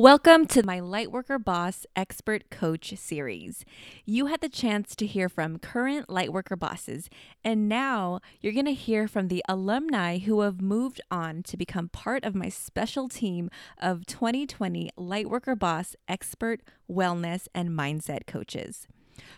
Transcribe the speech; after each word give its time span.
Welcome 0.00 0.46
to 0.46 0.64
my 0.64 0.80
Lightworker 0.80 1.44
Boss 1.44 1.84
Expert 1.94 2.48
Coach 2.48 2.94
series. 2.96 3.66
You 4.06 4.26
had 4.26 4.40
the 4.40 4.48
chance 4.48 4.96
to 4.96 5.04
hear 5.04 5.28
from 5.28 5.58
current 5.58 6.08
Lightworker 6.08 6.58
bosses, 6.58 7.10
and 7.44 7.68
now 7.68 8.20
you're 8.40 8.54
going 8.54 8.64
to 8.64 8.72
hear 8.72 9.06
from 9.06 9.28
the 9.28 9.44
alumni 9.46 10.16
who 10.16 10.40
have 10.40 10.62
moved 10.62 11.02
on 11.10 11.42
to 11.42 11.56
become 11.58 11.90
part 11.90 12.24
of 12.24 12.34
my 12.34 12.48
special 12.48 13.10
team 13.10 13.50
of 13.76 14.06
2020 14.06 14.90
Lightworker 14.96 15.58
Boss 15.58 15.94
Expert 16.08 16.62
Wellness 16.90 17.46
and 17.54 17.68
Mindset 17.68 18.26
Coaches. 18.26 18.88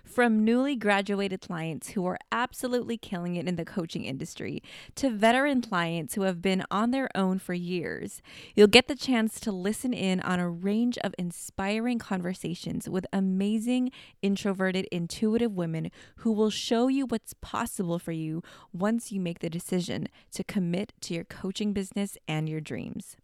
From 0.05 0.45
newly 0.45 0.77
graduated 0.77 1.41
clients 1.41 1.91
who 1.91 2.05
are 2.07 2.19
absolutely 2.31 2.99
killing 2.99 3.37
it 3.37 3.49
in 3.49 3.57
the 3.57 3.65
coaching 3.65 4.05
industry 4.05 4.63
to 4.97 5.11
veteran 5.11 5.63
clients 5.63 6.15
who 6.15 6.23
have 6.23 6.43
been 6.43 6.65
on 6.71 6.91
their 6.91 7.09
own 7.15 7.39
for 7.39 7.55
years, 7.55 8.21
you'll 8.55 8.67
get 8.67 8.89
the 8.89 8.95
chance 8.95 9.41
to 9.41 9.53
listen 9.53 9.93
in 9.95 10.21
on 10.21 10.39
a 10.39 10.51
range 10.51 10.99
of 10.99 11.15
inspiring 11.19 11.99
conversations 11.99 12.89
with 12.89 13.07
amazing, 13.13 13.91
introverted, 14.21 14.87
intuitive 14.93 15.53
women 15.53 15.91
who 16.17 16.33
will 16.33 16.51
show 16.51 16.89
you 16.89 17.07
what's 17.07 17.35
possible 17.41 17.99
for 17.99 18.13
you 18.13 18.43
once 18.73 19.13
you 19.13 19.21
make 19.21 19.39
the 19.39 19.51
decision 19.51 20.09
to 20.33 20.45
commit 20.45 20.93
to 21.01 21.15
your 21.15 21.25
coaching 21.25 21.73
business 21.73 22.19
and 22.29 22.49
your 22.49 22.61
dreams. 22.61 23.17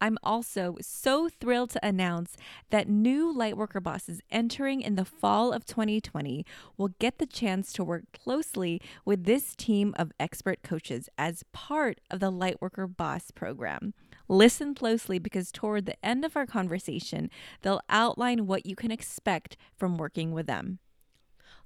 I'm 0.00 0.18
also 0.22 0.76
so 0.80 1.28
thrilled 1.28 1.70
to 1.70 1.86
announce 1.86 2.36
that 2.70 2.88
new 2.88 3.32
Lightworker 3.34 3.82
bosses 3.82 4.20
entering 4.30 4.80
in 4.80 4.94
the 4.94 5.04
fall 5.04 5.52
of 5.52 5.66
2020 5.66 6.44
will 6.76 6.94
get 6.98 7.18
the 7.18 7.26
chance 7.26 7.72
to 7.74 7.84
work 7.84 8.04
closely 8.12 8.80
with 9.04 9.24
this 9.24 9.56
team 9.56 9.94
of 9.98 10.12
expert 10.20 10.62
coaches 10.62 11.08
as 11.18 11.44
part 11.52 12.00
of 12.10 12.20
the 12.20 12.30
Lightworker 12.30 12.94
Boss 12.96 13.30
program. 13.30 13.94
Listen 14.28 14.74
closely 14.74 15.18
because 15.18 15.50
toward 15.50 15.86
the 15.86 16.04
end 16.04 16.24
of 16.24 16.36
our 16.36 16.46
conversation, 16.46 17.30
they'll 17.62 17.80
outline 17.88 18.46
what 18.46 18.66
you 18.66 18.76
can 18.76 18.90
expect 18.90 19.56
from 19.76 19.96
working 19.96 20.32
with 20.32 20.46
them. 20.46 20.78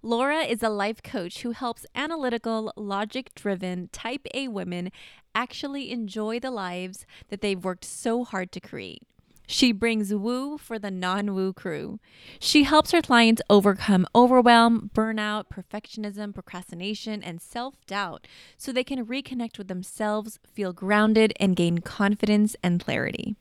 Laura 0.04 0.40
is 0.40 0.64
a 0.64 0.68
life 0.68 1.00
coach 1.00 1.42
who 1.42 1.52
helps 1.52 1.86
analytical, 1.94 2.72
logic 2.76 3.32
driven, 3.36 3.88
type 3.92 4.26
A 4.34 4.48
women 4.48 4.90
actually 5.32 5.92
enjoy 5.92 6.40
the 6.40 6.50
lives 6.50 7.06
that 7.28 7.40
they've 7.40 7.62
worked 7.64 7.84
so 7.84 8.24
hard 8.24 8.50
to 8.50 8.58
create. 8.60 9.02
She 9.46 9.70
brings 9.70 10.12
woo 10.12 10.58
for 10.58 10.76
the 10.76 10.90
non 10.90 11.34
woo 11.36 11.52
crew. 11.52 12.00
She 12.40 12.64
helps 12.64 12.90
her 12.90 13.00
clients 13.00 13.42
overcome 13.48 14.04
overwhelm, 14.12 14.90
burnout, 14.92 15.44
perfectionism, 15.48 16.34
procrastination, 16.34 17.22
and 17.22 17.40
self 17.40 17.76
doubt 17.86 18.26
so 18.56 18.72
they 18.72 18.82
can 18.82 19.06
reconnect 19.06 19.56
with 19.56 19.68
themselves, 19.68 20.40
feel 20.52 20.72
grounded, 20.72 21.32
and 21.38 21.54
gain 21.54 21.78
confidence 21.78 22.56
and 22.60 22.80
clarity. 22.80 23.36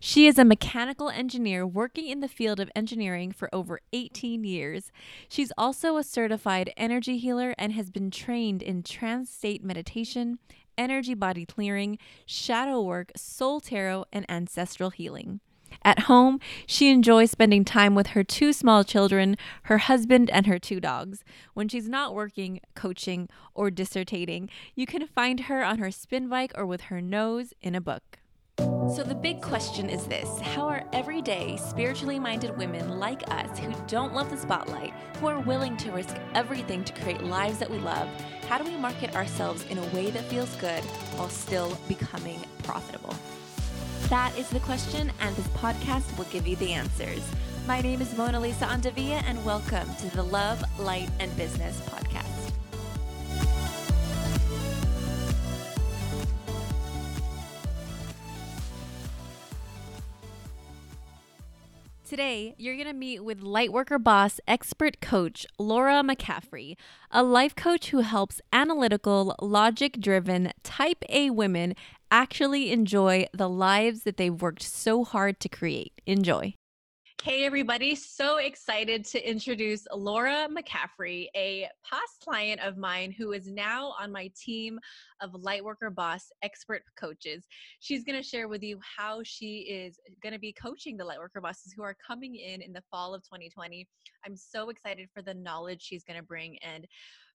She 0.00 0.26
is 0.26 0.38
a 0.38 0.44
mechanical 0.44 1.08
engineer 1.08 1.66
working 1.66 2.08
in 2.08 2.20
the 2.20 2.28
field 2.28 2.60
of 2.60 2.70
engineering 2.74 3.32
for 3.32 3.48
over 3.52 3.80
18 3.92 4.44
years. 4.44 4.92
She's 5.28 5.52
also 5.56 5.96
a 5.96 6.04
certified 6.04 6.72
energy 6.76 7.18
healer 7.18 7.54
and 7.58 7.72
has 7.72 7.90
been 7.90 8.10
trained 8.10 8.62
in 8.62 8.82
trance 8.82 9.30
state 9.30 9.64
meditation, 9.64 10.38
energy 10.76 11.14
body 11.14 11.46
clearing, 11.46 11.98
shadow 12.26 12.80
work, 12.80 13.12
soul 13.16 13.60
tarot, 13.60 14.04
and 14.12 14.24
ancestral 14.28 14.90
healing. 14.90 15.40
At 15.82 16.00
home, 16.00 16.40
she 16.66 16.90
enjoys 16.90 17.30
spending 17.30 17.64
time 17.64 17.94
with 17.94 18.08
her 18.08 18.22
two 18.22 18.52
small 18.52 18.84
children, 18.84 19.36
her 19.64 19.78
husband, 19.78 20.30
and 20.30 20.46
her 20.46 20.58
two 20.58 20.80
dogs. 20.80 21.24
When 21.54 21.68
she's 21.68 21.88
not 21.88 22.14
working, 22.14 22.60
coaching, 22.74 23.28
or 23.54 23.70
dissertating, 23.70 24.48
you 24.74 24.86
can 24.86 25.06
find 25.06 25.40
her 25.40 25.64
on 25.64 25.78
her 25.78 25.90
spin 25.90 26.28
bike 26.28 26.52
or 26.54 26.66
with 26.66 26.82
her 26.82 27.00
nose 27.00 27.52
in 27.60 27.74
a 27.74 27.80
book. 27.80 28.18
So, 28.58 29.02
the 29.02 29.14
big 29.14 29.40
question 29.42 29.90
is 29.90 30.06
this 30.06 30.38
How 30.40 30.68
are 30.68 30.84
everyday, 30.92 31.56
spiritually 31.56 32.18
minded 32.18 32.56
women 32.56 33.00
like 33.00 33.28
us 33.32 33.58
who 33.58 33.72
don't 33.88 34.14
love 34.14 34.30
the 34.30 34.36
spotlight, 34.36 34.92
who 35.18 35.26
are 35.26 35.40
willing 35.40 35.76
to 35.78 35.90
risk 35.90 36.16
everything 36.34 36.84
to 36.84 36.92
create 36.92 37.22
lives 37.22 37.58
that 37.58 37.70
we 37.70 37.78
love, 37.78 38.08
how 38.48 38.58
do 38.58 38.64
we 38.64 38.76
market 38.76 39.16
ourselves 39.16 39.64
in 39.70 39.78
a 39.78 39.86
way 39.86 40.10
that 40.10 40.24
feels 40.24 40.54
good 40.56 40.84
while 41.16 41.28
still 41.28 41.76
becoming 41.88 42.38
profitable? 42.62 43.14
That 44.08 44.36
is 44.38 44.48
the 44.50 44.60
question, 44.60 45.10
and 45.20 45.34
this 45.34 45.48
podcast 45.48 46.16
will 46.16 46.26
give 46.26 46.46
you 46.46 46.56
the 46.56 46.72
answers. 46.72 47.22
My 47.66 47.80
name 47.80 48.02
is 48.02 48.16
Mona 48.16 48.38
Lisa 48.38 48.66
Andavia, 48.66 49.22
and 49.26 49.42
welcome 49.44 49.92
to 49.96 50.14
the 50.14 50.22
Love, 50.22 50.62
Light, 50.78 51.08
and 51.18 51.34
Business 51.36 51.80
podcast. 51.80 52.03
Today, 62.14 62.54
you're 62.58 62.76
going 62.76 62.86
to 62.86 62.92
meet 62.92 63.24
with 63.24 63.40
Lightworker 63.40 64.00
Boss 64.00 64.38
expert 64.46 65.00
coach 65.00 65.44
Laura 65.58 65.94
McCaffrey, 65.94 66.76
a 67.10 67.24
life 67.24 67.56
coach 67.56 67.88
who 67.88 68.02
helps 68.02 68.40
analytical, 68.52 69.34
logic 69.42 69.98
driven, 69.98 70.52
type 70.62 71.02
A 71.08 71.30
women 71.30 71.74
actually 72.12 72.70
enjoy 72.70 73.26
the 73.32 73.48
lives 73.48 74.04
that 74.04 74.16
they've 74.16 74.40
worked 74.40 74.62
so 74.62 75.02
hard 75.02 75.40
to 75.40 75.48
create. 75.48 76.00
Enjoy. 76.06 76.54
Hey, 77.24 77.46
everybody. 77.46 77.94
So 77.94 78.36
excited 78.36 79.06
to 79.06 79.30
introduce 79.30 79.86
Laura 79.94 80.46
McCaffrey, 80.46 81.28
a 81.34 81.66
past 81.82 82.20
client 82.22 82.60
of 82.60 82.76
mine 82.76 83.12
who 83.12 83.32
is 83.32 83.50
now 83.50 83.94
on 83.98 84.12
my 84.12 84.30
team 84.36 84.78
of 85.22 85.30
Lightworker 85.30 85.94
Boss 85.94 86.30
expert 86.42 86.82
coaches. 87.00 87.46
She's 87.80 88.04
going 88.04 88.20
to 88.20 88.28
share 88.28 88.46
with 88.46 88.62
you 88.62 88.78
how 88.82 89.22
she 89.24 89.60
is 89.60 89.98
going 90.22 90.34
to 90.34 90.38
be 90.38 90.52
coaching 90.52 90.98
the 90.98 91.04
Lightworker 91.04 91.40
bosses 91.40 91.72
who 91.74 91.82
are 91.82 91.96
coming 92.06 92.34
in 92.34 92.60
in 92.60 92.74
the 92.74 92.82
fall 92.90 93.14
of 93.14 93.22
2020. 93.22 93.88
I'm 94.26 94.36
so 94.36 94.68
excited 94.68 95.08
for 95.14 95.22
the 95.22 95.32
knowledge 95.32 95.80
she's 95.80 96.04
going 96.04 96.20
to 96.20 96.26
bring. 96.26 96.58
And 96.58 96.86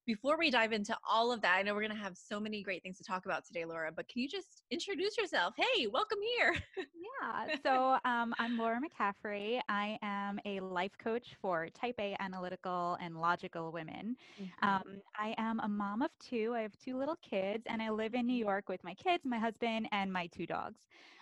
before 0.06 0.38
we 0.38 0.50
dive 0.50 0.72
into 0.72 0.96
all 1.08 1.32
of 1.32 1.42
that, 1.42 1.56
I 1.56 1.62
know 1.62 1.74
we're 1.74 1.82
going 1.82 1.96
to 1.96 2.02
have 2.02 2.16
so 2.16 2.40
many 2.40 2.62
great 2.62 2.82
things 2.82 2.98
to 2.98 3.04
talk 3.04 3.26
about 3.26 3.44
today, 3.44 3.64
Laura, 3.64 3.90
but 3.94 4.08
can 4.08 4.22
you 4.22 4.28
just 4.28 4.62
introduce 4.70 5.16
yourself? 5.16 5.54
Hey, 5.56 5.86
welcome 5.86 6.18
here. 6.36 6.56
yeah. 6.76 7.56
So 7.62 7.98
um, 8.08 8.34
I'm 8.38 8.56
Laura 8.56 8.80
McCaffrey. 8.80 9.60
I 9.68 9.98
am 10.02 10.40
a 10.44 10.60
life 10.60 10.92
coach 11.02 11.36
for 11.40 11.68
type 11.68 11.96
A 11.98 12.16
analytical 12.20 12.96
and 13.00 13.20
logical 13.20 13.72
women. 13.72 14.16
Mm-hmm. 14.40 14.68
Um, 14.68 15.02
I 15.16 15.34
am 15.38 15.60
a 15.60 15.68
mom 15.68 16.02
of 16.02 16.10
two. 16.18 16.54
I 16.56 16.62
have 16.62 16.72
two 16.82 16.96
little 16.98 17.18
kids, 17.28 17.64
and 17.66 17.82
I 17.82 17.90
live 17.90 18.14
in 18.14 18.26
New 18.26 18.32
York 18.32 18.68
with 18.68 18.82
my 18.82 18.94
kids, 18.94 19.24
my 19.24 19.38
husband, 19.38 19.88
and 19.92 20.12
my 20.12 20.26
two 20.28 20.46
dogs. 20.46 20.78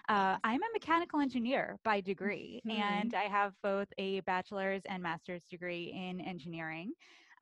Uh, 0.08 0.38
I'm 0.42 0.62
a 0.62 0.72
mechanical 0.72 1.20
engineer 1.20 1.78
by 1.84 2.00
degree, 2.00 2.62
mm-hmm. 2.66 2.80
and 2.80 3.14
I 3.14 3.24
have 3.24 3.52
both 3.62 3.88
a 3.98 4.20
bachelor's 4.20 4.82
and 4.86 5.02
master's 5.02 5.42
degree 5.50 5.92
in 5.94 6.20
engineering. 6.22 6.92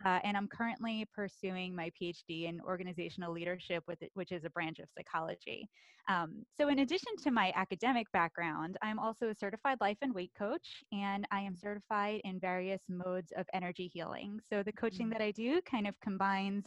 Uh, 0.04 0.20
and 0.24 0.36
I'm 0.36 0.48
currently 0.48 1.06
pursuing 1.14 1.74
my 1.74 1.90
PhD 2.00 2.48
in 2.48 2.60
organizational 2.60 3.32
leadership, 3.32 3.84
with 3.86 4.02
it, 4.02 4.10
which 4.14 4.32
is 4.32 4.44
a 4.44 4.50
branch 4.50 4.78
of 4.78 4.88
psychology. 4.96 5.68
Um, 6.08 6.44
so, 6.56 6.68
in 6.68 6.80
addition 6.80 7.16
to 7.24 7.30
my 7.30 7.52
academic 7.56 8.10
background, 8.12 8.76
I'm 8.82 8.98
also 8.98 9.28
a 9.28 9.34
certified 9.34 9.78
life 9.80 9.98
and 10.02 10.14
weight 10.14 10.32
coach, 10.38 10.84
and 10.92 11.26
I 11.32 11.40
am 11.40 11.56
certified 11.56 12.20
in 12.24 12.38
various 12.38 12.82
modes 12.88 13.32
of 13.36 13.46
energy 13.52 13.90
healing. 13.92 14.40
So, 14.48 14.62
the 14.62 14.72
coaching 14.72 15.06
mm-hmm. 15.06 15.18
that 15.18 15.22
I 15.22 15.32
do 15.32 15.60
kind 15.68 15.86
of 15.88 15.98
combines 16.00 16.66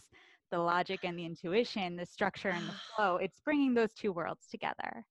the 0.52 0.60
logic 0.60 1.02
and 1.04 1.18
the 1.18 1.26
intuition, 1.26 1.96
the 1.96 2.06
structure 2.06 2.50
and 2.50 2.68
the 2.68 2.74
flow. 2.96 3.18
It's 3.18 3.40
bringing 3.40 3.74
those 3.74 3.94
two 3.94 4.12
worlds 4.12 4.48
together. 4.50 5.06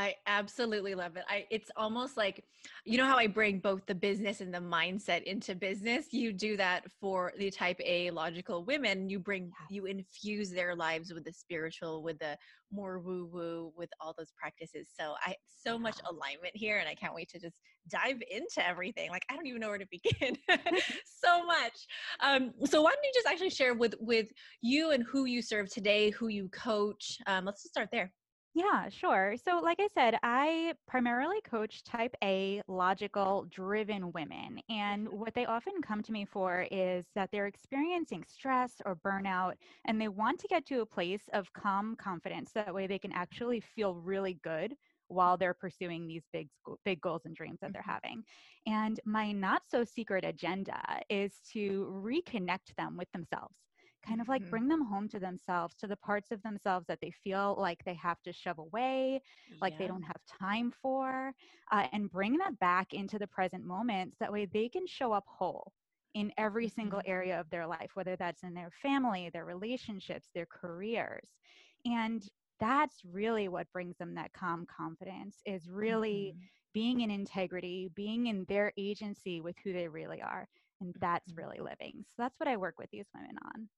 I 0.00 0.14
absolutely 0.26 0.94
love 0.94 1.16
it. 1.16 1.24
I 1.28 1.44
it's 1.50 1.70
almost 1.76 2.16
like 2.16 2.42
you 2.86 2.96
know 2.96 3.04
how 3.04 3.18
I 3.18 3.26
bring 3.26 3.58
both 3.58 3.84
the 3.84 3.94
business 3.94 4.40
and 4.40 4.52
the 4.52 4.58
mindset 4.58 5.24
into 5.24 5.54
business. 5.54 6.06
You 6.10 6.32
do 6.32 6.56
that 6.56 6.90
for 6.98 7.34
the 7.38 7.50
type 7.50 7.78
A 7.84 8.10
logical 8.10 8.64
women. 8.64 9.10
You 9.10 9.18
bring 9.18 9.52
you 9.68 9.84
infuse 9.84 10.52
their 10.52 10.74
lives 10.74 11.12
with 11.12 11.24
the 11.26 11.32
spiritual, 11.34 12.02
with 12.02 12.18
the 12.18 12.38
more 12.72 12.98
woo 12.98 13.28
woo, 13.30 13.74
with 13.76 13.90
all 14.00 14.14
those 14.16 14.32
practices. 14.40 14.88
So 14.98 15.16
I 15.22 15.34
so 15.62 15.78
much 15.78 15.98
alignment 16.08 16.56
here, 16.56 16.78
and 16.78 16.88
I 16.88 16.94
can't 16.94 17.14
wait 17.14 17.28
to 17.32 17.38
just 17.38 17.60
dive 17.90 18.22
into 18.30 18.66
everything. 18.66 19.10
Like 19.10 19.26
I 19.30 19.36
don't 19.36 19.46
even 19.46 19.60
know 19.60 19.68
where 19.68 19.76
to 19.76 19.86
begin. 19.90 20.34
so 21.04 21.44
much. 21.44 21.86
Um, 22.20 22.52
so 22.64 22.80
why 22.80 22.92
don't 22.92 23.04
you 23.04 23.12
just 23.12 23.26
actually 23.26 23.50
share 23.50 23.74
with 23.74 23.94
with 24.00 24.28
you 24.62 24.92
and 24.92 25.04
who 25.04 25.26
you 25.26 25.42
serve 25.42 25.70
today, 25.70 26.08
who 26.08 26.28
you 26.28 26.48
coach? 26.48 27.18
Um, 27.26 27.44
let's 27.44 27.62
just 27.62 27.74
start 27.74 27.90
there. 27.92 28.10
Yeah, 28.54 28.88
sure. 28.88 29.36
So, 29.44 29.60
like 29.60 29.78
I 29.78 29.86
said, 29.94 30.16
I 30.24 30.74
primarily 30.88 31.40
coach 31.42 31.84
type 31.84 32.16
A, 32.22 32.60
logical, 32.66 33.46
driven 33.48 34.10
women. 34.10 34.60
And 34.68 35.08
what 35.08 35.34
they 35.34 35.46
often 35.46 35.80
come 35.80 36.02
to 36.02 36.12
me 36.12 36.24
for 36.24 36.66
is 36.72 37.06
that 37.14 37.30
they're 37.30 37.46
experiencing 37.46 38.24
stress 38.26 38.82
or 38.84 38.96
burnout 38.96 39.54
and 39.84 40.00
they 40.00 40.08
want 40.08 40.40
to 40.40 40.48
get 40.48 40.66
to 40.66 40.80
a 40.80 40.86
place 40.86 41.28
of 41.32 41.52
calm 41.52 41.94
confidence. 41.94 42.50
That 42.52 42.74
way 42.74 42.88
they 42.88 42.98
can 42.98 43.12
actually 43.12 43.60
feel 43.60 43.94
really 43.94 44.40
good 44.42 44.74
while 45.06 45.36
they're 45.36 45.54
pursuing 45.54 46.08
these 46.08 46.24
big 46.32 46.48
big 46.84 47.00
goals 47.00 47.22
and 47.26 47.36
dreams 47.36 47.58
that 47.60 47.72
they're 47.72 47.82
mm-hmm. 47.82 47.90
having. 47.90 48.24
And 48.66 48.98
my 49.04 49.30
not 49.30 49.62
so 49.68 49.84
secret 49.84 50.24
agenda 50.24 50.80
is 51.08 51.34
to 51.52 51.88
reconnect 52.04 52.74
them 52.76 52.96
with 52.96 53.10
themselves 53.12 53.54
kind 54.02 54.20
of 54.20 54.28
like 54.28 54.48
Mhm. 54.48 54.50
bring 54.50 54.68
them 54.68 54.84
home 54.84 55.08
to 55.08 55.18
themselves, 55.20 55.74
to 55.76 55.86
the 55.86 55.96
parts 55.96 56.30
of 56.30 56.42
themselves 56.42 56.86
that 56.86 57.00
they 57.00 57.10
feel 57.10 57.56
like 57.58 57.84
they 57.84 57.94
have 57.94 58.22
to 58.22 58.32
shove 58.32 58.58
away, 58.58 59.20
like 59.60 59.76
they 59.78 59.86
don't 59.86 60.02
have 60.02 60.24
time 60.26 60.70
for, 60.70 61.32
uh, 61.70 61.88
and 61.92 62.10
bring 62.10 62.36
that 62.38 62.58
back 62.58 62.92
into 62.92 63.18
the 63.18 63.26
present 63.26 63.64
moments. 63.64 64.16
That 64.18 64.32
way 64.32 64.46
they 64.46 64.68
can 64.68 64.86
show 64.86 65.12
up 65.12 65.24
whole 65.26 65.72
in 66.14 66.32
every 66.36 66.68
single 66.68 67.00
Mhm. 67.00 67.06
area 67.06 67.38
of 67.40 67.50
their 67.50 67.66
life, 67.66 67.90
whether 67.94 68.16
that's 68.16 68.42
in 68.42 68.54
their 68.54 68.70
family, 68.70 69.30
their 69.30 69.44
relationships, 69.44 70.30
their 70.34 70.46
careers. 70.46 71.38
And 71.84 72.26
that's 72.58 73.04
really 73.04 73.48
what 73.48 73.70
brings 73.72 73.96
them 73.98 74.14
that 74.14 74.32
calm 74.32 74.66
confidence 74.66 75.42
is 75.46 75.68
really 75.68 76.34
Mhm. 76.34 76.48
being 76.72 77.00
in 77.00 77.10
integrity, 77.10 77.88
being 77.94 78.26
in 78.26 78.44
their 78.46 78.72
agency 78.76 79.40
with 79.40 79.56
who 79.58 79.72
they 79.72 79.88
really 79.88 80.20
are. 80.22 80.48
And 80.80 80.94
that's 81.00 81.32
Mhm. 81.32 81.36
really 81.36 81.58
living. 81.60 82.04
So 82.08 82.14
that's 82.22 82.38
what 82.38 82.48
I 82.48 82.56
work 82.56 82.78
with 82.78 82.90
these 82.90 83.08
women 83.14 83.36
on. 83.42 83.68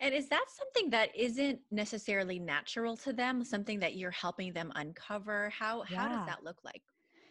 And 0.00 0.14
is 0.14 0.28
that 0.28 0.46
something 0.48 0.90
that 0.90 1.14
isn't 1.16 1.62
necessarily 1.70 2.38
natural 2.38 2.96
to 2.98 3.12
them? 3.12 3.44
Something 3.44 3.80
that 3.80 3.96
you're 3.96 4.10
helping 4.10 4.52
them 4.52 4.72
uncover? 4.74 5.50
How 5.50 5.82
how 5.82 6.08
does 6.08 6.22
that 6.24 6.42
look 6.44 6.64
like? 6.64 6.82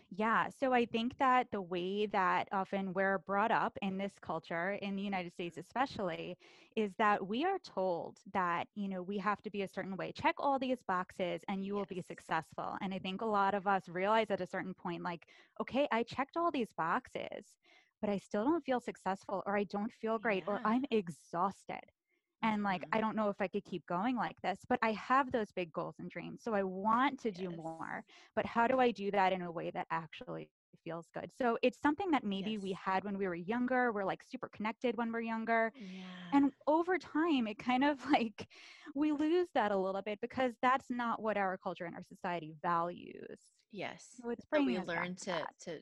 Yeah. 0.09 0.49
So 0.49 0.71
I 0.71 0.85
think 0.85 1.17
that 1.17 1.51
the 1.51 1.61
way 1.61 2.05
that 2.07 2.47
often 2.53 2.93
we're 2.93 3.17
brought 3.19 3.51
up 3.51 3.77
in 3.81 3.97
this 3.97 4.19
culture, 4.19 4.71
in 4.71 4.95
the 4.95 5.01
United 5.01 5.33
States 5.33 5.57
especially, 5.57 6.37
is 6.77 6.95
that 6.95 7.27
we 7.27 7.43
are 7.43 7.59
told 7.59 8.19
that, 8.31 8.69
you 8.73 8.87
know, 8.87 9.03
we 9.03 9.17
have 9.17 9.41
to 9.41 9.49
be 9.49 9.63
a 9.63 9.67
certain 9.67 9.97
way. 9.97 10.13
Check 10.13 10.35
all 10.39 10.59
these 10.59 10.81
boxes 10.81 11.43
and 11.49 11.65
you 11.65 11.73
will 11.75 11.85
be 11.85 12.01
successful. 12.01 12.77
And 12.79 12.93
I 12.93 12.99
think 12.99 13.19
a 13.21 13.25
lot 13.25 13.53
of 13.53 13.67
us 13.67 13.89
realize 13.89 14.31
at 14.31 14.39
a 14.39 14.47
certain 14.47 14.73
point, 14.73 15.03
like, 15.03 15.27
okay, 15.59 15.87
I 15.91 16.03
checked 16.03 16.37
all 16.37 16.51
these 16.51 16.71
boxes, 16.71 17.57
but 17.99 18.09
I 18.09 18.17
still 18.17 18.45
don't 18.45 18.63
feel 18.63 18.79
successful 18.79 19.43
or 19.45 19.57
I 19.57 19.65
don't 19.65 19.91
feel 19.91 20.19
great 20.19 20.43
or 20.47 20.61
I'm 20.63 20.85
exhausted. 20.89 21.91
And 22.41 22.63
like, 22.63 22.83
Mhm. 22.83 22.91
I 22.91 23.01
don't 23.01 23.15
know 23.15 23.29
if 23.29 23.41
I 23.41 23.47
could 23.47 23.63
keep 23.65 23.85
going 23.87 24.15
like 24.15 24.41
this, 24.41 24.59
but 24.67 24.79
I 24.81 24.91
have 24.93 25.31
those 25.31 25.51
big 25.51 25.71
goals 25.71 25.95
and 25.99 26.09
dreams. 26.09 26.43
So 26.43 26.53
I 26.53 26.63
want 26.63 27.19
to 27.21 27.31
do 27.31 27.51
more 27.51 28.03
but 28.35 28.45
how 28.45 28.67
do 28.67 28.79
I 28.79 28.91
do 28.91 29.11
that 29.11 29.33
in 29.33 29.41
a 29.41 29.51
way 29.51 29.71
that 29.71 29.87
actually 29.89 30.51
feels 30.83 31.07
good? 31.13 31.31
So 31.33 31.57
it's 31.63 31.79
something 31.79 32.11
that 32.11 32.23
maybe 32.23 32.57
we 32.57 32.73
had 32.73 33.03
when 33.03 33.17
we 33.17 33.27
were 33.27 33.35
younger. 33.35 33.91
We're 33.91 34.05
like 34.05 34.23
super 34.23 34.49
connected 34.49 34.97
when 34.97 35.11
we're 35.11 35.21
younger. 35.21 35.71
Yeah. 35.73 36.33
And 36.33 36.53
over 36.67 36.97
time, 36.97 37.47
it 37.47 37.57
kind 37.57 37.83
of 37.83 38.05
like 38.11 38.47
we 38.95 39.11
lose 39.11 39.49
that 39.53 39.71
a 39.71 39.77
little 39.77 40.01
bit 40.01 40.19
because 40.21 40.57
that's 40.61 40.89
not 40.89 41.21
what 41.21 41.37
our 41.37 41.57
culture 41.57 41.85
and 41.85 41.95
our 41.95 42.03
society 42.03 42.53
values. 42.61 43.39
Yes. 43.71 44.21
So 44.21 44.29
it's 44.29 44.45
we 44.65 44.79
learn 44.79 45.15
to 45.17 45.47
to 45.61 45.81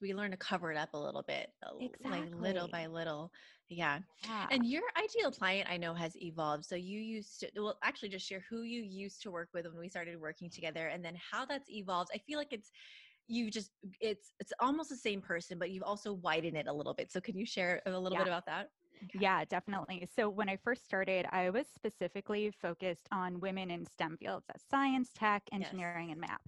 we 0.00 0.14
learn 0.14 0.30
to 0.32 0.36
cover 0.36 0.70
it 0.72 0.76
up 0.76 0.90
a 0.94 0.98
little 0.98 1.22
bit, 1.22 1.52
l- 1.62 1.94
like 2.00 2.34
little 2.34 2.68
by 2.68 2.86
little. 2.86 3.32
Yeah. 3.72 4.00
Yeah. 4.22 4.48
And 4.50 4.66
your 4.66 4.82
ideal 4.96 5.32
client 5.32 5.68
I 5.70 5.76
know 5.76 5.94
has 5.94 6.16
evolved. 6.16 6.64
So 6.64 6.74
you 6.76 7.00
used 7.00 7.40
to 7.40 7.50
well 7.56 7.78
actually 7.82 8.10
just 8.10 8.26
share 8.26 8.40
who 8.48 8.62
you 8.62 8.82
used 8.82 9.22
to 9.22 9.30
work 9.30 9.50
with 9.54 9.66
when 9.66 9.78
we 9.78 9.88
started 9.88 10.20
working 10.20 10.50
together 10.50 10.88
and 10.88 11.04
then 11.04 11.16
how 11.16 11.46
that's 11.46 11.70
evolved. 11.70 12.10
I 12.14 12.18
feel 12.18 12.38
like 12.38 12.52
it's 12.52 12.70
you 13.28 13.50
just 13.50 13.72
it's 14.00 14.34
it's 14.40 14.52
almost 14.60 14.90
the 14.90 14.96
same 14.96 15.22
person 15.22 15.58
but 15.58 15.70
you've 15.70 15.84
also 15.84 16.12
widened 16.12 16.56
it 16.56 16.66
a 16.68 16.72
little 16.72 16.94
bit. 16.94 17.10
So 17.12 17.20
can 17.20 17.36
you 17.36 17.46
share 17.46 17.82
a 17.86 17.98
little 17.98 18.16
Yeah. 18.16 18.18
bit 18.18 18.26
about 18.28 18.46
that? 18.46 18.70
Yeah, 19.14 19.44
definitely. 19.44 20.06
So 20.06 20.28
when 20.30 20.48
I 20.48 20.56
first 20.56 20.84
started, 20.84 21.26
I 21.30 21.50
was 21.50 21.68
specifically 21.68 22.50
focused 22.50 23.08
on 23.12 23.40
women 23.40 23.70
in 23.70 23.84
STEM 23.86 24.18
fields, 24.18 24.46
that's 24.46 24.64
science, 24.64 25.12
tech, 25.12 25.44
Yes. 25.54 25.76
engineering, 25.76 26.10
and 26.10 26.20
math. 26.20 26.40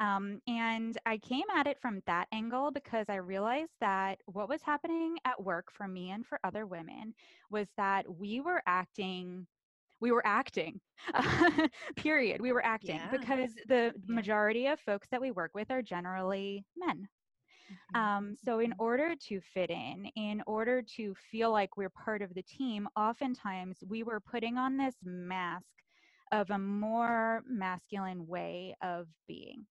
Um, 0.00 0.40
and 0.46 0.96
I 1.06 1.18
came 1.18 1.44
at 1.54 1.66
it 1.66 1.78
from 1.80 2.00
that 2.06 2.28
angle 2.32 2.70
because 2.70 3.08
I 3.08 3.16
realized 3.16 3.76
that 3.80 4.20
what 4.26 4.48
was 4.48 4.62
happening 4.62 5.16
at 5.24 5.42
work 5.42 5.70
for 5.72 5.86
me 5.88 6.10
and 6.10 6.26
for 6.26 6.38
other 6.44 6.66
women 6.66 7.14
was 7.50 7.72
that 7.76 8.06
we 8.18 8.40
were 8.40 8.62
acting. 8.66 9.46
We 10.00 10.12
were 10.12 10.26
acting, 10.26 10.80
period. 11.96 12.40
We 12.40 12.52
were 12.52 12.64
acting 12.64 13.08
Yeah. 13.08 13.10
because 13.10 13.58
the 13.66 13.94
majority 14.06 14.66
of 14.66 14.80
folks 14.80 15.08
that 15.10 15.20
we 15.20 15.30
work 15.32 15.52
with 15.54 15.70
are 15.70 15.82
generally 15.82 16.66
men. 16.76 17.08
Mhm. 17.68 17.94
Um, 17.94 18.36
so, 18.36 18.58
in 18.60 18.72
Mhm. 18.72 18.78
order 18.78 19.14
to 19.16 19.40
fit 19.40 19.70
in, 19.70 20.06
in 20.16 20.42
order 20.46 20.82
to 20.96 21.14
feel 21.14 21.50
like 21.52 21.76
we're 21.76 21.90
part 21.90 22.22
of 22.22 22.34
the 22.34 22.42
team, 22.42 22.88
oftentimes 22.96 23.82
we 23.86 24.02
were 24.02 24.20
putting 24.20 24.56
on 24.58 24.76
this 24.76 24.96
mask 25.04 25.76
of 26.32 26.50
a 26.50 26.58
more 26.58 27.42
masculine 27.46 28.26
way 28.26 28.74
of 28.82 29.08
being. 29.26 29.66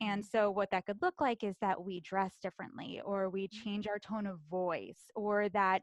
And 0.00 0.24
Mhm. 0.24 0.26
so, 0.26 0.50
what 0.50 0.70
that 0.70 0.86
could 0.86 1.02
look 1.02 1.20
like 1.20 1.42
is 1.44 1.58
that 1.60 1.82
we 1.84 2.00
dress 2.00 2.38
differently, 2.38 3.00
or 3.00 3.30
we 3.30 3.48
change 3.48 3.86
our 3.88 3.98
tone 3.98 4.26
of 4.26 4.40
voice, 4.40 5.10
or 5.14 5.48
that 5.50 5.82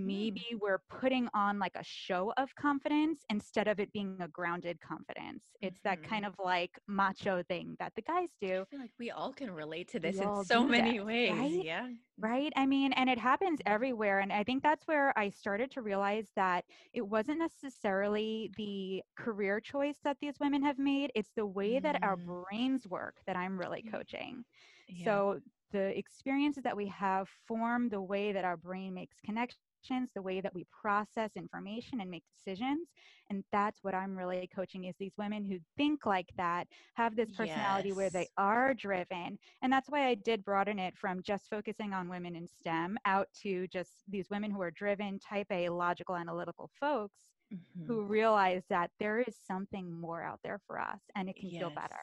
Mhm. 0.00 0.42
maybe 0.42 0.54
we're 0.60 0.80
putting 0.88 1.28
on 1.34 1.58
like 1.58 1.76
a 1.76 1.84
show 1.84 2.32
of 2.36 2.54
confidence 2.56 3.24
instead 3.30 3.68
of 3.68 3.80
it 3.80 3.92
being 3.92 4.20
a 4.20 4.28
grounded 4.28 4.80
confidence. 4.80 5.56
It's 5.60 5.80
that 5.82 5.90
Mhm. 5.90 6.02
kind 6.02 6.24
of 6.26 6.34
like 6.38 6.78
macho 6.86 7.42
thing 7.42 7.76
that 7.78 7.94
the 7.94 8.02
guys 8.02 8.34
I 8.50 8.50
do. 8.50 8.64
feel 8.70 8.78
like 8.80 8.92
we 8.98 9.10
all 9.10 9.32
can 9.32 9.50
relate 9.50 9.88
to 9.88 10.00
We 10.00 10.10
this 10.10 10.20
in 10.20 10.32
so 10.34 10.66
many 10.66 11.00
ways. 11.00 11.56
right? 11.56 11.62
Yeah. 11.62 11.90
Right? 12.18 12.52
I 12.56 12.66
mean, 12.66 12.92
and 12.92 13.08
it 13.10 13.18
happens 13.18 13.60
everywhere. 13.66 14.20
And 14.20 14.32
I 14.32 14.42
think 14.44 14.62
that's 14.62 14.86
where 14.86 15.16
I 15.18 15.30
started 15.30 15.70
to 15.72 15.82
realize 15.82 16.32
that 16.36 16.64
it 16.92 17.02
wasn't 17.08 17.38
necessarily 17.38 18.50
the 18.56 19.02
career 19.16 19.60
choice 19.60 19.98
that 20.04 20.18
these 20.20 20.38
women 20.40 20.62
have 20.62 20.78
made, 20.78 21.10
it's 21.14 21.32
the 21.34 21.46
way 21.46 21.80
that 21.80 21.98
our 22.02 22.16
Mm. 22.16 22.26
brains 22.26 22.86
work 22.86 23.20
that 23.26 23.36
I'm 23.36 23.58
really 23.58 23.82
coaching. 23.82 24.44
Yeah. 24.88 25.22
So 25.28 25.40
the 25.70 25.96
experiences 25.96 26.64
that 26.64 26.76
we 26.76 26.86
have 26.88 27.28
form 27.28 27.88
the 27.88 28.02
way 28.02 28.32
that 28.32 28.44
our 28.44 28.56
brain 28.56 28.94
makes 28.94 29.20
connections, 29.20 29.71
the 29.90 30.00
way 30.02 30.22
that 30.22 30.32
we 30.36 30.48
process 30.48 31.10
information 31.10 31.82
and 31.82 32.10
make 32.10 32.12
decisions. 32.12 32.88
And 33.28 33.44
that's 33.50 33.82
what 33.82 33.94
I'm 33.94 34.16
really 34.16 34.48
coaching 34.54 34.84
is 34.84 34.96
these 34.96 35.16
women 35.16 35.44
who 35.44 35.58
think 35.76 36.06
like 36.06 36.30
that, 36.36 36.68
have 36.94 37.16
this 37.16 37.30
personality 37.32 37.92
where 37.92 38.10
they 38.10 38.28
are 38.36 38.74
driven. 38.74 39.38
And 39.62 39.72
that's 39.72 39.88
why 39.88 40.06
I 40.06 40.14
did 40.14 40.44
broaden 40.44 40.78
it 40.78 40.96
from 40.96 41.22
just 41.22 41.48
focusing 41.48 41.92
on 41.92 42.08
women 42.08 42.34
in 42.36 42.46
STEM 42.46 42.96
out 43.04 43.28
to 43.42 43.66
just 43.68 44.04
these 44.08 44.30
women 44.30 44.50
who 44.50 44.60
are 44.60 44.70
driven, 44.70 45.18
type 45.18 45.46
A, 45.50 45.68
logical, 45.68 46.16
analytical 46.16 46.70
folks 46.78 47.32
Mhm. 47.50 47.86
who 47.86 48.02
realize 48.04 48.66
that 48.68 48.90
there 48.98 49.20
is 49.20 49.36
something 49.36 49.90
more 49.90 50.22
out 50.22 50.40
there 50.42 50.58
for 50.66 50.80
us 50.80 51.02
and 51.14 51.28
it 51.28 51.36
can 51.36 51.50
feel 51.50 51.70
better. 51.70 52.02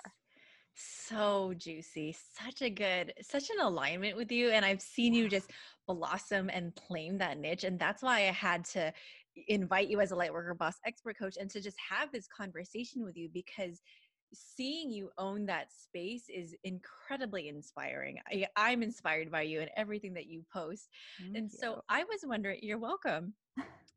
So 0.81 1.53
juicy. 1.57 2.15
Such 2.39 2.61
a 2.61 2.69
good, 2.69 3.13
such 3.21 3.49
an 3.49 3.59
alignment 3.59 4.15
with 4.15 4.31
you. 4.31 4.49
And 4.49 4.63
I've 4.63 4.81
seen 4.81 5.13
you 5.13 5.27
just 5.27 5.51
blossom 5.87 6.49
and 6.49 6.73
claim 6.75 7.17
that 7.17 7.37
niche. 7.37 7.65
And 7.65 7.77
that's 7.77 8.01
why 8.01 8.19
I 8.19 8.31
had 8.31 8.63
to 8.65 8.93
invite 9.47 9.89
you 9.89 9.99
as 9.99 10.11
a 10.11 10.15
Lightworker 10.15 10.57
Boss 10.57 10.75
expert 10.85 11.17
coach 11.17 11.35
and 11.39 11.49
to 11.49 11.61
just 11.61 11.77
have 11.89 12.11
this 12.11 12.27
conversation 12.27 13.03
with 13.03 13.17
you 13.17 13.29
because 13.33 13.81
seeing 14.33 14.91
you 14.91 15.09
own 15.17 15.47
that 15.47 15.67
space 15.71 16.25
is 16.29 16.55
incredibly 16.63 17.49
inspiring. 17.49 18.17
I, 18.31 18.47
I'm 18.55 18.81
inspired 18.81 19.31
by 19.31 19.41
you 19.41 19.59
and 19.59 19.71
everything 19.75 20.13
that 20.13 20.27
you 20.27 20.45
post. 20.53 20.87
Thank 21.19 21.35
And 21.35 21.51
so. 21.51 21.83
I 21.89 22.03
was 22.03 22.21
wondering, 22.23 22.59
you're 22.61 22.77
welcome. 22.77 23.33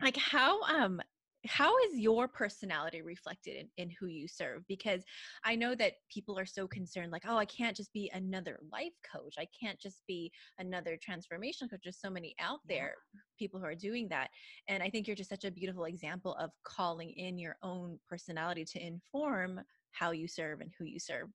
Like 0.01 0.17
how 0.17 0.63
um 0.63 1.01
how 1.47 1.77
is 1.79 1.99
your 1.99 2.29
personality 2.29 3.03
reflected 3.03 3.57
in, 3.57 3.69
in 3.77 3.91
who 3.99 4.07
you 4.07 4.29
serve? 4.29 4.63
Because 4.69 5.05
I 5.45 5.57
know 5.57 5.75
that 5.75 5.95
people 6.11 6.39
are 6.39 6.47
so 6.47 6.67
concerned, 6.67 7.13
like, 7.13 7.25
oh, 7.27 7.37
I 7.37 7.45
can't 7.45 7.77
just 7.77 7.93
be 7.93 8.11
another 8.15 8.59
life 8.71 8.93
coach. 9.11 9.35
I 9.39 9.47
can't 9.59 9.81
just 9.81 10.03
be 10.07 10.33
another 10.59 10.97
transformation 11.01 11.69
coach. 11.69 11.81
There's 11.85 12.01
so 12.01 12.11
many 12.11 12.35
out 12.39 12.61
Yeah. 12.65 12.69
there, 12.69 12.95
people 13.39 13.59
who 13.61 13.67
are 13.67 13.75
doing 13.75 14.09
that. 14.11 14.31
And 14.69 14.83
I 14.83 14.91
think 14.91 15.07
you're 15.07 15.17
just 15.17 15.31
such 15.31 15.45
a 15.45 15.51
beautiful 15.51 15.85
example 15.85 16.35
of 16.37 16.51
calling 16.65 17.11
in 17.11 17.39
your 17.39 17.57
own 17.63 17.99
personality 18.09 18.65
to 18.67 18.85
inform 18.87 19.61
how 19.91 20.13
you 20.13 20.29
serve 20.29 20.61
and 20.61 20.73
who 20.79 20.85
you 20.85 20.99
serve. 20.99 21.29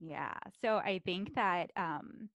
Yeah. 0.00 0.34
So 0.60 0.76
I 0.76 1.00
think 1.04 1.34
that 1.34 1.70
um 1.76 2.28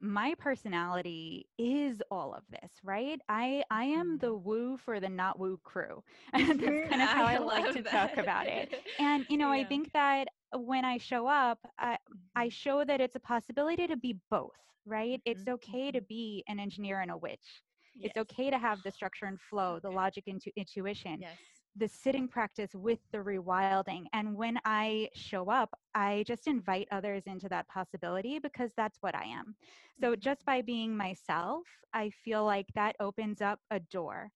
my 0.00 0.34
personality 0.34 1.48
is 1.58 2.02
all 2.10 2.34
of 2.34 2.44
this, 2.50 2.80
right? 2.82 3.20
I 3.28 3.64
I 3.70 3.84
am 3.84 4.18
the 4.18 4.34
Mhm. 4.34 4.36
woo 4.36 4.76
for 4.76 5.00
the 5.00 5.08
not 5.08 5.38
woo 5.38 5.58
crew. 5.62 6.02
And 6.34 6.60
that's 6.62 6.80
kind 6.80 7.02
of 7.02 7.08
how 7.08 7.24
I 7.24 7.36
I 7.36 7.38
like 7.38 7.70
to 7.70 7.82
love 7.82 7.82
talk 7.82 8.16
about 8.16 8.48
it. 8.48 8.68
And 8.98 9.24
you 9.28 9.36
know, 9.38 9.50
I 9.50 9.64
think 9.64 9.92
that 9.92 10.28
when 10.54 10.84
I 10.84 10.98
show 10.98 11.26
up, 11.26 11.58
I, 11.78 11.98
I 12.34 12.48
Mhm. 12.48 12.50
show 12.50 12.84
that 12.84 13.00
it's 13.00 13.16
a 13.16 13.20
possibility 13.20 13.86
to 13.86 13.96
be 13.96 14.20
both, 14.30 14.58
right? 14.84 15.20
It's 15.24 15.46
Mhm. 15.48 15.48
okay 15.48 15.90
to 15.90 16.00
Mhm. 16.00 16.02
be 16.02 16.44
an 16.48 16.58
engineer 16.58 17.00
and 17.00 17.10
a 17.10 17.16
witch. 17.16 17.62
It's 18.02 18.16
okay 18.16 18.50
to 18.50 18.58
have 18.58 18.82
the 18.82 18.90
structure 18.92 19.26
and 19.26 19.40
flow, 19.40 19.80
the 19.80 19.90
good. 19.90 19.92
logic 19.92 20.24
into 20.26 20.52
intuition 20.56 21.24
Yes. 21.24 21.55
The 21.76 21.88
sitting 21.88 22.28
practice 22.28 22.74
with 22.74 23.00
the 23.12 23.18
rewilding. 23.18 23.98
And 24.06 24.28
when 24.36 24.52
I 24.58 25.02
show 25.06 25.42
up, 25.42 25.68
I 25.88 26.22
just 26.26 26.46
invite 26.46 26.88
others 26.90 27.26
into 27.26 27.48
that 27.48 27.68
possibility 27.68 28.38
because 28.38 28.72
that's 28.76 28.98
what 29.00 29.14
I 29.14 29.24
am. 29.24 29.56
So 30.00 30.14
Mhm. 30.14 30.16
just 30.16 30.44
by 30.44 30.62
being 30.62 30.96
myself, 30.96 31.64
I 31.92 32.10
feel 32.10 32.44
like 32.44 32.66
that 32.74 32.96
opens 33.00 33.40
up 33.42 33.60
a 33.70 33.80
door. 33.80 34.32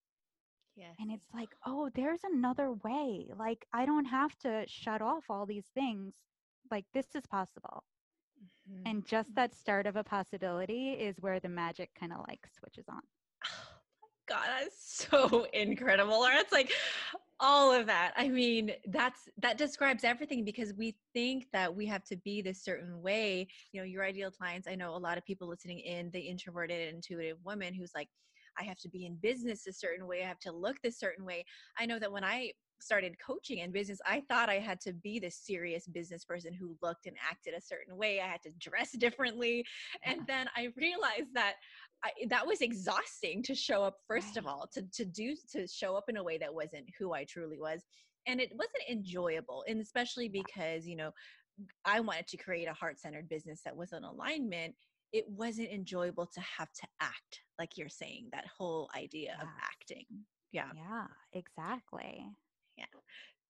Yes. 0.75 0.99
And 0.99 1.11
it's 1.11 1.33
like, 1.33 1.55
oh, 1.65 1.91
there's 1.95 2.23
another 2.25 2.73
way. 2.73 3.31
Like, 3.35 3.67
I 3.73 3.87
don't 3.87 4.07
have 4.07 4.37
to 4.39 4.65
shut 4.67 5.01
off 5.03 5.25
all 5.31 5.47
these 5.47 5.69
things. 5.75 6.15
Like, 6.71 6.87
this 6.93 7.15
is 7.15 7.27
possible. 7.27 7.85
Mhm. 8.41 8.87
And 8.87 9.05
just 9.05 9.35
that 9.35 9.55
start 9.55 9.87
of 9.87 9.97
a 9.97 10.05
possibility 10.05 10.93
is 10.93 11.21
where 11.21 11.41
the 11.41 11.49
magic 11.49 11.95
kind 11.95 12.13
of 12.13 12.25
like 12.27 12.47
switches 12.49 12.89
on. 12.89 13.03
God, 14.31 14.47
that's 14.61 15.07
so 15.11 15.47
incredible. 15.53 16.15
Or 16.15 16.31
it's 16.31 16.53
like 16.53 16.71
all 17.41 17.73
of 17.73 17.87
that. 17.87 18.13
I 18.17 18.29
mean, 18.29 18.71
that's 18.87 19.29
that 19.39 19.59
describes 19.59 20.05
everything 20.05 20.45
because 20.45 20.73
we 20.73 20.95
think 21.13 21.49
that 21.53 21.75
we 21.75 21.85
have 21.87 22.05
to 22.05 22.17
be 22.19 22.41
this 22.41 22.63
certain 22.63 23.03
way. 23.03 23.49
You 23.73 23.81
know, 23.81 23.85
your 23.85 24.05
ideal 24.05 24.31
clients. 24.31 24.69
I 24.69 24.77
know 24.77 24.95
a 24.95 24.99
lot 24.99 25.19
of 25.19 25.25
people 25.25 25.49
listening 25.49 25.81
in, 25.81 26.11
the 26.13 26.21
introverted, 26.21 26.95
intuitive 26.95 27.39
woman 27.45 27.75
who's 27.75 27.93
like, 27.93 28.09
I 28.59 28.63
have 28.65 28.79
to 28.79 28.89
be 28.89 29.05
in 29.05 29.17
business 29.17 29.67
a 29.67 29.73
certain 29.73 30.07
way. 30.07 30.23
I 30.23 30.29
have 30.29 30.39
to 30.41 30.53
look 30.53 30.81
this 30.81 30.99
certain 30.99 31.25
way. 31.25 31.45
I 31.77 31.87
know 31.87 31.99
that 31.99 32.13
when 32.13 32.25
I 32.25 32.53
started 32.81 33.17
coaching 33.25 33.59
in 33.59 33.73
business, 33.73 34.01
I 34.07 34.23
thought 34.29 34.49
I 34.49 34.59
had 34.59 34.81
to 34.83 34.93
be 34.93 35.19
this 35.19 35.37
serious 35.37 35.87
business 35.87 36.25
person 36.25 36.53
who 36.53 36.77
looked 36.83 37.07
and 37.07 37.17
acted 37.29 37.55
a 37.55 37.61
certain 37.61 37.97
way. 37.97 38.21
I 38.21 38.27
had 38.27 38.43
to 38.43 38.51
dress 38.59 38.93
differently. 38.99 39.65
And 40.05 40.21
then 40.27 40.49
I 40.57 40.69
realized 40.77 41.35
that 41.35 41.55
I, 42.05 42.11
that 42.29 42.47
was 42.47 42.61
exhausting 42.61 43.43
to 43.43 43.55
show 43.55 43.83
up 43.83 43.97
first 44.09 44.37
of 44.37 44.47
all 44.47 44.69
to 44.73 44.83
to 44.93 45.05
do 45.05 45.35
to 45.53 45.67
show 45.67 45.97
up 45.97 46.05
in 46.09 46.17
a 46.17 46.23
way 46.23 46.39
that 46.39 46.53
wasn't 46.53 46.87
who 46.99 47.13
I 47.13 47.25
truly 47.25 47.59
was. 47.61 47.83
And 48.27 48.41
it 48.41 48.51
wasn't 48.53 48.85
enjoyable 48.91 49.65
and 49.69 49.81
especially 49.81 50.29
because 50.29 50.87
you 50.87 50.97
know 50.97 51.11
I 51.85 52.01
wanted 52.01 52.27
to 52.29 52.37
create 52.37 52.69
a 52.69 52.73
heart-centered 52.73 53.29
business 53.29 53.61
that 53.65 53.77
was 53.77 53.93
in 53.93 54.05
alignment 54.05 54.75
it 55.13 55.25
wasn't 55.29 55.69
enjoyable 55.71 56.27
to 56.27 56.41
have 56.41 56.73
to 56.73 56.87
act 57.01 57.41
like 57.59 57.77
you're 57.77 57.89
saying 57.89 58.29
that 58.33 58.45
whole 58.47 58.89
idea 58.97 59.35
yeah. 59.37 59.43
of 59.43 59.49
acting. 59.61 60.07
Yeah. 60.53 60.71
Yeah 60.75 61.07
exactly. 61.33 62.25
Yeah. 62.77 62.85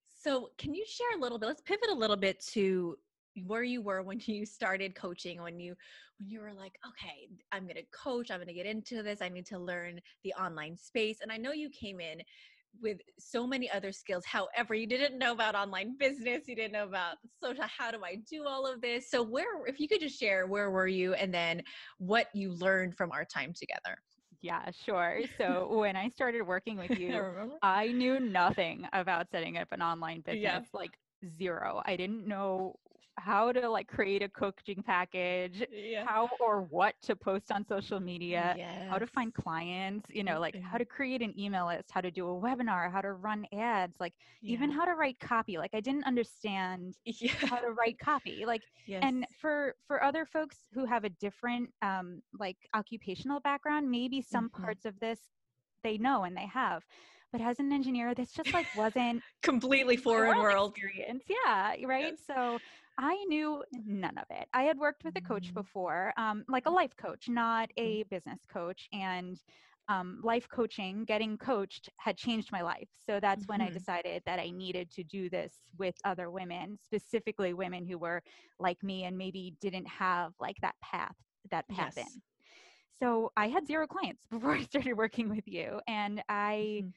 So 0.09 0.51
can 0.59 0.75
you 0.75 0.85
share 0.87 1.19
a 1.19 1.21
little 1.21 1.39
bit 1.39 1.47
let's 1.47 1.63
pivot 1.63 1.91
a 1.91 1.95
little 1.95 2.17
bit 2.17 2.41
to 2.53 2.97
where 3.47 3.63
you 3.63 3.83
were 3.83 4.03
when 4.03 4.21
you 4.27 4.45
started 4.45 4.95
coaching 4.95 5.43
when 5.43 5.59
you 5.59 5.75
when 6.19 6.29
you 6.29 6.41
were 6.41 6.53
like 6.53 6.73
okay 6.87 7.29
i'm 7.53 7.65
going 7.65 7.77
to 7.77 7.85
coach 7.93 8.31
i'm 8.31 8.39
going 8.39 8.47
to 8.47 8.55
get 8.55 8.67
into 8.67 9.03
this 9.03 9.23
i 9.23 9.29
need 9.29 9.47
to 9.47 9.59
learn 9.59 10.01
the 10.25 10.33
online 10.35 10.77
space 10.77 11.19
and 11.23 11.31
i 11.31 11.37
know 11.37 11.53
you 11.53 11.71
came 11.71 12.01
in 12.01 12.21
with 12.81 12.99
so 13.19 13.47
many 13.47 13.69
other 13.71 13.91
skills 13.91 14.25
however 14.25 14.75
you 14.75 14.87
didn't 14.87 15.19
know 15.19 15.33
about 15.33 15.55
online 15.57 15.97
business 15.99 16.47
you 16.47 16.55
didn't 16.55 16.73
know 16.73 16.85
about 16.85 17.17
social 17.43 17.65
how 17.65 17.91
do 17.91 17.99
i 18.05 18.17
do 18.31 18.45
all 18.47 18.65
of 18.65 18.81
this 18.81 19.11
so 19.11 19.23
where 19.23 19.67
if 19.67 19.81
you 19.81 19.89
could 19.89 20.01
just 20.01 20.19
share 20.19 20.47
where 20.47 20.71
were 20.71 20.87
you 20.87 21.15
and 21.15 21.35
then 21.35 21.61
what 21.99 22.29
you 22.33 22.53
learned 22.53 22.97
from 22.97 23.11
our 23.11 23.25
time 23.25 23.53
together 23.53 23.99
yeah, 24.43 24.71
sure. 24.87 25.21
So 25.39 25.69
when 25.79 25.97
I 25.97 26.09
started 26.09 26.43
working 26.43 26.77
with 26.77 26.91
you, 26.99 27.59
I, 27.63 27.85
I 27.85 27.93
knew 27.93 28.21
nothing 28.21 28.87
about 28.93 29.31
setting 29.31 29.59
up 29.59 29.69
an 29.73 29.83
online 29.83 30.21
business, 30.21 30.43
yeah. 30.43 30.61
like 30.73 30.93
zero. 31.39 31.83
I 31.85 31.97
didn't 31.97 32.27
know 32.27 32.77
how 33.17 33.53
to 33.53 33.69
like 33.69 33.87
create 33.87 34.23
a 34.23 34.29
coaching 34.29 34.83
package, 34.83 35.65
yeah. 35.73 36.05
how 36.07 36.29
or 36.41 36.63
what 36.63 36.95
to 37.03 37.15
post 37.15 37.53
on 37.53 37.67
social 37.67 38.01
media, 38.01 38.55
yes. 38.57 38.89
how 38.89 38.99
to 38.99 39.07
find 39.07 39.35
clients, 39.35 40.07
you 40.11 40.25
know, 40.25 40.41
like 40.41 40.59
how 40.61 40.79
to 40.79 40.85
create 40.85 41.23
an 41.23 41.39
email 41.39 41.67
list, 41.67 41.91
how 41.91 42.01
to 42.01 42.11
do 42.11 42.29
a 42.29 42.33
webinar, 42.33 42.91
how 42.91 43.01
to 43.01 43.13
run 43.13 43.47
ads, 43.53 43.97
like 44.01 44.15
yeah. 44.41 44.55
even 44.55 44.71
how 44.71 44.85
to 44.85 44.95
write 44.95 45.19
copy. 45.21 45.59
Like 45.59 45.75
I 45.75 45.81
didn't 45.81 46.05
understand 46.05 46.95
yeah. 47.05 47.33
how 47.33 47.57
to 47.57 47.73
write 47.73 47.99
copy. 47.99 48.45
Like 48.47 48.63
yes. 48.87 49.01
and 49.05 49.27
for 49.41 49.75
for 49.87 50.03
other 50.03 50.25
folks 50.25 50.57
who 50.73 50.87
have 50.87 51.05
a 51.05 51.11
different 51.11 51.71
um 51.83 52.23
like 52.39 52.57
occupational 52.75 53.41
background, 53.41 53.91
maybe 53.91 54.23
some 54.23 54.49
mm-hmm. 54.49 54.63
parts 54.63 54.85
of 54.85 54.99
this 55.01 55.21
they 55.83 55.99
know 55.99 56.25
and 56.25 56.37
they 56.37 56.47
have 56.47 56.83
but 57.33 57.41
as 57.41 57.59
an 57.59 57.73
engineer 57.73 58.15
this 58.15 58.33
just 58.33 58.53
like 58.53 58.67
wasn't 58.77 59.23
completely 59.43 59.97
foreign 59.97 60.39
world 60.39 60.73
experience 60.77 61.25
yeah 61.29 61.75
right 61.87 62.15
yes. 62.17 62.19
so 62.27 62.59
I 63.01 63.17
knew 63.25 63.65
none 63.87 64.19
of 64.19 64.27
it. 64.31 64.47
I 64.53 64.65
had 64.65 64.79
worked 64.79 65.05
with 65.05 65.17
a 65.17 65.23
coach 65.23 65.47
mm-hmm. 65.47 65.55
before, 65.55 66.13
um, 66.19 66.45
like 66.49 66.67
a 66.67 66.71
life 66.71 66.95
coach, 67.01 67.29
not 67.29 67.71
mm-hmm. 67.71 67.85
a 67.85 68.03
business 68.11 68.41
coach. 68.53 68.89
And 68.93 69.41
um, 69.89 70.21
life 70.23 70.47
coaching, 70.51 71.05
getting 71.07 71.39
coached, 71.39 71.89
had 71.97 72.19
changed 72.19 72.53
my 72.53 72.61
life. 72.61 72.89
So 73.05 73.19
that's 73.19 73.45
mm-hmm. 73.45 73.53
when 73.53 73.61
I 73.63 73.67
mm-hmm. 73.67 73.79
decided 73.79 74.23
that 74.27 74.39
I 74.39 74.51
needed 74.51 74.91
to 74.93 75.03
do 75.03 75.31
this 75.31 75.55
with 75.79 75.95
other 76.05 76.31
women, 76.31 76.79
specifically 76.85 77.55
women 77.55 77.87
who 77.87 77.97
were 77.97 78.23
like 78.59 78.81
me 78.83 79.05
and 79.05 79.17
maybe 79.17 79.55
didn't 79.63 79.89
have 79.89 80.35
like 80.39 80.57
that 80.61 80.75
path, 80.83 81.17
that 81.51 81.67
path 81.69 81.95
yes. 81.97 82.07
in. 82.07 82.23
So 83.03 83.33
I 83.35 83.49
had 83.49 83.67
zero 83.67 83.87
clients 83.87 84.27
before 84.31 84.53
I 84.53 84.63
started 84.63 84.93
working 84.93 85.31
with 85.31 85.49
you. 85.49 85.81
And 85.89 86.23
I, 86.29 86.83
mm-hmm 86.83 86.89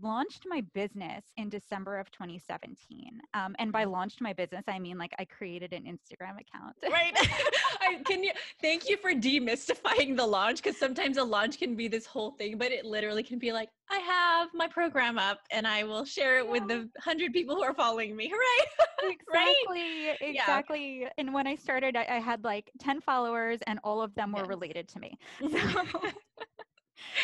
launched 0.00 0.44
my 0.46 0.62
business 0.74 1.24
in 1.36 1.48
December 1.48 1.98
of 1.98 2.10
2017. 2.10 3.20
Um, 3.34 3.54
and 3.58 3.72
by 3.72 3.82
mm-hmm. 3.82 3.92
launched 3.92 4.20
my 4.20 4.32
business, 4.32 4.64
I 4.68 4.78
mean 4.78 4.98
like 4.98 5.12
I 5.18 5.24
created 5.24 5.72
an 5.72 5.84
Instagram 5.84 6.36
account. 6.40 6.76
right. 6.90 7.14
I, 7.80 8.02
can 8.04 8.22
you 8.22 8.32
thank 8.60 8.88
you 8.88 8.96
for 8.96 9.12
demystifying 9.12 10.16
the 10.16 10.26
launch 10.26 10.62
because 10.62 10.78
sometimes 10.78 11.16
a 11.16 11.24
launch 11.24 11.58
can 11.58 11.74
be 11.74 11.88
this 11.88 12.06
whole 12.06 12.32
thing, 12.32 12.58
but 12.58 12.72
it 12.72 12.84
literally 12.84 13.22
can 13.22 13.38
be 13.38 13.52
like, 13.52 13.68
I 13.90 13.98
have 13.98 14.48
my 14.54 14.68
program 14.68 15.18
up 15.18 15.40
and 15.50 15.66
I 15.66 15.84
will 15.84 16.04
share 16.04 16.38
it 16.38 16.46
yeah. 16.46 16.50
with 16.52 16.68
the 16.68 16.88
hundred 17.00 17.32
people 17.32 17.56
who 17.56 17.62
are 17.62 17.74
following 17.74 18.16
me. 18.16 18.28
Hooray! 18.32 19.12
exactly. 19.12 20.06
right? 20.08 20.16
Exactly. 20.20 21.00
Yeah. 21.02 21.08
And 21.18 21.34
when 21.34 21.46
I 21.46 21.56
started, 21.56 21.96
I, 21.96 22.06
I, 22.08 22.18
had 22.20 22.44
like 22.44 22.70
10 22.78 23.00
followers 23.00 23.58
and 23.66 23.78
all 23.84 24.00
of 24.00 24.14
them 24.14 24.32
were 24.32 24.40
yes. 24.40 24.48
related 24.48 24.88
to 24.88 25.00
me. 25.00 25.18
So 25.52 26.10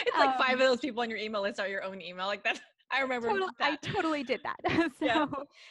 it's 0.07 0.17
like 0.17 0.31
um, 0.31 0.39
five 0.39 0.55
of 0.55 0.61
those 0.61 0.81
people 0.81 1.03
on 1.03 1.11
your 1.11 1.19
email 1.19 1.43
list 1.43 1.61
are 1.61 1.69
your 1.69 1.83
own 1.83 2.01
email. 2.01 2.27
Like 2.27 2.45
that. 2.45 2.61
I 2.91 3.01
remember 3.01 3.29
total, 3.29 3.51
I 3.61 3.77
totally 3.77 4.23
did 4.23 4.41
that. 4.45 4.57
so, 4.99 5.05
yeah. 5.05 5.27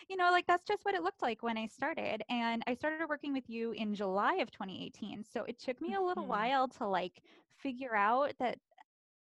you 0.08 0.18
know, 0.18 0.30
like 0.32 0.46
that's 0.46 0.68
just 0.68 0.86
what 0.86 0.94
it 0.94 1.02
looked 1.02 1.24
like 1.24 1.42
when 1.42 1.58
I 1.58 1.66
started. 1.66 2.22
And 2.30 2.62
I 2.68 2.76
started 2.76 3.10
working 3.10 3.34
with 3.34 3.50
you 3.50 3.72
in 3.72 3.96
July 3.96 4.36
of 4.36 4.52
2018. 4.52 5.24
So 5.24 5.44
it 5.46 5.60
took 5.60 5.82
me 5.82 5.96
a 5.96 6.02
little 6.02 6.24
mm-hmm. 6.24 6.32
while 6.32 6.68
to 6.68 6.88
like 6.88 7.22
figure 7.58 7.96
out 7.96 8.34
that 8.40 8.60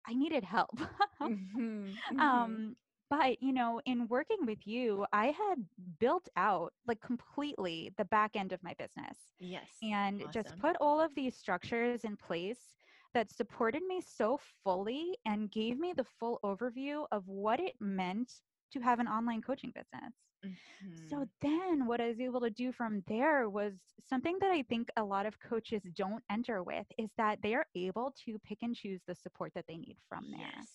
I 0.07 0.15
needed 0.15 0.45
help. 0.45 0.79
mm-hmm. 1.21 1.59
Mm-hmm. 1.59 2.21
Um, 2.21 2.77
but 3.11 3.43
you 3.43 3.53
know 3.53 3.81
in 3.85 4.07
working 4.09 4.39
with 4.47 4.67
you 4.67 5.05
i 5.13 5.27
had 5.27 5.57
built 5.99 6.29
out 6.37 6.73
like 6.87 7.01
completely 7.01 7.93
the 7.99 8.05
back 8.07 8.37
end 8.37 8.53
of 8.53 8.63
my 8.63 8.73
business 8.79 9.17
yes 9.41 9.67
and 9.83 10.23
awesome. 10.23 10.33
just 10.33 10.57
put 10.59 10.77
all 10.81 11.01
of 11.01 11.13
these 11.15 11.37
structures 11.37 12.05
in 12.05 12.17
place 12.17 12.77
that 13.15 13.31
supported 13.31 13.83
me 13.83 14.01
so 14.07 14.39
fully 14.65 15.17
and 15.27 15.51
gave 15.51 15.79
me 15.79 15.93
the 15.97 16.07
full 16.19 16.39
overview 16.45 17.07
of 17.13 17.27
what 17.27 17.61
it 17.61 17.75
meant 17.81 18.33
to 18.73 18.81
have 18.81 19.01
an 19.01 19.09
online 19.09 19.43
coaching 19.43 19.73
business. 19.75 20.15
Mm-hmm. 20.45 21.09
So 21.09 21.27
then 21.43 21.87
what 21.87 22.01
I 22.01 22.09
was 22.09 22.21
able 22.21 22.41
to 22.41 22.51
do 22.51 22.73
from 22.73 23.03
there 23.09 23.49
was 23.49 23.75
something 24.09 24.39
that 24.41 24.51
I 24.51 24.63
think 24.63 24.89
a 24.97 25.05
lot 25.05 25.27
of 25.27 25.35
coaches 25.41 25.83
don't 25.97 26.23
enter 26.31 26.63
with 26.63 26.87
is 26.99 27.11
that 27.19 27.39
they 27.43 27.55
are 27.55 27.67
able 27.77 28.15
to 28.25 28.39
pick 28.45 28.59
and 28.63 28.75
choose 28.75 29.01
the 29.07 29.15
support 29.15 29.53
that 29.55 29.67
they 29.69 29.77
need 29.77 29.97
from 30.09 30.31
there. 30.31 30.51
Yes. 30.57 30.69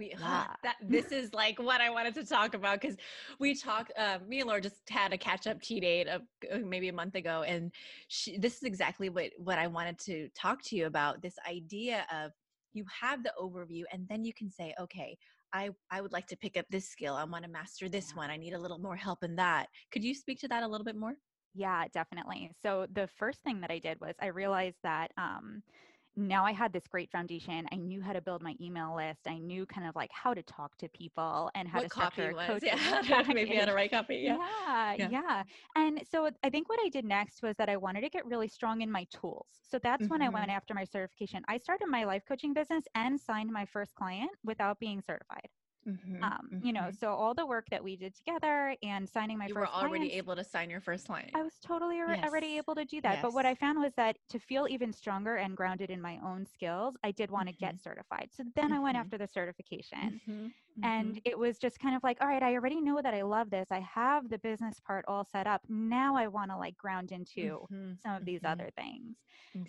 We 0.00 0.14
yeah. 0.18 0.46
that 0.62 0.76
this 0.80 1.12
is 1.12 1.34
like 1.34 1.58
what 1.58 1.82
I 1.82 1.90
wanted 1.90 2.14
to 2.14 2.24
talk 2.24 2.54
about 2.54 2.80
because 2.80 2.96
we 3.38 3.54
talked. 3.54 3.92
Uh, 3.96 4.18
me 4.26 4.40
and 4.40 4.48
Laura 4.48 4.60
just 4.60 4.76
had 4.88 5.12
a 5.12 5.18
catch 5.18 5.46
up 5.46 5.60
tea 5.60 5.78
date 5.78 6.08
of 6.08 6.22
uh, 6.50 6.58
maybe 6.58 6.88
a 6.88 6.92
month 6.92 7.14
ago, 7.14 7.44
and 7.46 7.70
she, 8.08 8.38
this 8.38 8.56
is 8.56 8.62
exactly 8.62 9.10
what 9.10 9.30
what 9.36 9.58
I 9.58 9.66
wanted 9.66 9.98
to 10.00 10.28
talk 10.34 10.62
to 10.64 10.76
you 10.76 10.86
about. 10.86 11.20
This 11.20 11.36
idea 11.48 12.06
of 12.12 12.32
you 12.72 12.84
have 13.00 13.22
the 13.22 13.32
overview, 13.38 13.82
and 13.92 14.08
then 14.08 14.24
you 14.24 14.32
can 14.32 14.50
say, 14.50 14.74
okay, 14.80 15.18
I 15.52 15.68
I 15.90 16.00
would 16.00 16.12
like 16.12 16.26
to 16.28 16.36
pick 16.36 16.56
up 16.56 16.64
this 16.70 16.88
skill. 16.88 17.14
I 17.14 17.24
want 17.24 17.44
to 17.44 17.50
master 17.50 17.90
this 17.90 18.12
yeah. 18.12 18.20
one. 18.20 18.30
I 18.30 18.38
need 18.38 18.54
a 18.54 18.58
little 18.58 18.78
more 18.78 18.96
help 18.96 19.22
in 19.22 19.36
that. 19.36 19.66
Could 19.92 20.02
you 20.02 20.14
speak 20.14 20.40
to 20.40 20.48
that 20.48 20.62
a 20.62 20.68
little 20.68 20.84
bit 20.84 20.96
more? 20.96 21.14
Yeah, 21.54 21.84
definitely. 21.92 22.52
So 22.62 22.86
the 22.94 23.08
first 23.18 23.42
thing 23.42 23.60
that 23.60 23.70
I 23.70 23.78
did 23.80 24.00
was 24.00 24.14
I 24.22 24.28
realized 24.28 24.78
that 24.82 25.10
um, 25.18 25.62
now 26.28 26.44
I 26.44 26.52
had 26.52 26.72
this 26.72 26.86
great 26.86 27.10
foundation. 27.10 27.66
I 27.72 27.76
knew 27.76 28.00
how 28.00 28.12
to 28.12 28.20
build 28.20 28.42
my 28.42 28.54
email 28.60 28.94
list. 28.96 29.20
I 29.26 29.38
knew 29.38 29.66
kind 29.66 29.86
of 29.86 29.96
like 29.96 30.10
how 30.12 30.34
to 30.34 30.42
talk 30.42 30.76
to 30.78 30.88
people 30.88 31.50
and 31.54 31.68
how 31.68 31.78
what 31.78 31.84
to 31.84 31.90
structure 31.90 32.32
copy 32.32 32.52
was. 32.52 32.62
Yeah. 32.62 33.22
Maybe 33.34 33.56
how 33.56 33.66
to 33.66 33.74
write 33.74 33.90
copy. 33.90 34.16
Yeah. 34.16 34.36
yeah. 34.66 34.94
yeah. 34.98 35.08
Yeah. 35.10 35.42
And 35.76 36.02
so 36.10 36.30
I 36.42 36.50
think 36.50 36.68
what 36.68 36.78
I 36.84 36.88
did 36.88 37.04
next 37.04 37.42
was 37.42 37.56
that 37.56 37.68
I 37.68 37.76
wanted 37.76 38.02
to 38.02 38.08
get 38.08 38.26
really 38.26 38.48
strong 38.48 38.82
in 38.82 38.90
my 38.90 39.06
tools. 39.10 39.46
So 39.70 39.78
that's 39.82 40.04
mm-hmm. 40.04 40.12
when 40.12 40.22
I 40.22 40.28
went 40.28 40.46
mm-hmm. 40.46 40.56
after 40.56 40.74
my 40.74 40.84
certification. 40.84 41.42
I 41.48 41.58
started 41.58 41.86
my 41.88 42.04
life 42.04 42.22
coaching 42.26 42.52
business 42.52 42.84
and 42.94 43.20
signed 43.20 43.50
my 43.50 43.64
first 43.66 43.94
client 43.94 44.30
without 44.44 44.78
being 44.78 45.02
certified. 45.06 45.48
Mm-hmm, 45.88 46.22
um, 46.22 46.48
mm-hmm. 46.52 46.66
You 46.66 46.72
know, 46.72 46.80
mm-hmm. 46.80 46.96
so 47.00 47.08
all 47.08 47.34
the 47.34 47.46
work 47.46 47.66
that 47.70 47.82
we 47.82 47.96
did 47.96 48.14
together 48.14 48.74
and 48.82 49.08
signing 49.08 49.38
my 49.38 49.46
you 49.46 49.54
first. 49.54 49.70
You 49.72 49.78
were 49.78 49.88
already 49.88 50.08
clients, 50.08 50.16
able 50.16 50.36
to 50.36 50.44
sign 50.44 50.70
your 50.70 50.80
first 50.80 51.06
client. 51.06 51.30
I 51.34 51.42
was 51.42 51.54
totally 51.62 51.96
yes. 51.96 52.24
already 52.24 52.56
able 52.58 52.74
to 52.74 52.84
do 52.84 53.00
that. 53.00 53.14
Yes. 53.14 53.22
But 53.22 53.32
what 53.32 53.46
I 53.46 53.54
found 53.54 53.80
was 53.80 53.92
that 53.94 54.16
to 54.30 54.38
feel 54.38 54.66
even 54.68 54.92
stronger 54.92 55.36
and 55.36 55.56
grounded 55.56 55.90
in 55.90 56.00
my 56.00 56.18
own 56.24 56.46
skills, 56.46 56.96
I 57.02 57.12
did 57.12 57.30
want 57.30 57.48
to 57.48 57.54
get 57.54 57.74
mm-hmm. 57.74 57.88
certified. 57.88 58.28
So 58.32 58.44
then 58.54 58.72
I 58.72 58.78
went 58.78 58.96
mm-hmm. 58.96 59.02
after 59.02 59.18
the 59.18 59.26
certification. 59.26 60.20
And 60.82 61.18
Mhm. 61.18 61.22
it 61.24 61.38
was 61.38 61.58
just 61.58 61.78
kind 61.78 61.94
of 61.96 62.02
like, 62.02 62.20
all 62.20 62.28
right, 62.28 62.42
I 62.42 62.54
already 62.54 62.80
know 62.80 63.00
that 63.02 63.14
I 63.14 63.22
love 63.22 63.50
this. 63.50 63.68
I 63.70 63.80
have 63.80 64.30
the 64.30 64.38
business 64.38 64.80
part 64.80 65.04
all 65.08 65.24
set 65.24 65.46
up. 65.46 65.62
Now 65.68 66.16
I 66.16 66.28
want 66.28 66.50
to 66.50 66.56
like 66.56 66.76
ground 66.76 67.12
into 67.12 67.68
Mhm. 67.70 68.00
some 68.02 68.16
of 68.16 68.24
these 68.24 68.40
Mhm. 68.40 68.44
other 68.44 68.70
things. 68.76 69.18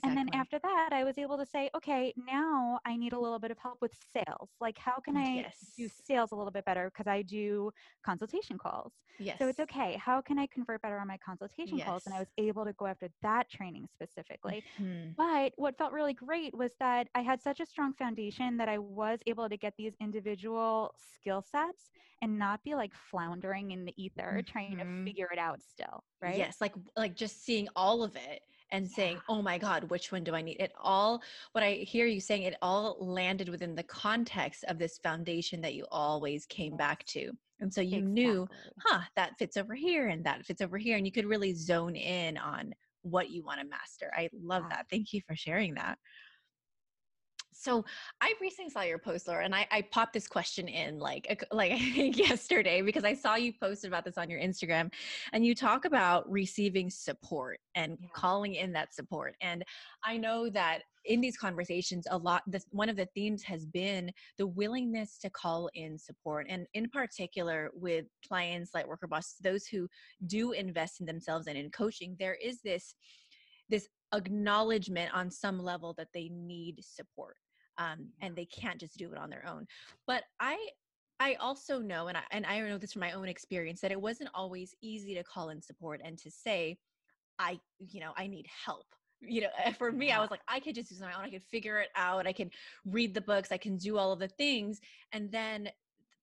And 0.04 0.18
then 0.18 0.30
after 0.34 0.58
that, 0.60 0.90
I 0.94 1.04
was 1.04 1.18
able 1.18 1.38
to 1.38 1.46
say, 1.46 1.70
okay, 1.76 2.14
now 2.18 2.80
I 2.86 2.96
need 2.96 3.14
a 3.14 3.20
little 3.20 3.40
bit 3.40 3.52
of 3.52 3.58
help 3.60 3.80
with 3.82 3.94
sales. 3.94 4.52
Like, 4.60 4.78
how 4.78 5.00
can 5.00 5.16
I 5.18 5.46
do 5.78 5.88
sales 5.90 6.32
a 6.32 6.36
little 6.36 6.52
bit 6.52 6.66
better? 6.66 6.90
Because 6.90 7.08
I 7.08 7.22
do 7.22 7.72
consultation 8.04 8.58
calls. 8.58 8.94
Yes. 9.18 9.40
So 9.40 9.48
it's 9.48 9.60
okay. 9.60 9.98
How 9.98 10.22
can 10.22 10.40
I 10.40 10.48
convert 10.48 10.82
better 10.82 10.98
on 11.00 11.08
my 11.08 11.18
consultation 11.18 11.80
calls? 11.80 12.04
And 12.06 12.16
I 12.16 12.20
was 12.20 12.32
able 12.38 12.66
to 12.66 12.74
go 12.74 12.88
after 12.88 13.10
that 13.22 13.50
training 13.50 13.88
specifically. 13.92 14.64
Mhm. 14.78 15.18
But 15.18 15.54
what 15.58 15.78
felt 15.78 15.94
really 15.94 16.14
great 16.14 16.54
was 16.56 16.74
that 16.80 17.08
I 17.16 17.22
had 17.22 17.42
such 17.42 17.60
a 17.60 17.66
strong 17.66 17.94
foundation 17.94 18.58
that 18.58 18.70
I 18.70 18.78
was 18.78 19.20
able 19.28 19.50
to 19.50 19.58
get 19.58 19.76
these 19.78 19.96
individual 20.00 20.91
skill 20.98 21.42
sets 21.42 21.90
and 22.22 22.38
not 22.40 22.64
be 22.64 22.76
like 22.76 22.94
floundering 22.94 23.72
in 23.72 23.86
the 23.86 23.94
ether 24.02 24.44
trying 24.46 24.78
to 24.80 24.86
Mhm. 24.86 25.06
figure 25.06 25.30
it 25.32 25.40
out 25.40 25.62
still. 25.62 26.04
Right. 26.22 26.48
Yes, 26.48 26.62
like 26.62 26.76
like 26.96 27.16
just 27.16 27.44
seeing 27.44 27.68
all 27.76 28.04
of 28.04 28.16
it 28.16 28.44
and 28.70 28.90
saying, 28.90 29.24
"Oh 29.28 29.42
my 29.42 29.58
god, 29.58 29.86
which 29.90 30.12
one 30.12 30.24
do 30.24 30.36
I 30.36 30.42
need?" 30.44 30.58
It 30.62 30.72
all 30.78 31.24
what 31.54 31.64
I 31.64 31.74
hear 31.74 32.06
you 32.06 32.20
saying 32.22 32.44
it 32.44 32.56
all 32.62 32.96
landed 33.04 33.50
within 33.50 33.74
the 33.76 33.84
context 33.84 34.64
of 34.66 34.78
this 34.78 35.00
foundation 35.00 35.62
that 35.62 35.74
you 35.74 35.88
always 35.92 36.46
came 36.46 36.78
back 36.78 37.04
to. 37.06 37.32
And 37.60 37.74
so 37.74 37.82
you 37.82 38.02
knew, 38.04 38.48
Exactly. 38.48 38.74
"Huh, 38.80 39.06
that 39.16 39.38
fits 39.40 39.58
over 39.58 39.74
here 39.74 40.08
and 40.08 40.24
that 40.26 40.46
fits 40.46 40.62
over 40.62 40.78
here." 40.78 40.96
And 40.96 41.08
you 41.08 41.12
could 41.12 41.26
really 41.26 41.54
zone 41.56 41.96
in 41.96 42.38
on 42.38 42.74
what 43.02 43.32
you 43.32 43.44
want 43.44 43.60
to 43.62 43.66
master. 43.68 44.12
I 44.16 44.30
love 44.32 44.68
Yeah. 44.68 44.70
that. 44.70 44.88
Thank 44.92 45.14
you 45.14 45.22
for 45.26 45.36
sharing 45.36 45.74
that. 45.76 45.98
So 47.62 47.86
I 48.22 48.34
recently 48.42 48.72
saw 48.72 48.82
your 48.82 48.98
post, 48.98 49.28
Laura, 49.28 49.46
and 49.46 49.54
I, 49.54 49.68
I 49.70 49.84
popped 49.84 50.14
this 50.14 50.28
question 50.28 50.68
in 50.68 50.98
like 50.98 51.46
like 51.52 51.74
yesterday 51.96 52.82
because 52.82 53.04
I 53.04 53.14
saw 53.14 53.36
you 53.36 53.54
posted 53.54 53.88
about 53.92 54.04
this 54.04 54.18
on 54.18 54.32
your 54.32 54.40
Instagram, 54.40 54.92
and 55.32 55.46
you 55.46 55.54
talk 55.54 55.86
about 55.86 56.30
receiving 56.30 56.90
support 56.90 57.60
and 57.76 58.00
Yeah. 58.02 58.08
calling 58.16 58.56
in 58.56 58.72
that 58.74 58.96
support. 58.96 59.36
And 59.42 59.64
I 60.04 60.18
know 60.18 60.50
that 60.50 60.82
in 61.06 61.22
these 61.22 61.38
conversations, 61.38 62.08
a 62.10 62.18
lot 62.18 62.42
the 62.48 62.62
one 62.72 62.90
of 62.90 62.96
the 62.96 63.08
themes 63.14 63.44
has 63.44 63.68
been 63.68 64.12
the 64.40 64.48
willingness 64.48 65.20
to 65.20 65.30
call 65.30 65.70
in 65.76 66.00
support, 66.00 66.48
and 66.50 66.66
in 66.74 66.90
particular 66.90 67.70
with 67.76 68.06
clients 68.28 68.72
Lightworker 68.72 69.08
Boss, 69.08 69.36
those 69.40 69.68
who 69.68 69.88
do 70.26 70.54
invest 70.54 71.00
in 71.00 71.06
themselves 71.06 71.46
and 71.46 71.60
in 71.60 71.70
coaching, 71.70 72.16
there 72.18 72.38
is 72.44 72.60
this 72.64 72.96
this 73.70 73.88
acknowledgement 74.14 75.14
on 75.14 75.30
some 75.30 75.62
level 75.62 75.94
that 75.98 76.10
they 76.14 76.28
need 76.30 76.84
support 76.84 77.36
um, 77.82 78.08
and 78.22 78.36
they 78.36 78.46
can't 78.46 78.80
just 78.80 78.98
do 78.98 79.12
it 79.12 79.18
on 79.18 79.30
their 79.30 79.46
own. 79.48 79.68
But 80.08 80.24
i 80.40 80.58
i 81.20 81.36
also 81.36 81.80
know 81.80 82.08
and 82.08 82.18
I, 82.18 82.24
and 82.32 82.46
I 82.46 82.60
know 82.62 82.78
this 82.78 82.94
from 82.94 83.02
my 83.02 83.12
own 83.12 83.28
experience 83.28 83.82
that 83.82 83.92
it 83.92 84.02
wasn't 84.02 84.32
always 84.34 84.74
easy 84.82 85.14
to 85.16 85.24
call 85.24 85.50
in 85.50 85.62
support 85.62 86.02
and 86.04 86.18
to 86.20 86.32
say 86.32 86.78
i 87.40 87.60
you 87.80 88.00
know 88.00 88.14
i 88.18 88.28
need 88.28 88.48
help. 88.66 88.88
You 89.24 89.42
know 89.42 89.50
eh, 89.64 89.74
for 89.74 89.92
me 89.92 90.12
i 90.12 90.20
was 90.20 90.32
like 90.32 90.42
i 90.48 90.60
could 90.60 90.76
just 90.76 90.90
do 90.90 91.04
my 91.04 91.14
own. 91.14 91.24
I 91.26 91.30
could 91.30 91.44
figure 91.44 91.80
it 91.80 91.90
out. 91.96 92.28
I 92.28 92.34
can 92.34 92.50
read 92.86 93.14
the 93.14 93.22
books. 93.22 93.52
I 93.52 93.58
can 93.58 93.78
do 93.78 93.98
all 93.98 94.12
of 94.12 94.20
the 94.20 94.28
things. 94.28 94.82
And 95.12 95.32
then 95.32 95.70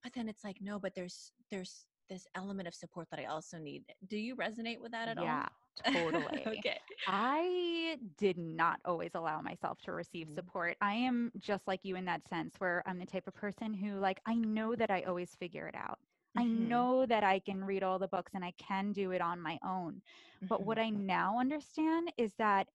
but 0.02 0.12
then 0.14 0.28
it's 0.28 0.44
like 0.44 0.58
no 0.60 0.78
but 0.80 0.94
there's 0.94 1.32
there's 1.50 1.86
this 2.08 2.26
element 2.34 2.66
of 2.66 2.74
support 2.74 3.06
that 3.10 3.20
i 3.20 3.26
also 3.26 3.58
need. 3.58 3.84
Do 4.08 4.18
you 4.18 4.34
resonate 4.36 4.80
with 4.80 4.92
that 4.92 5.08
at 5.08 5.18
Yeah, 5.18 5.42
all 5.44 5.48
totally. 5.84 6.50
okay 6.58 6.78
I 7.06 7.98
did 8.18 8.36
not 8.36 8.80
always 8.84 9.12
allow 9.14 9.40
myself 9.40 9.80
to 9.82 9.92
receive 9.92 10.28
Mhm. 10.28 10.34
support. 10.34 10.76
I 10.82 10.94
am 10.94 11.32
just 11.38 11.66
like 11.66 11.80
you 11.82 11.96
in 11.96 12.04
that 12.04 12.28
sense, 12.28 12.56
where 12.58 12.82
I'm 12.86 12.98
the 12.98 13.06
type 13.06 13.26
of 13.26 13.34
person 13.34 13.72
who, 13.72 13.98
like, 13.98 14.20
I 14.26 14.34
know 14.34 14.74
that 14.76 14.90
I 14.90 15.02
always 15.02 15.34
figure 15.34 15.66
it 15.66 15.74
out. 15.74 15.98
I 16.36 16.44
Mhm. 16.52 16.52
know 16.52 17.06
that 17.06 17.24
I 17.24 17.40
can 17.40 17.64
read 17.64 17.82
all 17.82 17.98
the 17.98 18.08
books 18.08 18.32
and 18.34 18.44
I 18.44 18.52
can 18.58 18.92
do 18.92 19.12
it 19.12 19.22
on 19.22 19.40
my 19.40 19.58
own. 19.64 20.02
But 20.48 20.64
what 20.64 20.78
Mhm. 20.78 20.78
I 20.78 20.90
now 20.90 21.38
understand 21.38 22.12
is 22.18 22.34
that 22.36 22.68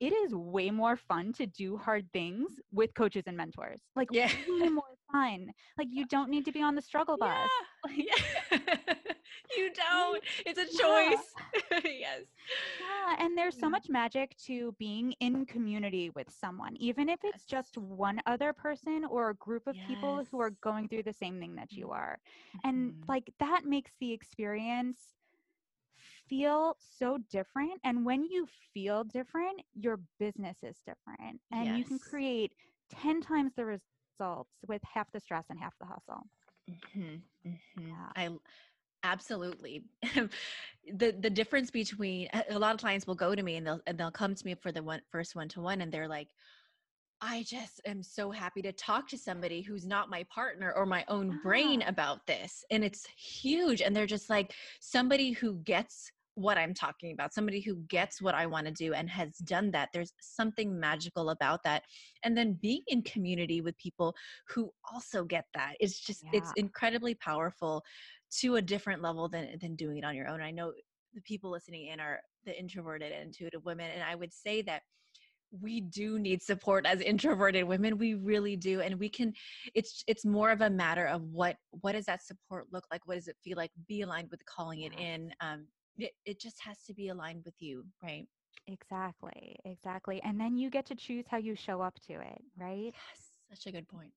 it 0.00 0.12
is 0.12 0.34
way 0.34 0.70
more 0.70 0.96
fun 0.96 1.32
to 1.34 1.46
do 1.46 1.76
hard 1.76 2.12
things 2.12 2.60
with 2.72 2.94
coaches 2.94 3.24
and 3.26 3.36
mentors. 3.36 3.80
Like, 3.96 4.10
Yeah. 4.10 4.30
way 4.46 4.68
more 4.68 4.84
fun. 5.12 5.52
Like, 5.78 5.88
you 5.90 6.04
don't 6.06 6.30
need 6.30 6.44
to 6.46 6.52
be 6.52 6.62
on 6.62 6.74
the 6.74 6.82
struggle 6.82 7.16
bus. 7.18 7.52
Yeah. 7.84 7.84
yeah. 7.96 8.76
You 9.56 9.70
don't. 9.72 10.22
It's 10.46 10.58
a 10.58 10.66
Yeah. 10.70 10.80
choice. 10.82 11.34
yes. 11.84 12.22
Yeah, 12.78 13.16
and 13.18 13.36
there's 13.36 13.58
so 13.58 13.68
Mm. 13.68 13.70
much 13.70 13.88
magic 13.88 14.36
to 14.46 14.72
being 14.78 15.12
in 15.20 15.46
community 15.46 16.10
with 16.10 16.30
someone, 16.30 16.76
even 16.76 17.08
if 17.08 17.20
it's 17.24 17.44
just 17.44 17.76
one 17.78 18.20
other 18.26 18.52
person 18.52 19.04
or 19.04 19.30
a 19.30 19.34
group 19.34 19.66
of 19.66 19.80
people 19.80 20.24
who 20.30 20.40
are 20.40 20.50
going 20.50 20.88
through 20.88 21.04
the 21.04 21.12
same 21.12 21.38
thing 21.40 21.54
that 21.56 21.76
you 21.76 21.90
Mm. 21.90 21.90
are. 21.90 22.18
And 22.64 22.92
Mhm. 22.92 23.06
like 23.08 23.30
that 23.38 23.64
makes 23.64 23.92
the 24.00 24.12
experience 24.12 25.14
feel 26.28 26.76
so 26.78 27.18
different. 27.30 27.80
And 27.84 28.04
when 28.04 28.24
you 28.24 28.46
feel 28.72 29.04
different, 29.04 29.62
your 29.74 30.00
business 30.18 30.58
is 30.62 30.80
different. 30.84 31.40
And 31.52 31.74
you 31.74 31.84
can 31.84 31.98
create 31.98 32.52
10 32.90 33.20
times 33.20 33.54
the 33.54 33.64
results 33.66 34.54
with 34.66 34.82
half 34.94 35.10
the 35.12 35.20
stress 35.20 35.46
and 35.50 35.58
half 35.58 35.74
the 35.80 35.86
hustle. 35.86 36.24
Mhm, 36.68 37.22
mhm. 37.44 37.60
Yeah. 37.76 38.12
I 38.16 38.28
absolutely 39.04 39.84
the 40.94 41.14
the 41.20 41.30
difference 41.30 41.70
between 41.70 42.28
a 42.50 42.58
lot 42.58 42.74
of 42.74 42.80
clients 42.80 43.06
will 43.06 43.14
go 43.14 43.34
to 43.34 43.42
me 43.42 43.56
and 43.56 43.66
they'll 43.66 43.80
and 43.86 43.96
they'll 43.96 44.10
come 44.10 44.34
to 44.34 44.44
me 44.44 44.54
for 44.54 44.72
the 44.72 44.82
one 44.82 45.00
first 45.10 45.36
one 45.36 45.48
to 45.48 45.60
one 45.60 45.80
and 45.80 45.92
they're 45.92 46.08
like 46.08 46.28
I 47.20 47.44
just 47.44 47.80
am 47.86 48.02
so 48.02 48.30
happy 48.30 48.60
to 48.62 48.72
talk 48.72 49.08
to 49.08 49.16
somebody 49.16 49.62
who's 49.62 49.86
not 49.86 50.10
my 50.10 50.24
partner 50.24 50.72
or 50.76 50.84
my 50.84 51.04
own 51.08 51.38
brain 51.42 51.82
Ah. 51.86 51.88
about 51.88 52.26
this 52.26 52.64
and 52.70 52.84
it's 52.84 53.06
huge 53.06 53.80
and 53.80 53.94
they're 53.94 54.06
just 54.06 54.28
like 54.28 54.52
somebody 54.80 55.30
who 55.32 55.54
gets 55.58 56.10
what 56.34 56.58
I'm 56.58 56.74
talking 56.74 57.12
about 57.12 57.32
somebody 57.32 57.60
who 57.60 57.76
gets 57.88 58.20
what 58.20 58.34
I 58.34 58.46
want 58.46 58.66
to 58.66 58.72
do 58.72 58.92
and 58.92 59.08
has 59.10 59.36
done 59.38 59.70
that 59.70 59.90
there's 59.92 60.12
something 60.20 60.78
magical 60.78 61.30
about 61.30 61.62
that. 61.64 61.82
And 62.24 62.36
then 62.36 62.58
being 62.60 62.82
in 62.88 63.02
community 63.02 63.60
with 63.60 63.76
people 63.78 64.14
who 64.48 64.70
also 64.92 65.24
get 65.24 65.44
that 65.54 65.74
it's 65.80 65.98
just 65.98 66.24
it's 66.32 66.52
incredibly 66.56 67.14
powerful 67.14 67.82
to 68.40 68.56
a 68.56 68.62
different 68.62 69.02
level 69.02 69.28
than 69.28 69.56
than 69.60 69.76
doing 69.76 69.98
it 69.98 70.04
on 70.04 70.16
your 70.16 70.28
own. 70.28 70.40
I 70.42 70.50
know 70.50 70.72
the 71.14 71.20
people 71.22 71.50
listening 71.50 71.86
in 71.86 72.00
are 72.00 72.20
the 72.44 72.58
introverted 72.58 73.12
and 73.12 73.26
intuitive 73.26 73.64
women 73.64 73.88
and 73.94 74.02
i 74.02 74.14
would 74.14 74.32
say 74.32 74.62
that 74.62 74.82
we 75.60 75.80
do 75.80 76.18
need 76.18 76.42
support 76.42 76.86
as 76.86 77.00
introverted 77.00 77.64
women 77.64 77.98
we 77.98 78.14
really 78.14 78.56
do 78.56 78.80
and 78.80 78.98
we 78.98 79.08
can 79.08 79.32
it's 79.74 80.02
it's 80.06 80.24
more 80.24 80.50
of 80.50 80.60
a 80.60 80.70
matter 80.70 81.06
of 81.06 81.22
what 81.22 81.56
what 81.70 81.92
does 81.92 82.06
that 82.06 82.22
support 82.22 82.66
look 82.72 82.84
like? 82.90 83.00
What 83.06 83.14
does 83.14 83.28
it 83.28 83.36
feel 83.44 83.56
like? 83.56 83.70
Be 83.86 84.02
aligned 84.02 84.30
with 84.30 84.44
calling 84.46 84.82
it 84.82 84.98
in 84.98 85.32
um 85.40 85.66
it, 85.98 86.12
it 86.24 86.38
just 86.40 86.62
has 86.62 86.82
to 86.84 86.94
be 86.94 87.08
aligned 87.08 87.44
with 87.44 87.60
you 87.60 87.84
right 88.02 88.26
Exactly. 88.66 89.56
Exactly. 89.64 90.20
And 90.22 90.40
then 90.40 90.56
you 90.56 90.70
get 90.70 90.86
to 90.86 90.94
choose 90.94 91.26
how 91.28 91.38
you 91.38 91.54
show 91.54 91.80
up 91.80 91.98
to 92.06 92.14
it, 92.14 92.42
right? 92.56 92.94
yes 92.94 93.40
such 93.50 93.66
a 93.66 93.72
good 93.72 93.88
point 93.88 94.12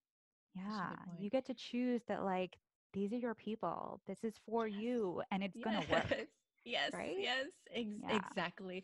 Yeah, 0.56 0.94
good 1.06 1.18
you 1.18 1.30
get 1.30 1.46
to 1.46 1.54
choose 1.54 2.02
that 2.08 2.24
like 2.24 2.58
these 2.94 3.14
are 3.14 3.18
your 3.18 3.36
people. 3.36 4.02
This 4.08 4.24
is 4.24 4.38
for 4.46 4.68
Yes. 4.68 4.68
you 4.68 5.22
and 5.32 5.44
it's 5.44 5.60
going 5.60 5.76
to 5.76 5.82
work, 5.82 6.12
Yes. 6.12 6.28
Yes. 6.66 6.94
right? 6.94 7.16
Yes. 7.16 7.48
Ex- 7.74 8.02
Yeah. 8.02 8.10
Exactly. 8.10 8.84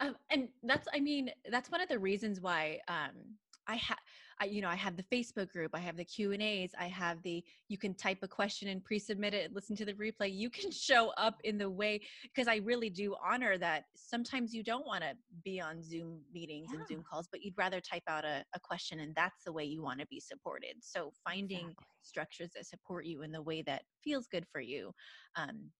Um, 0.00 0.16
and 0.30 0.48
that's, 0.62 0.88
I 0.92 1.00
mean, 1.00 1.30
that's 1.50 1.70
one 1.70 1.80
of 1.80 1.88
the 1.88 1.98
reasons 1.98 2.40
why 2.40 2.80
um, 2.88 3.36
I 3.66 3.76
have, 3.76 3.98
I, 4.40 4.46
you 4.46 4.62
know, 4.62 4.68
I 4.68 4.76
have 4.76 4.96
the 4.96 5.02
Facebook 5.04 5.50
group, 5.50 5.72
I 5.74 5.80
have 5.80 5.96
the 5.96 6.04
Q 6.04 6.32
and 6.32 6.42
A's, 6.42 6.72
I 6.78 6.86
have 6.86 7.22
the, 7.22 7.42
you 7.68 7.76
can 7.76 7.94
type 7.94 8.18
a 8.22 8.28
question 8.28 8.68
and 8.68 8.84
pre-submit 8.84 9.34
it, 9.34 9.52
listen 9.52 9.74
to 9.76 9.84
the 9.84 9.94
replay. 9.94 10.32
You 10.32 10.50
can 10.50 10.70
show 10.70 11.10
up 11.16 11.40
in 11.44 11.58
the 11.58 11.68
way, 11.68 12.00
because 12.22 12.48
I 12.48 12.56
really 12.56 12.90
do 12.90 13.16
honor 13.24 13.58
that 13.58 13.84
sometimes 13.96 14.54
you 14.54 14.62
don't 14.62 14.86
want 14.86 15.02
to 15.02 15.14
be 15.44 15.60
on 15.60 15.82
Zoom 15.82 16.20
meetings 16.32 16.72
and 16.72 16.86
Zoom 16.86 17.02
calls, 17.02 17.28
but 17.30 17.42
you'd 17.42 17.58
rather 17.58 17.80
type 17.80 18.04
out 18.08 18.24
a, 18.24 18.44
a 18.54 18.60
question 18.60 19.00
and 19.00 19.14
that's 19.14 19.44
the 19.44 19.52
way 19.52 19.64
you 19.64 19.82
want 19.82 20.00
to 20.00 20.06
be 20.06 20.20
supported. 20.20 20.76
So 20.80 21.12
finding 21.24 21.58
Exactly. 21.60 21.86
structures 22.02 22.50
that 22.54 22.66
support 22.66 23.06
you 23.06 23.22
in 23.22 23.32
the 23.32 23.42
way 23.42 23.62
that 23.62 23.82
feels 24.02 24.26
good 24.28 24.46
for 24.50 24.60
you. 24.60 24.92
Um, 25.36 25.70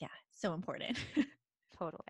yeah, 0.00 0.08
so 0.30 0.52
important. 0.54 0.98
Totally. 1.78 2.02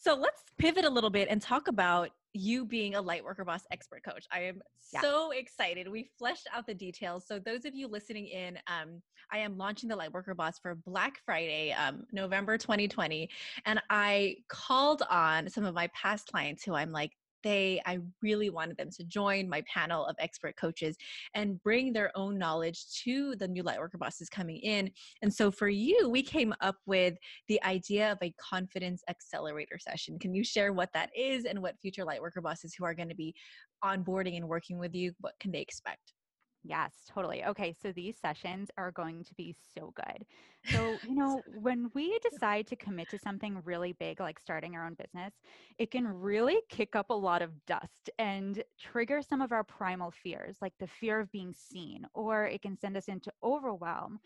So 0.00 0.14
let's 0.14 0.42
pivot 0.58 0.84
a 0.84 0.90
little 0.90 1.10
bit 1.10 1.28
and 1.30 1.42
talk 1.42 1.68
about 1.68 2.10
you 2.32 2.64
being 2.64 2.94
a 2.94 3.02
light 3.02 3.22
worker 3.22 3.44
boss 3.44 3.62
expert 3.70 4.02
coach. 4.02 4.26
I 4.32 4.40
am 4.44 4.62
Yeah. 4.92 5.02
so 5.02 5.30
excited. 5.32 5.88
We 5.88 6.10
fleshed 6.18 6.48
out 6.52 6.66
the 6.66 6.74
details. 6.74 7.26
So 7.26 7.38
those 7.38 7.64
of 7.64 7.74
you 7.74 7.86
listening 7.86 8.26
in, 8.28 8.58
um, 8.66 9.02
I 9.30 9.38
am 9.38 9.58
launching 9.58 9.88
the 9.88 9.96
light 9.96 10.12
worker 10.12 10.34
boss 10.34 10.58
for 10.58 10.74
Black 10.74 11.20
Friday, 11.24 11.72
um, 11.72 12.06
November 12.12 12.56
2020, 12.56 13.28
and 13.66 13.80
I 13.90 14.36
called 14.48 15.02
on 15.10 15.48
some 15.50 15.64
of 15.64 15.74
my 15.74 15.88
past 15.88 16.28
clients 16.30 16.64
who 16.64 16.74
I'm 16.74 16.90
like. 16.90 17.12
They, 17.42 17.80
I 17.86 17.98
really 18.22 18.50
wanted 18.50 18.76
them 18.76 18.90
to 18.96 19.04
join 19.04 19.48
my 19.48 19.62
panel 19.72 20.04
of 20.06 20.16
expert 20.18 20.56
coaches 20.56 20.96
and 21.34 21.62
bring 21.62 21.92
their 21.92 22.10
own 22.16 22.38
knowledge 22.38 22.84
to 23.04 23.34
the 23.36 23.48
new 23.48 23.62
Lightworker 23.62 23.98
bosses 23.98 24.28
coming 24.28 24.58
in. 24.58 24.90
And 25.22 25.32
so 25.32 25.50
for 25.50 25.68
you, 25.68 26.08
we 26.08 26.22
came 26.22 26.54
up 26.60 26.76
with 26.86 27.14
the 27.48 27.62
idea 27.62 28.12
of 28.12 28.18
a 28.22 28.34
confidence 28.38 29.02
accelerator 29.08 29.78
session. 29.78 30.18
Can 30.18 30.34
you 30.34 30.44
share 30.44 30.72
what 30.72 30.92
that 30.94 31.10
is 31.16 31.44
and 31.44 31.60
what 31.62 31.78
future 31.80 32.04
Lightworker 32.04 32.42
bosses 32.42 32.74
who 32.74 32.84
are 32.84 32.94
going 32.94 33.08
to 33.08 33.14
be 33.14 33.34
onboarding 33.84 34.36
and 34.36 34.48
working 34.48 34.78
with 34.78 34.94
you, 34.94 35.12
what 35.20 35.34
can 35.40 35.52
they 35.52 35.60
expect? 35.60 36.12
Yes, 36.62 37.04
totally. 37.06 37.42
Okay, 37.42 37.72
so 37.72 37.90
these 37.90 38.18
sessions 38.18 38.70
are 38.76 38.92
going 38.92 39.24
to 39.24 39.34
be 39.34 39.50
so 39.52 39.92
good. 39.92 40.26
So, 40.62 41.00
you 41.02 41.14
know, 41.14 41.42
when 41.46 41.90
we 41.94 42.18
decide 42.18 42.66
to 42.66 42.76
commit 42.76 43.08
to 43.10 43.18
something 43.18 43.62
really 43.62 43.94
big, 43.94 44.20
like 44.20 44.38
starting 44.38 44.76
our 44.76 44.84
own 44.84 44.94
business, 44.94 45.40
it 45.78 45.90
can 45.90 46.06
really 46.06 46.60
kick 46.68 46.94
up 46.94 47.08
a 47.08 47.14
lot 47.14 47.40
of 47.40 47.64
dust 47.64 48.10
and 48.18 48.62
trigger 48.78 49.22
some 49.22 49.40
of 49.40 49.52
our 49.52 49.64
primal 49.64 50.10
fears, 50.10 50.58
like 50.60 50.76
the 50.78 50.86
fear 50.86 51.18
of 51.20 51.30
being 51.30 51.54
seen, 51.54 52.04
or 52.12 52.44
it 52.46 52.60
can 52.60 52.76
send 52.76 52.94
us 52.94 53.08
into 53.08 53.32
overwhelm, 53.42 54.20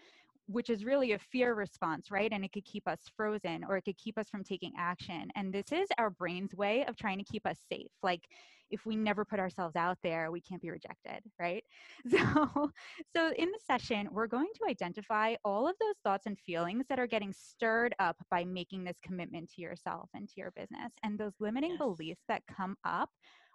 which 0.47 0.69
is 0.69 0.85
really 0.85 1.13
a 1.13 1.19
fear 1.19 1.55
response, 1.55 2.11
right? 2.11 2.31
And 2.31 2.45
it 2.45 2.53
could 2.53 2.67
keep 2.67 2.87
us 2.87 3.09
frozen 3.09 3.65
or 3.65 3.79
it 3.79 3.83
could 3.83 3.97
keep 3.97 4.19
us 4.19 4.29
from 4.29 4.45
taking 4.45 4.73
action. 4.77 5.31
And 5.35 5.55
this 5.55 5.73
is 5.73 5.89
our 5.97 6.11
brain's 6.11 6.55
way 6.55 6.85
of 6.85 6.97
trying 6.97 7.17
to 7.19 7.25
keep 7.25 7.47
us 7.47 7.61
safe. 7.61 7.93
Like 8.03 8.29
if 8.75 8.85
we 8.85 8.97
never 8.97 9.25
put 9.25 9.39
ourselves 9.39 9.77
out 9.77 9.99
there, 10.03 10.31
we 10.31 10.41
can't 10.41 10.61
be 10.61 10.71
rejected, 10.71 11.23
right? 11.39 11.65
So 12.11 12.71
so 13.17 13.33
in 13.39 13.51
the 13.51 13.59
session, 13.67 14.09
we're 14.11 14.27
going 14.27 14.49
to 14.57 14.69
identify 14.69 15.35
all 15.45 15.67
of 15.69 15.75
those 15.81 15.95
thoughts 16.03 16.27
and 16.27 16.39
feelings 16.39 16.85
that 16.89 16.99
are 16.99 17.07
getting 17.07 17.33
stirred 17.33 17.95
up 17.99 18.17
by 18.31 18.45
making 18.45 18.85
this 18.85 18.99
commitment 19.03 19.51
to 19.55 19.63
yourself 19.63 20.11
and 20.15 20.29
to 20.29 20.35
your 20.37 20.51
business 20.51 20.93
and 21.03 21.19
those 21.19 21.33
limiting 21.41 21.73
yes. 21.73 21.79
beliefs 21.79 22.23
that 22.29 22.43
come 22.47 22.77
up 22.85 23.11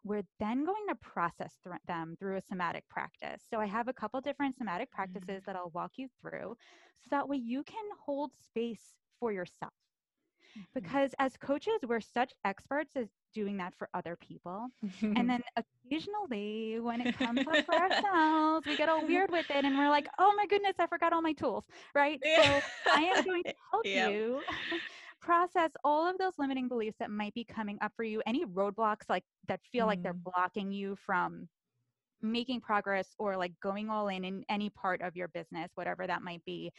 we're 0.06 0.24
then 0.40 0.64
going 0.64 0.88
to 0.88 0.96
process 0.96 1.54
th- 1.64 1.76
them 1.86 2.16
through 2.18 2.38
a 2.38 2.42
somatic 2.42 2.88
practice. 2.90 3.42
So 3.50 3.60
I 3.60 3.66
have 3.66 3.90
a 3.90 3.94
couple 3.94 4.22
different 4.22 4.58
somatic 4.58 4.90
practices 4.92 5.28
mm-hmm. 5.28 5.46
that 5.46 5.58
I'll 5.58 5.72
walk 5.74 5.92
you 5.98 6.08
through 6.22 6.56
so 7.02 7.08
that 7.12 7.28
way 7.28 7.36
you 7.36 7.64
can 7.64 7.84
hold 8.06 8.32
space 8.42 8.96
for 9.20 9.34
yourself. 9.34 9.74
Mm-hmm. 10.58 10.62
Because 10.74 11.12
as 11.20 11.38
coaches, 11.38 11.80
we're 11.88 12.02
such 12.02 12.34
experts 12.46 12.96
at 12.96 13.08
doing 13.34 13.58
that 13.58 13.74
for 13.76 13.90
other 13.94 14.16
people. 14.16 14.68
and 15.02 15.30
then 15.30 15.42
occasionally, 15.56 16.80
when 16.80 17.02
it 17.02 17.18
comes 17.18 17.40
up 17.40 17.66
for 17.66 17.76
ourselves, 17.76 18.66
we 18.66 18.78
get 18.78 18.90
all 18.90 19.06
weird 19.06 19.32
with 19.32 19.50
it 19.50 19.66
and 19.66 19.78
we're 19.78 19.90
like, 19.90 20.08
oh 20.20 20.34
my 20.36 20.46
goodness, 20.48 20.76
I 20.80 20.88
forgot 20.88 21.14
all 21.14 21.22
my 21.22 21.34
tools, 21.34 21.66
right? 21.96 22.20
Yeah. 22.24 22.62
So 22.86 22.92
I 22.94 23.02
am 23.02 23.24
going 23.24 23.44
to 23.44 23.54
help 23.72 23.86
yep. 23.86 24.12
you 24.12 24.40
process 25.22 25.72
all 25.84 26.10
of 26.10 26.18
those 26.18 26.34
limiting 26.38 26.68
beliefs 26.68 26.98
that 27.00 27.12
might 27.12 27.34
be 27.34 27.44
coming 27.44 27.78
up 27.82 27.92
for 27.96 28.04
you, 28.04 28.22
any 28.26 28.46
roadblocks 28.46 29.10
like 29.10 29.24
that 29.48 29.60
feel 29.72 29.86
mm 29.86 29.90
like 29.90 30.04
they're 30.04 30.14
mm-hmm. 30.14 30.30
blocking 30.36 30.72
you 30.72 30.96
from 31.06 31.48
making 32.22 32.62
progress 32.62 33.08
or 33.18 33.38
like 33.38 33.54
going 33.62 33.90
all 33.90 34.08
in 34.08 34.24
in 34.24 34.44
any 34.50 34.70
part 34.70 35.02
of 35.02 35.16
your 35.16 35.28
business, 35.30 35.72
whatever 35.76 36.06
that 36.08 36.22
might 36.22 36.44
be. 36.46 36.72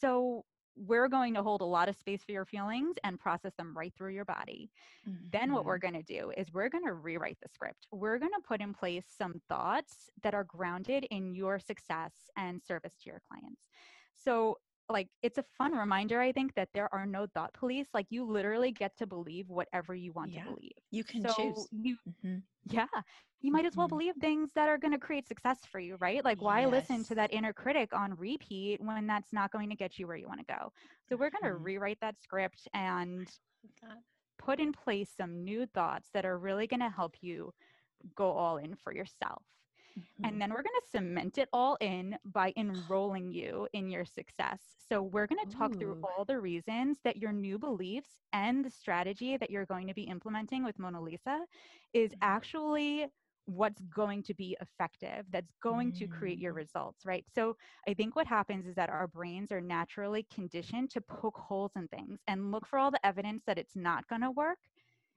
So 0.00 0.44
we're 0.76 1.08
going 1.08 1.34
to 1.34 1.42
hold 1.42 1.60
a 1.60 1.66
lot 1.66 1.88
of 1.88 1.96
space 1.96 2.22
for 2.24 2.32
your 2.32 2.44
feelings 2.44 2.96
and 3.04 3.20
process 3.20 3.52
them 3.56 3.76
right 3.76 3.92
through 3.96 4.14
your 4.14 4.24
body. 4.24 4.70
Mm-hmm. 5.08 5.26
Then, 5.30 5.52
what 5.52 5.64
we're 5.64 5.78
mm-hmm. 5.78 5.92
going 5.92 6.04
to 6.04 6.14
do 6.14 6.32
is 6.36 6.52
we're 6.52 6.68
going 6.68 6.86
to 6.86 6.94
rewrite 6.94 7.38
the 7.42 7.48
script. 7.48 7.86
We're 7.90 8.18
going 8.18 8.32
to 8.32 8.46
put 8.46 8.60
in 8.60 8.72
place 8.72 9.04
some 9.16 9.40
thoughts 9.48 10.10
that 10.22 10.34
are 10.34 10.44
grounded 10.44 11.04
in 11.10 11.34
your 11.34 11.58
success 11.58 12.12
and 12.36 12.62
service 12.62 12.94
to 13.02 13.10
your 13.10 13.20
clients. 13.28 13.62
So, 14.16 14.58
like 14.92 15.08
it's 15.22 15.38
a 15.38 15.44
fun 15.58 15.72
reminder 15.72 16.20
i 16.20 16.30
think 16.32 16.54
that 16.54 16.68
there 16.74 16.92
are 16.94 17.06
no 17.06 17.26
thought 17.34 17.52
police 17.54 17.86
like 17.94 18.06
you 18.10 18.24
literally 18.24 18.70
get 18.70 18.96
to 18.96 19.06
believe 19.06 19.48
whatever 19.48 19.94
you 19.94 20.12
want 20.12 20.32
yeah, 20.32 20.42
to 20.42 20.50
believe 20.50 20.72
you 20.90 21.04
can 21.04 21.26
so 21.28 21.34
choose 21.34 21.68
you 21.72 21.96
mm-hmm. 22.08 22.38
yeah 22.70 22.86
you 23.40 23.50
might 23.50 23.64
as 23.64 23.74
well 23.74 23.86
mm-hmm. 23.86 23.96
believe 23.96 24.14
things 24.20 24.50
that 24.54 24.68
are 24.68 24.78
going 24.78 24.92
to 24.92 24.98
create 24.98 25.26
success 25.26 25.58
for 25.70 25.80
you 25.80 25.96
right 26.00 26.24
like 26.24 26.40
why 26.40 26.60
yes. 26.60 26.70
listen 26.70 27.04
to 27.04 27.14
that 27.14 27.32
inner 27.32 27.52
critic 27.52 27.92
on 27.92 28.14
repeat 28.16 28.80
when 28.80 29.06
that's 29.06 29.32
not 29.32 29.50
going 29.50 29.68
to 29.68 29.76
get 29.76 29.98
you 29.98 30.06
where 30.06 30.16
you 30.16 30.28
want 30.28 30.40
to 30.40 30.46
go 30.46 30.72
so 31.08 31.16
we're 31.16 31.30
going 31.30 31.42
to 31.42 31.50
mm-hmm. 31.50 31.64
rewrite 31.64 31.98
that 32.00 32.14
script 32.22 32.68
and 32.74 33.28
put 34.38 34.60
in 34.60 34.72
place 34.72 35.10
some 35.16 35.44
new 35.44 35.66
thoughts 35.66 36.08
that 36.14 36.24
are 36.24 36.38
really 36.38 36.66
going 36.66 36.80
to 36.80 36.90
help 36.90 37.14
you 37.20 37.52
go 38.16 38.30
all 38.32 38.56
in 38.56 38.74
for 38.82 38.92
yourself 38.92 39.42
Mm-hmm. 39.98 40.24
And 40.24 40.40
then 40.40 40.50
we're 40.50 40.62
going 40.62 40.80
to 40.80 40.90
cement 40.90 41.38
it 41.38 41.48
all 41.52 41.76
in 41.80 42.16
by 42.24 42.52
enrolling 42.56 43.32
you 43.32 43.68
in 43.72 43.90
your 43.90 44.04
success. 44.04 44.60
So 44.88 45.02
we're 45.02 45.26
going 45.26 45.44
to 45.46 45.56
talk 45.56 45.74
Ooh. 45.74 45.78
through 45.78 46.02
all 46.02 46.24
the 46.24 46.38
reasons 46.38 46.98
that 47.04 47.16
your 47.16 47.32
new 47.32 47.58
beliefs 47.58 48.10
and 48.32 48.64
the 48.64 48.70
strategy 48.70 49.36
that 49.36 49.50
you're 49.50 49.66
going 49.66 49.86
to 49.88 49.94
be 49.94 50.02
implementing 50.02 50.64
with 50.64 50.78
Mona 50.78 51.00
Lisa 51.00 51.44
is 51.92 52.10
mm-hmm. 52.10 52.18
actually 52.22 53.06
what's 53.46 53.80
going 53.94 54.22
to 54.22 54.34
be 54.34 54.56
effective 54.60 55.26
that's 55.30 55.52
going 55.62 55.90
mm. 55.90 55.98
to 55.98 56.06
create 56.06 56.38
your 56.38 56.52
mm. 56.52 56.58
results 56.58 57.04
right 57.04 57.24
so 57.34 57.56
i 57.88 57.94
think 57.94 58.14
what 58.14 58.24
happens 58.24 58.66
is 58.66 58.74
that 58.76 58.88
our 58.88 59.08
brains 59.08 59.50
are 59.50 59.60
naturally 59.60 60.24
conditioned 60.32 60.88
to 60.88 61.00
poke 61.00 61.36
holes 61.36 61.72
in 61.74 61.88
things 61.88 62.20
and 62.28 62.52
look 62.52 62.64
for 62.64 62.78
all 62.78 62.90
the 62.90 63.04
evidence 63.04 63.42
that 63.44 63.58
it's 63.58 63.74
not 63.74 64.06
going 64.06 64.20
to 64.20 64.30
work 64.30 64.58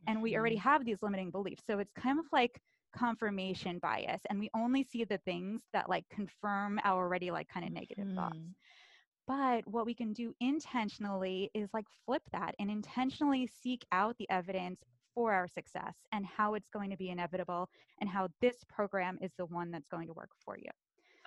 and 0.07 0.19
we 0.21 0.35
already 0.35 0.55
mm-hmm. 0.55 0.67
have 0.67 0.83
these 0.83 0.97
limiting 1.03 1.29
beliefs 1.29 1.63
so 1.67 1.77
it's 1.77 1.93
kind 1.93 2.17
of 2.17 2.25
like 2.31 2.59
confirmation 2.95 3.79
bias 3.79 4.21
and 4.29 4.39
we 4.39 4.49
only 4.55 4.83
see 4.83 5.03
the 5.03 5.17
things 5.19 5.61
that 5.73 5.89
like 5.89 6.05
confirm 6.09 6.79
our 6.83 7.03
already 7.03 7.31
like 7.31 7.47
kind 7.47 7.65
of 7.65 7.71
negative 7.71 8.05
mm. 8.05 8.15
thoughts 8.15 8.37
but 9.27 9.67
what 9.67 9.85
we 9.85 9.93
can 9.93 10.13
do 10.13 10.33
intentionally 10.39 11.49
is 11.53 11.69
like 11.73 11.85
flip 12.05 12.21
that 12.31 12.55
and 12.59 12.69
intentionally 12.69 13.47
seek 13.47 13.83
out 13.91 14.15
the 14.17 14.29
evidence 14.29 14.81
for 15.15 15.33
our 15.33 15.47
success 15.47 15.95
and 16.11 16.25
how 16.25 16.53
it's 16.53 16.69
going 16.69 16.91
to 16.91 16.97
be 16.97 17.09
inevitable 17.09 17.69
and 17.99 18.09
how 18.09 18.27
this 18.41 18.57
program 18.69 19.17
is 19.21 19.31
the 19.37 19.45
one 19.45 19.71
that's 19.71 19.87
going 19.87 20.07
to 20.07 20.13
work 20.13 20.29
for 20.43 20.57
you. 20.57 20.69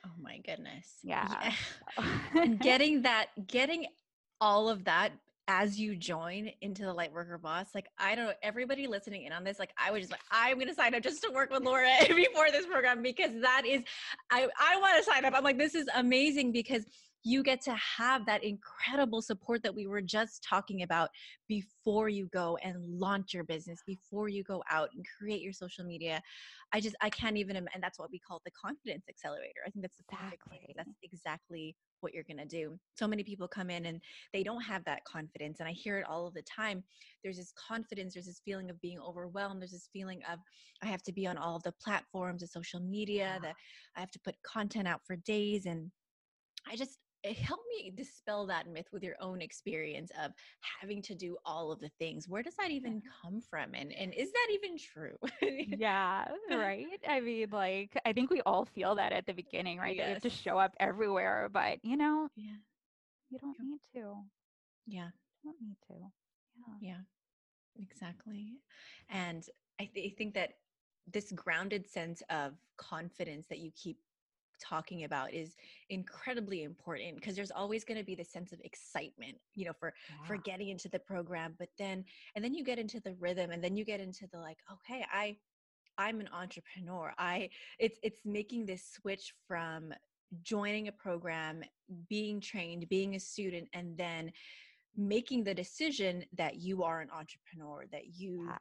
Oh 0.07 0.11
my 0.20 0.38
goodness. 0.38 0.98
Yeah. 1.02 1.52
yeah. 1.98 2.04
and 2.40 2.61
getting 2.61 3.02
that, 3.02 3.28
getting 3.48 3.87
all 4.40 4.68
of 4.68 4.85
that 4.85 5.11
as 5.49 5.81
you 5.81 5.97
join 5.97 6.51
into 6.61 6.83
the 6.83 6.95
Lightworker 6.95 7.41
Boss, 7.41 7.69
like 7.75 7.87
I 7.99 8.15
don't 8.15 8.27
know, 8.27 8.33
everybody 8.43 8.87
listening 8.87 9.25
in 9.25 9.33
on 9.33 9.43
this, 9.43 9.59
like 9.59 9.73
I 9.79 9.91
was 9.91 10.03
just 10.03 10.13
like, 10.13 10.21
I'm 10.31 10.59
gonna 10.59 10.75
sign 10.75 10.95
up 10.95 11.03
just 11.03 11.23
to 11.23 11.31
work 11.31 11.51
with 11.51 11.65
Laura 11.65 11.91
before 12.15 12.51
this 12.53 12.67
program 12.67 13.03
because 13.03 13.33
that 13.41 13.63
is 13.67 13.83
I 14.31 14.47
I 14.61 14.79
want 14.79 14.99
to 14.99 15.11
sign 15.11 15.25
up. 15.25 15.33
I'm 15.35 15.43
like, 15.43 15.59
this 15.59 15.75
is 15.75 15.89
amazing 15.97 16.53
because 16.53 16.85
you 17.25 17.43
get 17.43 17.61
to 17.63 17.75
have 17.75 18.25
that 18.27 18.45
incredible 18.45 19.21
support 19.21 19.63
that 19.63 19.75
we 19.75 19.87
were 19.87 20.01
just 20.01 20.43
talking 20.43 20.83
about 20.83 21.11
before 21.49 22.09
you 22.09 22.29
go 22.33 22.57
and 22.63 22.77
launch 22.87 23.35
your 23.35 23.45
business 23.45 23.83
before 23.87 24.29
you 24.29 24.45
go 24.45 24.63
out 24.71 24.91
and 24.95 25.05
create 25.19 25.43
your 25.43 25.53
social 25.53 25.85
media. 25.85 26.23
I 26.73 26.81
just 26.81 26.95
i 27.01 27.09
can't 27.09 27.39
even 27.39 27.57
and 27.57 27.69
that's 27.81 27.99
what 27.99 28.11
we 28.11 28.19
call 28.19 28.43
the 28.45 28.51
confidence 28.51 29.05
accelerator. 29.09 29.61
I 29.67 29.71
think 29.71 29.83
that's 29.83 29.99
exactly 29.99 30.75
that's 30.77 30.91
exactly 31.03 31.75
what 32.01 32.15
you're 32.15 32.25
going 32.25 32.39
to 32.39 32.47
do 32.47 32.79
so 32.97 33.07
many 33.07 33.23
people 33.23 33.49
come 33.49 33.71
in 33.71 33.87
and 33.87 34.01
they 34.33 34.43
don't 34.43 34.63
have 34.63 34.85
that 34.85 35.05
confidence 35.05 35.61
and 35.61 35.69
i 35.69 35.73
hear 35.73 35.99
it 35.99 36.07
all 36.09 36.27
of 36.27 36.35
the 36.35 36.43
time 36.43 36.83
there's 37.23 37.37
this 37.37 37.53
confidence 37.53 38.15
there's 38.15 38.27
this 38.27 38.43
feeling 38.45 38.71
of 38.71 38.81
being 38.81 38.99
overwhelmed 39.01 39.61
there's 39.61 39.73
this 39.73 39.89
feeling 39.93 40.21
of 40.31 40.39
i 40.83 40.87
have 40.87 41.03
to 41.03 41.13
be 41.13 41.27
on 41.27 41.37
all 41.37 41.57
of 41.57 41.63
the 41.63 41.75
platforms 41.83 42.43
of 42.43 42.49
social 42.49 42.81
media 42.81 43.33
yeah. 43.35 43.39
that 43.39 43.55
i 43.97 44.01
have 44.01 44.11
to 44.11 44.21
put 44.21 44.35
content 44.43 44.87
out 44.87 45.01
for 45.07 45.17
days 45.17 45.67
and 45.67 45.91
I 46.71 46.77
just 46.77 46.99
Eh, 47.24 47.35
help 47.35 47.61
me 47.76 47.92
dispel 47.94 48.46
that 48.46 48.68
myth 48.68 48.87
with 48.92 49.02
your 49.02 49.16
own 49.20 49.40
experience 49.40 50.11
of 50.22 50.33
having 50.81 51.02
to 51.02 51.14
do 51.14 51.37
all 51.44 51.72
of 51.72 51.81
the 51.81 51.90
things. 51.98 52.28
Where 52.28 52.42
does 52.42 52.54
that 52.57 52.70
even 52.70 53.02
come 53.22 53.40
from? 53.40 53.74
And 53.74 53.92
and 53.92 54.14
is 54.14 54.31
that 54.33 54.48
even 54.52 54.78
true? 54.78 55.16
Yeah 55.78 56.26
right? 56.50 56.87
I 57.09 57.20
mean 57.20 57.48
like 57.50 57.98
i 58.04 58.12
think 58.12 58.31
we 58.31 58.40
all 58.42 58.64
feel 58.64 58.94
that 58.96 59.12
at 59.12 59.26
the 59.26 59.33
beginning 59.33 59.78
right 59.78 59.96
yes. 59.96 60.07
you 60.07 60.12
have 60.14 60.22
to 60.22 60.31
show 60.31 60.59
up 60.59 60.74
everywhere 60.81 61.48
but 61.52 61.78
you 61.83 61.96
know 61.96 62.28
yeah. 62.37 62.57
you 63.31 63.38
don't 63.38 63.57
need 63.61 63.81
to. 63.94 64.14
Yeah. 64.87 65.09
You 65.42 65.52
don't 65.52 65.61
need 65.62 65.76
to. 65.88 65.94
Yeah. 66.57 66.74
Yeah. 66.81 67.83
Exactly. 67.83 68.59
And 69.11 69.44
I, 69.81 69.88
th- 69.92 70.12
I 70.12 70.14
think 70.16 70.35
that 70.35 70.50
this 71.12 71.33
grounded 71.33 71.87
sense 71.88 72.22
of 72.31 72.54
confidence 72.76 73.46
that 73.48 73.59
you 73.59 73.70
keep 73.76 73.98
talking 74.59 75.05
about 75.05 75.33
is 75.33 75.57
incredibly 75.90 76.62
important 76.62 77.16
because 77.16 77.35
there's 77.37 77.51
always 77.51 77.85
going 77.85 77.99
to 77.99 78.05
be 78.05 78.14
the 78.14 78.25
sense 78.25 78.53
of 78.53 78.61
excitement 78.62 79.37
you 79.55 79.64
know 79.64 79.73
for 79.73 79.94
yeah. 80.11 80.27
for 80.27 80.37
getting 80.37 80.68
into 80.68 80.88
the 80.88 80.99
program 80.99 81.55
but 81.59 81.68
then 81.79 82.05
and 82.35 82.44
then 82.44 82.55
you 82.55 82.64
get 82.64 82.79
into 82.79 83.01
the 83.01 83.14
rhythm 83.14 83.51
and 83.51 83.62
then 83.62 83.77
you 83.77 83.85
get 83.85 84.01
into 84.01 84.27
the 84.33 84.38
like 84.38 84.59
okay 84.73 85.05
i 85.12 85.37
i'm 85.97 86.21
an 86.21 86.29
entrepreneur 86.33 87.12
i 87.18 87.49
it's 87.79 87.99
it's 88.03 88.21
making 88.25 88.66
this 88.66 88.85
switch 88.85 89.35
from 89.47 89.92
joining 90.42 90.88
a 90.88 90.92
program 90.92 91.62
being 92.09 92.40
trained 92.40 92.88
being 92.88 93.14
a 93.14 93.21
student 93.21 93.68
and 93.73 93.97
then 93.97 94.31
making 94.97 95.44
the 95.44 95.55
decision 95.55 96.25
that 96.37 96.57
you 96.57 96.83
are 96.83 97.01
an 97.01 97.09
entrepreneur 97.11 97.85
that 97.92 98.18
you 98.18 98.47
yes. 98.49 98.59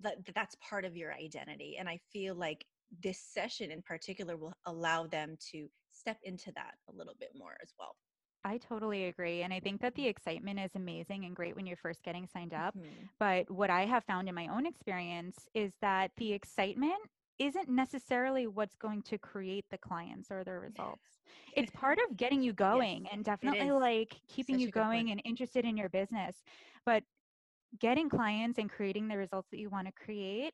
that 0.00 0.34
that's 0.34 0.56
part 0.56 0.84
of 0.84 0.96
your 0.96 1.12
identity 1.14 1.76
and 1.78 1.88
i 1.88 1.98
feel 2.12 2.34
like 2.34 2.66
this 3.00 3.20
session 3.20 3.70
in 3.70 3.82
particular 3.82 4.36
will 4.36 4.54
allow 4.66 5.06
them 5.06 5.36
to 5.52 5.68
step 5.92 6.18
into 6.22 6.52
that 6.52 6.74
a 6.88 6.96
little 6.96 7.14
bit 7.18 7.30
more 7.34 7.56
as 7.62 7.72
well. 7.78 7.96
I 8.44 8.58
totally 8.58 9.04
agree. 9.04 9.42
And 9.42 9.52
I 9.52 9.60
think 9.60 9.80
that 9.82 9.94
the 9.94 10.06
excitement 10.06 10.58
is 10.58 10.72
amazing 10.74 11.24
and 11.24 11.36
great 11.36 11.54
when 11.54 11.64
you're 11.64 11.76
first 11.76 12.02
getting 12.02 12.26
signed 12.26 12.52
up. 12.52 12.76
Mm-hmm. 12.76 13.06
But 13.20 13.48
what 13.50 13.70
I 13.70 13.86
have 13.86 14.04
found 14.04 14.28
in 14.28 14.34
my 14.34 14.48
own 14.48 14.66
experience 14.66 15.48
is 15.54 15.72
that 15.80 16.10
the 16.16 16.32
excitement 16.32 16.98
isn't 17.38 17.68
necessarily 17.68 18.46
what's 18.46 18.74
going 18.74 19.02
to 19.02 19.18
create 19.18 19.64
the 19.70 19.78
clients 19.78 20.30
or 20.30 20.44
the 20.44 20.52
results. 20.52 21.20
It's 21.56 21.70
part 21.70 21.98
of 21.98 22.16
getting 22.16 22.42
you 22.42 22.52
going 22.52 23.04
yes, 23.04 23.10
and 23.12 23.24
definitely 23.24 23.70
like 23.70 24.16
keeping 24.28 24.56
Such 24.56 24.62
you 24.62 24.70
going 24.70 25.10
and 25.10 25.22
interested 25.24 25.64
in 25.64 25.76
your 25.76 25.88
business. 25.88 26.36
But 26.84 27.04
getting 27.80 28.08
clients 28.08 28.58
and 28.58 28.70
creating 28.70 29.08
the 29.08 29.16
results 29.16 29.48
that 29.50 29.58
you 29.58 29.70
want 29.70 29.86
to 29.86 29.92
create 29.92 30.52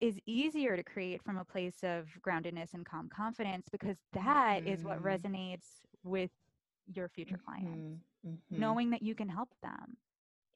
is 0.00 0.18
easier 0.26 0.76
to 0.76 0.82
create 0.82 1.22
from 1.24 1.38
a 1.38 1.44
place 1.44 1.78
of 1.82 2.06
groundedness 2.26 2.74
and 2.74 2.86
calm 2.86 3.08
confidence 3.08 3.68
because 3.70 3.96
that 4.12 4.62
is 4.64 4.84
what 4.84 4.98
Mhm. 4.98 5.02
resonates 5.02 5.82
with 6.04 6.30
your 6.86 7.08
future 7.08 7.38
clients 7.44 7.88
Mhm, 8.24 8.42
mhm. 8.50 8.50
knowing 8.50 8.90
that 8.90 9.02
you 9.02 9.14
can 9.14 9.28
help 9.28 9.50
them 9.62 9.96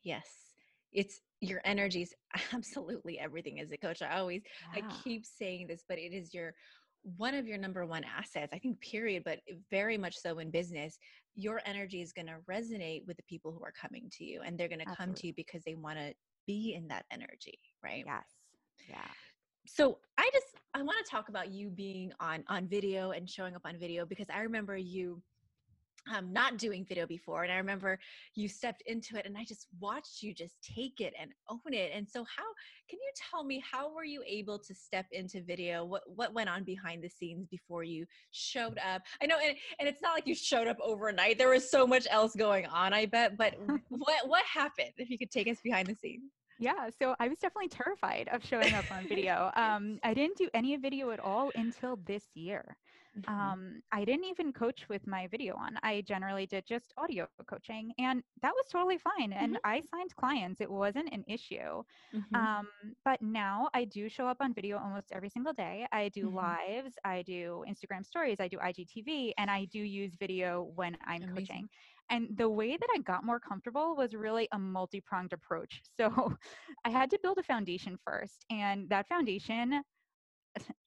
Yes. 0.02 0.54
It's 0.92 1.20
your 1.40 1.60
energies 1.64 2.14
absolutely 2.52 3.18
everything 3.18 3.60
as 3.60 3.70
a 3.72 3.78
coach. 3.78 4.02
I 4.02 4.18
always 4.18 4.42
I 4.74 4.82
keep 4.82 5.24
saying 5.24 5.66
this, 5.68 5.84
but 5.88 5.98
it 5.98 6.12
is 6.12 6.34
your 6.34 6.54
one 7.02 7.34
of 7.34 7.46
your 7.48 7.58
number 7.58 7.84
one 7.86 8.04
assets, 8.04 8.52
I 8.52 8.58
think, 8.58 8.80
period, 8.80 9.24
but 9.24 9.40
very 9.70 9.98
much 9.98 10.16
so 10.16 10.38
in 10.38 10.50
business. 10.50 10.98
Your 11.34 11.60
energy 11.64 12.00
is 12.02 12.12
going 12.12 12.26
to 12.28 12.38
resonate 12.48 13.06
with 13.06 13.16
the 13.16 13.22
people 13.24 13.52
who 13.52 13.64
are 13.64 13.72
coming 13.72 14.08
to 14.18 14.24
you, 14.24 14.42
and 14.42 14.58
they're 14.58 14.68
going 14.68 14.78
to 14.80 14.86
come 14.86 15.14
to 15.14 15.26
you 15.26 15.32
because 15.34 15.62
they 15.64 15.74
want 15.74 15.98
to 15.98 16.14
be 16.46 16.74
in 16.74 16.88
that 16.88 17.06
energy, 17.10 17.58
right? 17.82 18.06
yes 18.06 18.26
yeah 18.88 19.14
So 19.66 19.98
I 20.18 20.28
just 20.32 20.46
I 20.74 20.82
want 20.82 21.04
to 21.04 21.10
talk 21.10 21.28
about 21.28 21.50
you 21.50 21.70
being 21.70 22.12
on 22.20 22.44
on 22.48 22.66
video 22.66 23.10
and 23.12 23.28
showing 23.28 23.54
up 23.54 23.62
on 23.64 23.78
video 23.78 24.04
because 24.06 24.26
I 24.32 24.40
remember 24.40 24.76
you 24.76 25.22
um, 26.12 26.32
not 26.32 26.58
doing 26.58 26.84
video 26.84 27.06
before, 27.06 27.44
and 27.44 27.52
I 27.52 27.56
remember 27.56 27.98
you 28.34 28.48
stepped 28.48 28.82
into 28.86 29.16
it, 29.16 29.26
and 29.26 29.36
I 29.36 29.44
just 29.44 29.68
watched 29.80 30.22
you 30.22 30.34
just 30.34 30.54
take 30.62 31.00
it 31.00 31.14
and 31.20 31.30
own 31.48 31.72
it. 31.72 31.92
And 31.94 32.08
so, 32.08 32.24
how 32.24 32.44
can 32.88 32.98
you 32.98 33.10
tell 33.30 33.44
me 33.44 33.62
how 33.70 33.94
were 33.94 34.04
you 34.04 34.22
able 34.26 34.58
to 34.58 34.74
step 34.74 35.06
into 35.12 35.42
video? 35.42 35.84
What 35.84 36.02
what 36.06 36.34
went 36.34 36.48
on 36.48 36.64
behind 36.64 37.02
the 37.02 37.08
scenes 37.08 37.46
before 37.46 37.84
you 37.84 38.06
showed 38.32 38.78
up? 38.78 39.02
I 39.22 39.26
know, 39.26 39.38
and, 39.38 39.56
and 39.78 39.88
it's 39.88 40.02
not 40.02 40.14
like 40.14 40.26
you 40.26 40.34
showed 40.34 40.66
up 40.66 40.78
overnight. 40.82 41.38
There 41.38 41.50
was 41.50 41.70
so 41.70 41.86
much 41.86 42.06
else 42.10 42.34
going 42.34 42.66
on, 42.66 42.92
I 42.92 43.06
bet. 43.06 43.36
But 43.36 43.54
what 43.88 44.28
what 44.28 44.44
happened? 44.44 44.92
If 44.96 45.08
you 45.08 45.18
could 45.18 45.30
take 45.30 45.48
us 45.48 45.58
behind 45.62 45.86
the 45.86 45.94
scenes. 45.94 46.32
Yeah, 46.58 46.90
so 46.90 47.16
I 47.18 47.28
was 47.28 47.38
definitely 47.38 47.68
terrified 47.68 48.28
of 48.28 48.44
showing 48.44 48.74
up 48.74 48.86
on 48.90 49.06
video. 49.08 49.50
Um, 49.54 49.98
I 50.02 50.14
didn't 50.14 50.36
do 50.36 50.48
any 50.54 50.76
video 50.76 51.10
at 51.10 51.20
all 51.20 51.50
until 51.54 51.96
this 51.96 52.30
year. 52.34 52.76
Mhm. 53.14 53.28
Um, 53.28 53.82
I 53.92 54.04
didn't 54.04 54.24
even 54.24 54.52
coach 54.52 54.88
with 54.88 55.06
my 55.06 55.28
video 55.28 55.54
on. 55.56 55.78
I 55.82 56.00
generally 56.02 56.46
did 56.46 56.66
just 56.66 56.92
audio 56.96 57.28
coaching, 57.46 57.92
and 57.98 58.22
that 58.42 58.52
was 58.54 58.66
totally 58.68 58.98
fine. 58.98 59.32
And 59.32 59.58
I 59.64 59.80
signed 59.82 60.14
clients, 60.16 60.60
it 60.60 60.70
wasn't 60.70 61.12
an 61.12 61.24
issue. 61.28 61.84
Mhm. 62.12 62.46
Um, 62.46 62.68
but 63.04 63.22
now 63.22 63.70
I 63.74 63.84
do 63.84 64.08
show 64.08 64.26
up 64.26 64.38
on 64.40 64.54
video 64.54 64.78
almost 64.78 65.12
every 65.12 65.28
single 65.28 65.52
day. 65.52 65.86
I 65.92 66.08
do 66.08 66.28
Mhm. 66.28 66.30
lives, 66.30 66.94
I 67.04 67.22
do 67.22 67.64
Instagram 67.68 68.04
stories, 68.04 68.40
I 68.40 68.48
do 68.48 68.58
IGTV, 68.58 69.34
and 69.38 69.50
I 69.50 69.66
do 69.66 69.78
use 69.80 70.16
video 70.16 70.62
when 70.64 70.96
I'm 71.04 71.24
Amazing. 71.24 71.26
coaching. 71.26 71.68
And 72.12 72.36
the 72.38 72.50
way 72.50 72.76
that 72.76 72.88
I 72.94 73.00
got 73.00 73.24
more 73.24 73.40
comfortable 73.40 73.96
was 73.96 74.14
really 74.14 74.48
a 74.52 74.60
multi 74.60 75.00
pronged 75.00 75.34
approach. 75.34 75.82
So 75.98 76.36
I 76.84 76.90
had 76.90 77.10
to 77.12 77.20
build 77.22 77.38
a 77.38 77.44
foundation 77.44 77.98
first. 78.04 78.46
And 78.50 78.90
that 78.90 79.08
foundation, 79.08 79.82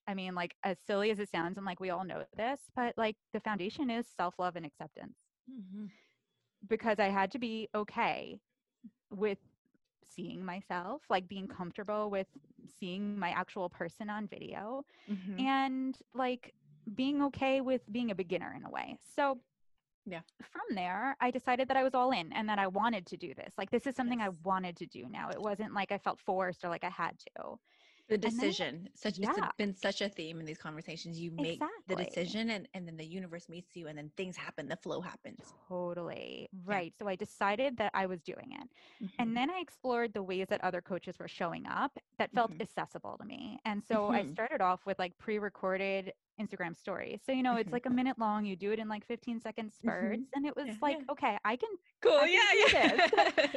I 0.08 0.14
mean, 0.14 0.34
like 0.34 0.56
as 0.64 0.78
silly 0.80 1.10
as 1.10 1.20
it 1.20 1.30
sounds, 1.30 1.58
and 1.58 1.66
like 1.66 1.80
we 1.80 1.90
all 1.90 2.04
know 2.04 2.22
this, 2.22 2.54
but 2.64 2.84
like 2.86 3.06
the 3.22 3.30
foundation 3.30 3.80
is 3.80 3.96
self 4.00 4.26
love 4.28 4.46
and 4.46 4.56
acceptance 4.56 5.16
Mhm. 5.48 5.90
because 6.68 6.98
I 6.98 7.08
had 7.08 7.30
to 7.32 7.38
be 7.38 7.68
okay 7.74 8.38
with 9.10 9.38
seeing 10.04 10.44
myself, 10.44 11.02
like 11.10 11.28
being 11.28 11.48
comfortable 11.48 12.10
with 12.10 12.28
seeing 12.66 13.14
my 13.14 13.30
actual 13.30 13.68
person 13.68 14.02
on 14.02 14.20
video 14.20 14.84
Mhm. 15.06 15.38
and 15.38 15.98
like 16.14 16.54
being 16.94 17.22
okay 17.22 17.60
with 17.60 17.82
being 17.90 18.10
a 18.10 18.14
beginner 18.14 18.52
in 18.56 18.64
a 18.64 18.70
way. 18.70 18.96
So 19.02 19.40
Yeah. 20.06 20.20
from 20.52 20.76
there, 20.76 21.16
I 21.20 21.30
decided 21.32 21.68
that 21.68 21.76
I 21.76 21.82
was 21.82 21.94
all 21.94 22.12
in 22.12 22.32
and 22.32 22.48
that 22.48 22.58
I 22.60 22.68
wanted 22.68 23.06
to 23.06 23.16
do 23.16 23.34
this. 23.34 23.54
Like 23.58 23.70
this 23.70 23.86
is 23.88 23.96
something 23.96 24.20
I 24.20 24.30
wanted 24.44 24.76
to 24.76 24.86
do 24.86 25.06
now. 25.10 25.30
It 25.30 25.40
wasn't 25.40 25.74
like 25.74 25.90
I 25.92 25.98
felt 25.98 26.20
forced 26.20 26.64
or 26.64 26.68
like 26.68 26.84
I 26.84 26.90
had 26.90 27.18
to. 27.36 27.56
The 28.08 28.16
then- 28.16 28.30
decision 28.30 28.88
such 28.94 29.18
it's 29.18 29.38
yeah. 29.38 29.46
a- 29.48 29.52
been 29.56 29.74
such 29.74 30.00
a 30.00 30.08
theme 30.08 30.38
in 30.40 30.46
these 30.46 30.58
conversations 30.58 31.18
you 31.18 31.30
make 31.32 31.60
the 31.88 31.96
decision 31.96 32.50
and, 32.50 32.68
and 32.74 32.86
then 32.86 32.96
the 32.96 33.04
universe 33.04 33.48
meets 33.48 33.74
you 33.76 33.88
and 33.88 33.98
then 33.98 34.10
things 34.16 34.36
happen 34.36 34.68
the 34.68 34.76
flow 34.76 35.00
happens 35.00 35.54
Totally. 35.68 36.48
Right. 36.64 36.94
So 36.98 37.06
I 37.08 37.16
decided 37.16 37.76
that 37.78 37.90
I 37.94 38.06
was 38.06 38.22
doing 38.22 38.52
it. 38.60 38.68
Mhm. 39.04 39.10
And 39.18 39.36
then 39.36 39.50
I 39.50 39.60
explored 39.60 40.12
the 40.14 40.22
ways 40.22 40.46
that 40.48 40.62
other 40.62 40.80
coaches 40.80 41.18
were 41.18 41.28
showing 41.28 41.66
up 41.66 41.98
that 42.18 42.32
felt 42.32 42.52
Mhm. 42.52 42.60
accessible 42.62 43.16
to 43.18 43.24
me. 43.24 43.58
And 43.64 43.82
so 43.84 44.08
I 44.10 44.22
Mhm. 44.22 44.30
started 44.30 44.60
off 44.60 44.86
with 44.86 44.98
like 44.98 45.16
pre 45.18 45.38
recorded 45.38 46.12
Instagram 46.40 46.76
stories. 46.76 47.20
So, 47.24 47.32
you 47.32 47.42
know, 47.42 47.56
it's 47.56 47.70
Mhm. 47.70 47.72
like 47.72 47.86
a 47.86 47.90
minute 47.90 48.18
long, 48.18 48.44
you 48.44 48.56
do 48.56 48.70
it 48.72 48.78
in 48.78 48.88
like 48.88 49.04
15 49.06 49.40
second 49.40 49.72
spurts. 49.72 50.28
And 50.34 50.46
it 50.46 50.54
was 50.54 50.66
Yeah, 50.66 50.74
like, 50.82 50.98
yeah. 50.98 51.12
okay, 51.12 51.38
I 51.44 51.56
can, 51.56 51.70
cool 52.00 52.12
I 52.12 52.26
yeah 52.26 52.52
yeah 52.72 53.06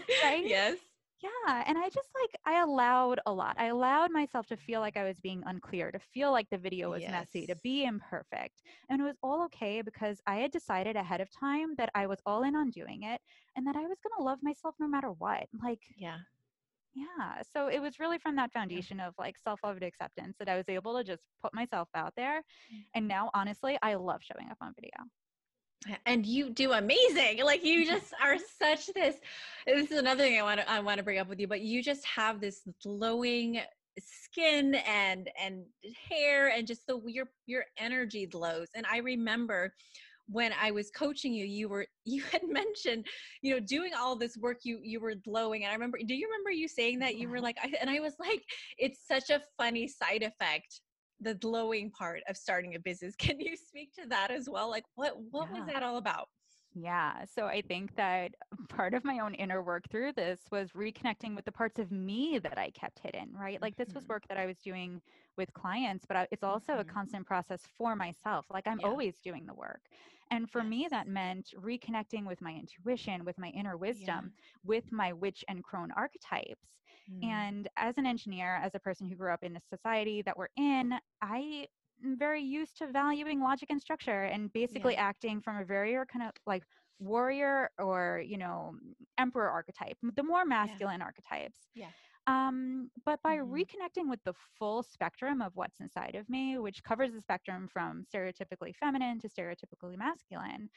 right? 0.23 0.45
yes 0.57 0.77
yeah. 1.21 1.63
And 1.65 1.77
I 1.77 1.89
just 1.89 2.10
like, 2.19 2.29
I 2.45 2.62
allowed 2.62 3.19
a 3.25 3.34
lot. 3.34 3.55
I 3.58 3.65
allowed 3.65 4.12
myself 4.12 4.47
to 4.47 4.58
feel 4.58 4.79
like 4.79 4.97
I 4.97 5.03
was 5.03 5.19
being 5.19 5.43
unclear, 5.45 5.91
to 5.91 5.99
feel 5.99 6.32
like 6.32 6.49
the 6.49 6.58
video 6.58 6.91
was 6.91 7.03
messy, 7.03 7.45
to 7.47 7.55
be 7.63 7.86
imperfect. 7.86 8.62
And 8.89 9.01
it 9.01 9.03
was 9.03 9.17
all 9.21 9.43
okay 9.45 9.82
because 9.82 10.21
I 10.27 10.38
had 10.38 10.51
decided 10.51 10.95
ahead 10.95 11.21
of 11.21 11.29
time 11.32 11.75
that 11.77 11.89
I 11.95 12.08
was 12.08 12.19
all 12.25 12.43
in 12.43 12.55
on 12.55 12.69
doing 12.69 13.03
it 13.03 13.21
and 13.55 13.65
that 13.67 13.75
I 13.75 13.82
was 13.82 13.97
going 14.03 14.17
to 14.17 14.23
love 14.23 14.39
myself 14.41 14.75
no 14.79 14.88
matter 14.88 15.10
what. 15.12 15.47
Like, 15.62 15.82
yeah 15.97 16.19
yeah. 16.93 17.41
So 17.53 17.67
it 17.67 17.79
was 17.82 17.99
really 17.99 18.17
from 18.17 18.36
that 18.36 18.51
foundation 18.51 18.99
of 18.99 19.13
like 19.17 19.38
self 19.38 19.60
love 19.63 19.75
and 19.75 19.84
acceptance 19.84 20.36
that 20.39 20.49
I 20.49 20.55
was 20.55 20.65
able 20.67 20.97
to 20.97 21.03
just 21.03 21.23
put 21.41 21.53
myself 21.53 21.88
out 21.95 22.13
there. 22.15 22.39
Mm. 22.73 22.84
And 22.95 23.08
now, 23.08 23.29
honestly, 23.34 23.77
I 23.82 23.95
love 23.95 24.21
showing 24.21 24.49
up 24.49 24.58
on 24.62 24.73
video. 24.75 24.91
And 26.05 26.25
you 26.25 26.49
do 26.49 26.73
amazing 26.73 27.43
like 27.43 27.63
you 27.63 27.85
just 27.89 28.13
are 28.21 28.37
such 28.59 28.87
this 28.93 29.15
this 29.65 29.91
is 29.91 29.97
another 29.97 30.23
thing 30.23 30.37
i 30.37 30.43
want 30.43 30.59
to 30.59 30.69
i 30.69 30.79
want 30.79 30.97
to 30.97 31.03
bring 31.03 31.19
up 31.19 31.29
with 31.29 31.39
you 31.39 31.47
but 31.47 31.61
you 31.61 31.81
just 31.81 32.05
have 32.05 32.41
this 32.41 32.61
glowing 32.83 33.61
skin 33.99 34.75
and 34.87 35.29
and 35.41 35.63
hair 36.09 36.49
and 36.49 36.67
just 36.67 36.85
the 36.87 37.01
your 37.05 37.29
your 37.45 37.65
energy 37.77 38.25
glows. 38.25 38.67
And 38.75 38.85
i 38.91 38.97
remember 38.97 39.73
when 40.27 40.51
i 40.61 40.69
was 40.69 40.91
coaching 40.91 41.33
you 41.33 41.45
you 41.45 41.67
were 41.67 41.87
you 42.05 42.21
had 42.23 42.41
mentioned 42.47 43.05
you 43.41 43.53
know 43.53 43.59
doing 43.59 43.91
all 43.97 44.15
this 44.15 44.37
work 44.37 44.59
you 44.63 44.79
you 44.83 44.99
were 44.99 45.15
glowing. 45.15 45.63
And 45.63 45.71
i 45.71 45.73
remember 45.73 45.99
do 46.05 46.13
you 46.13 46.27
remember 46.27 46.51
you 46.51 46.67
saying 46.67 46.99
that? 46.99 47.17
You 47.17 47.29
were 47.29 47.41
like 47.41 47.57
I, 47.61 47.73
and 47.79 47.89
i 47.89 47.99
was 47.99 48.15
like 48.19 48.43
it's 48.77 49.07
such 49.07 49.29
a 49.29 49.41
funny 49.57 49.87
side 49.87 50.23
effect 50.23 50.81
the 51.19 51.36
glowing 51.36 51.91
part 51.91 52.23
of 52.27 52.38
starting 52.38 52.75
a 52.75 52.79
business 52.79 53.15
can 53.17 53.39
you 53.39 53.55
speak 53.58 53.93
to 53.93 54.05
that 54.08 54.32
as 54.32 54.49
well 54.49 54.69
like 54.69 54.86
what 54.95 55.19
what 55.21 55.49
was 55.51 55.65
that 55.65 55.84
all 55.84 55.97
about 55.97 56.29
Yeah. 56.71 57.25
So 57.25 57.47
I 57.47 57.62
think 57.63 57.95
that 57.95 58.36
part 58.69 58.93
of 58.93 59.03
my 59.03 59.19
own 59.19 59.34
inner 59.34 59.63
work 59.63 59.89
through 59.89 60.13
this 60.13 60.45
was 60.51 60.71
reconnecting 60.73 61.36
with 61.36 61.45
the 61.45 61.51
parts 61.51 61.79
of 61.79 61.91
me 61.91 62.38
that 62.39 62.60
I 62.60 62.69
kept 62.69 62.99
hidden, 62.99 63.34
right? 63.34 63.60
Like 63.60 63.75
this 63.75 63.95
was 63.95 64.08
Mhm. 64.08 64.08
work 64.08 64.27
that 64.27 64.38
I 64.38 64.45
was 64.45 64.60
doing 64.60 65.01
with 65.36 65.51
clients, 65.53 66.05
but 66.05 66.15
I, 66.15 66.27
it's 66.32 66.43
also 66.43 66.77
a 66.77 66.86
Mhm. 66.86 66.86
constant 66.86 67.25
process 67.25 67.65
for 67.65 67.95
myself. 67.95 68.45
Like 68.51 68.67
I'm 68.67 68.79
Yeah. 68.79 68.84
always 68.84 69.19
doing 69.19 69.47
the 69.47 69.55
work. 69.55 69.89
And 70.31 70.49
for 70.49 70.63
me, 70.63 70.87
that 70.91 71.07
meant 71.07 71.53
reconnecting 71.59 72.25
with 72.25 72.41
my 72.41 72.51
intuition, 72.53 73.25
with 73.25 73.37
my 73.37 73.49
inner 73.49 73.77
wisdom, 73.77 74.31
with 74.63 74.91
my 74.91 75.13
witch 75.13 75.43
and 75.47 75.63
crone 75.63 75.91
archetypes. 75.91 76.67
Mm. 77.11 77.25
And 77.25 77.67
as 77.77 77.97
an 77.97 78.05
engineer, 78.05 78.55
as 78.55 78.75
a 78.75 78.79
person 78.79 79.07
who 79.07 79.15
grew 79.15 79.33
up 79.33 79.43
in 79.43 79.53
the 79.53 79.61
society 79.69 80.21
that 80.23 80.37
we're 80.37 80.49
in, 80.57 80.93
I 81.21 81.67
very 82.01 82.41
used 82.41 82.77
to 82.77 82.88
valuing 82.91 83.41
logic 83.41 83.69
and 83.69 83.81
structure 83.81 84.23
and 84.23 84.51
basically 84.53 84.95
Yeah. 84.95 84.97
acting 84.97 85.41
from 85.41 85.57
a 85.57 85.65
very 85.65 85.93
kind 86.07 86.23
of 86.27 86.31
like 86.45 86.65
warrior 86.99 87.69
or, 87.77 88.21
you 88.25 88.38
know, 88.38 88.75
emperor 89.17 89.49
archetype, 89.49 89.97
the 90.01 90.23
more 90.23 90.45
masculine 90.45 91.01
archetypes. 91.01 91.69
Yeah. 91.73 91.91
Um, 92.27 92.91
but 93.05 93.21
by 93.23 93.38
Mhm. 93.43 93.63
reconnecting 93.63 94.09
with 94.09 94.23
the 94.23 94.33
full 94.33 94.83
spectrum 94.83 95.41
of 95.41 95.55
what's 95.55 95.79
inside 95.79 96.15
of 96.15 96.29
me, 96.29 96.57
which 96.59 96.83
covers 96.83 97.13
the 97.13 97.21
spectrum 97.21 97.67
from 97.67 98.03
stereotypically 98.03 98.75
feminine 98.75 99.19
to 99.19 99.29
stereotypically 99.29 99.97
masculine, 99.97 100.69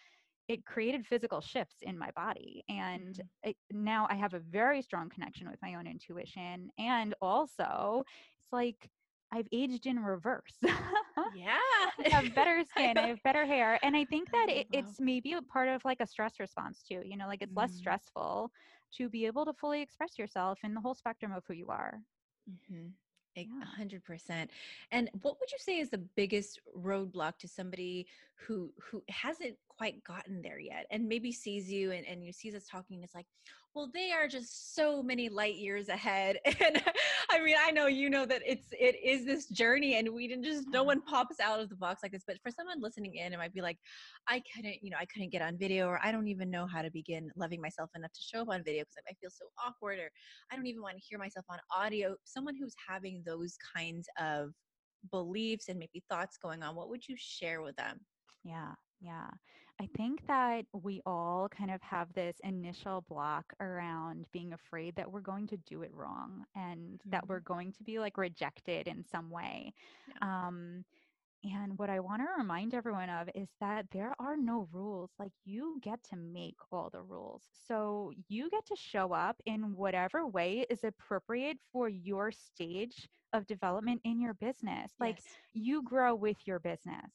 it 0.49 0.67
created 0.67 1.07
physical 1.07 1.41
shifts 1.41 1.79
in 1.83 1.99
my 1.99 2.11
body. 2.13 2.65
And 2.69 3.19
Mhm. 3.19 3.29
it, 3.43 3.57
now 3.71 4.07
I 4.11 4.15
have 4.15 4.35
a 4.35 4.41
very 4.41 4.83
strong 4.83 5.09
connection 5.09 5.49
with 5.51 5.61
my 5.63 5.75
own 5.75 5.87
intuition. 5.87 6.71
And 6.79 7.15
also, 7.21 8.05
it's 8.43 8.53
like 8.53 8.91
I've 9.33 9.49
aged 9.53 9.87
in 9.87 10.01
reverse. 10.01 10.59
yeah 11.35 11.57
I 12.05 12.09
have 12.11 12.35
better 12.35 12.63
skin, 12.69 12.99
I 12.99 13.09
have 13.09 13.23
better 13.23 13.47
hair. 13.47 13.79
And 13.83 13.97
I 13.97 14.05
think 14.05 14.31
that 14.33 14.47
it, 14.49 14.67
it's 14.73 15.01
maybe 15.01 15.33
a 15.33 15.43
part 15.43 15.69
of 15.69 15.85
like 15.85 16.01
a 16.01 16.07
stress 16.07 16.39
response 16.41 16.83
too. 16.83 17.03
You 17.05 17.17
know, 17.17 17.27
like 17.29 17.43
it's 17.43 17.57
less 17.57 17.73
Mm. 17.73 17.77
stressful 17.77 18.51
to 18.97 19.09
be 19.09 19.27
able 19.27 19.45
to 19.47 19.55
fully 19.55 19.83
express 19.83 20.19
yourself 20.19 20.61
in 20.65 20.75
the 20.75 20.81
whole 20.81 20.95
spectrum 20.95 21.33
of 21.33 21.45
who 21.47 21.55
you 21.55 21.69
are. 21.69 22.01
Mm-hmm. 22.51 22.89
A 23.39 23.49
hundred 23.77 24.05
percent. 24.05 24.51
And 24.91 25.09
what 25.23 25.39
would 25.41 25.51
you 25.53 25.59
say 25.59 25.79
is 25.79 25.91
the 25.91 25.99
biggest 25.99 26.61
roadblock 26.77 27.39
to 27.39 27.49
somebody 27.49 28.07
who 28.47 28.73
who 28.91 29.03
hasn't 29.09 29.57
quite 29.69 30.05
gotten 30.05 30.43
there 30.43 30.59
yet 30.59 30.87
and 30.91 31.09
maybe 31.09 31.33
sees 31.33 31.71
you 31.73 31.93
and, 31.93 32.07
and 32.07 32.25
you 32.25 32.33
sees 32.33 32.55
us 32.55 32.67
talking 32.67 33.03
it's 33.03 33.15
like 33.15 33.27
well 33.75 33.91
they 33.93 34.11
are 34.13 34.29
just 34.29 34.75
so 34.75 35.03
many 35.03 35.29
light 35.29 35.55
years 35.57 35.89
ahead 35.89 36.39
and 36.45 36.83
i 37.31 37.43
mean 37.43 37.57
i 37.61 37.71
know 37.71 37.87
you 37.87 38.09
know 38.11 38.25
that 38.27 38.43
it's 38.47 38.69
it 38.73 38.97
is 39.03 39.25
this 39.25 39.47
journey 39.49 39.95
and 39.97 40.09
we 40.09 40.27
didn't 40.29 40.45
just 40.45 40.67
no 40.73 40.83
Mm-hmm. 40.83 40.87
one 40.87 41.01
pops 41.03 41.41
out 41.41 41.61
of 41.61 41.69
the 41.69 41.77
box 41.77 42.03
like 42.03 42.13
this 42.13 42.25
but 42.27 42.37
for 42.43 42.51
someone 42.51 42.81
listening 42.81 43.15
in 43.15 43.33
it 43.33 43.37
might 43.39 43.53
be 43.53 43.63
like 43.63 43.79
i 44.29 44.43
couldn't 44.55 44.77
you 44.83 44.91
know 44.91 44.97
i 45.01 45.07
couldn't 45.07 45.31
get 45.31 45.43
on 45.43 45.57
video 45.59 45.87
or 45.87 45.99
i 46.05 46.13
don't 46.13 46.29
even 46.29 46.51
know 46.51 46.67
how 46.67 46.83
to 46.83 46.91
begin 46.91 47.31
loving 47.37 47.61
myself 47.61 47.91
enough 47.97 48.13
to 48.13 48.21
show 48.21 48.43
up 48.43 48.49
on 48.49 48.63
video 48.65 48.83
because 48.83 48.95
i 49.09 49.15
feel 49.21 49.31
so 49.31 49.47
awkward 49.65 49.99
or 49.99 50.11
i 50.51 50.57
don't 50.57 50.67
even 50.67 50.83
want 50.83 50.97
to 50.97 51.03
hear 51.09 51.19
myself 51.19 51.45
on 51.51 51.59
audio 51.75 52.15
someone 52.25 52.55
who's 52.57 52.75
having 52.89 53.23
those 53.27 53.57
kinds 53.77 54.09
of 54.21 54.51
beliefs 55.11 55.69
and 55.69 55.79
maybe 55.79 56.03
thoughts 56.09 56.37
going 56.41 56.63
on 56.63 56.75
what 56.77 56.89
would 56.89 57.07
you 57.09 57.15
share 57.19 57.63
with 57.63 57.77
them 57.77 58.01
Yeah, 58.45 58.75
yeah. 59.01 59.29
I 59.83 59.89
think 59.97 60.27
that 60.29 60.67
we 60.73 61.03
all 61.07 61.49
kind 61.49 61.71
of 61.71 61.83
have 61.83 62.13
this 62.15 62.37
initial 62.45 63.03
block 63.09 63.53
around 63.61 64.27
being 64.33 64.53
afraid 64.53 64.95
that 64.97 65.11
we're 65.11 65.21
going 65.21 65.49
to 65.49 65.57
do 65.57 65.83
it 65.83 65.93
wrong 65.93 66.45
and 66.55 67.01
that 67.07 67.25
Mhm. 67.25 67.29
we're 67.29 67.41
going 67.41 67.73
to 67.73 67.83
be 67.83 67.99
like 67.99 68.17
rejected 68.17 68.87
in 68.87 69.05
some 69.05 69.31
way. 69.31 69.75
Um, 70.21 70.85
and 71.45 71.79
what 71.79 71.91
I 71.91 71.99
want 72.01 72.23
to 72.23 72.29
remind 72.39 72.75
everyone 72.75 73.11
of 73.11 73.29
is 73.35 73.49
that 73.61 73.91
there 73.91 74.15
are 74.21 74.37
no 74.37 74.69
rules. 74.73 75.11
Like 75.19 75.33
you 75.45 75.81
get 75.83 76.03
to 76.05 76.17
make 76.17 76.57
all 76.71 76.91
the 76.91 77.03
rules. 77.03 77.49
So 77.53 78.13
you 78.29 78.51
get 78.51 78.67
to 78.67 78.77
show 78.77 79.13
up 79.13 79.41
in 79.47 79.75
whatever 79.75 80.27
way 80.27 80.67
is 80.71 80.85
appropriate 80.85 81.59
for 81.73 81.89
your 81.89 82.31
stage 82.31 83.09
of 83.33 83.47
development 83.47 84.01
in 84.05 84.21
your 84.21 84.35
business. 84.35 84.93
Like 85.01 85.25
yes. 85.25 85.39
you 85.53 85.83
grow 85.83 86.15
with 86.15 86.47
your 86.47 86.61
business 86.61 87.11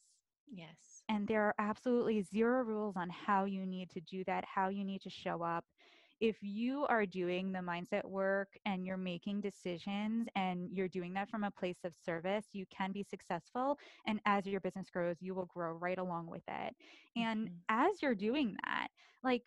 yes 0.50 0.87
and 1.08 1.26
there 1.28 1.42
are 1.44 1.54
absolutely 1.58 2.22
zero 2.22 2.62
rules 2.62 2.96
on 2.96 3.10
how 3.10 3.44
you 3.44 3.66
need 3.66 3.90
to 3.90 4.00
do 4.00 4.24
that, 4.24 4.44
how 4.44 4.68
you 4.68 4.84
need 4.84 5.00
to 5.02 5.10
show 5.10 5.42
up. 5.42 5.64
If 6.20 6.42
you 6.42 6.84
are 6.86 7.06
doing 7.06 7.52
the 7.52 7.60
mindset 7.60 8.04
work 8.04 8.56
and 8.64 8.84
you're 8.84 8.96
making 8.96 9.40
decisions 9.40 10.28
and 10.34 10.70
you're 10.72 10.88
doing 10.88 11.14
that 11.14 11.28
from 11.30 11.44
a 11.44 11.50
place 11.50 11.84
of 11.84 11.94
service, 11.94 12.48
you 12.52 12.66
can 12.66 12.92
be 12.92 13.02
successful. 13.04 13.78
And 14.06 14.20
as 14.24 14.46
your 14.46 14.60
business 14.60 14.90
grows, 14.90 15.22
you 15.22 15.34
will 15.34 15.46
grow 15.46 15.72
right 15.72 15.98
along 15.98 16.26
with 16.26 16.42
it. 16.48 16.74
And 17.16 17.50
Mhm. 17.50 17.64
as 17.68 18.02
you're 18.02 18.14
doing 18.16 18.56
that, 18.64 18.88
like, 19.22 19.44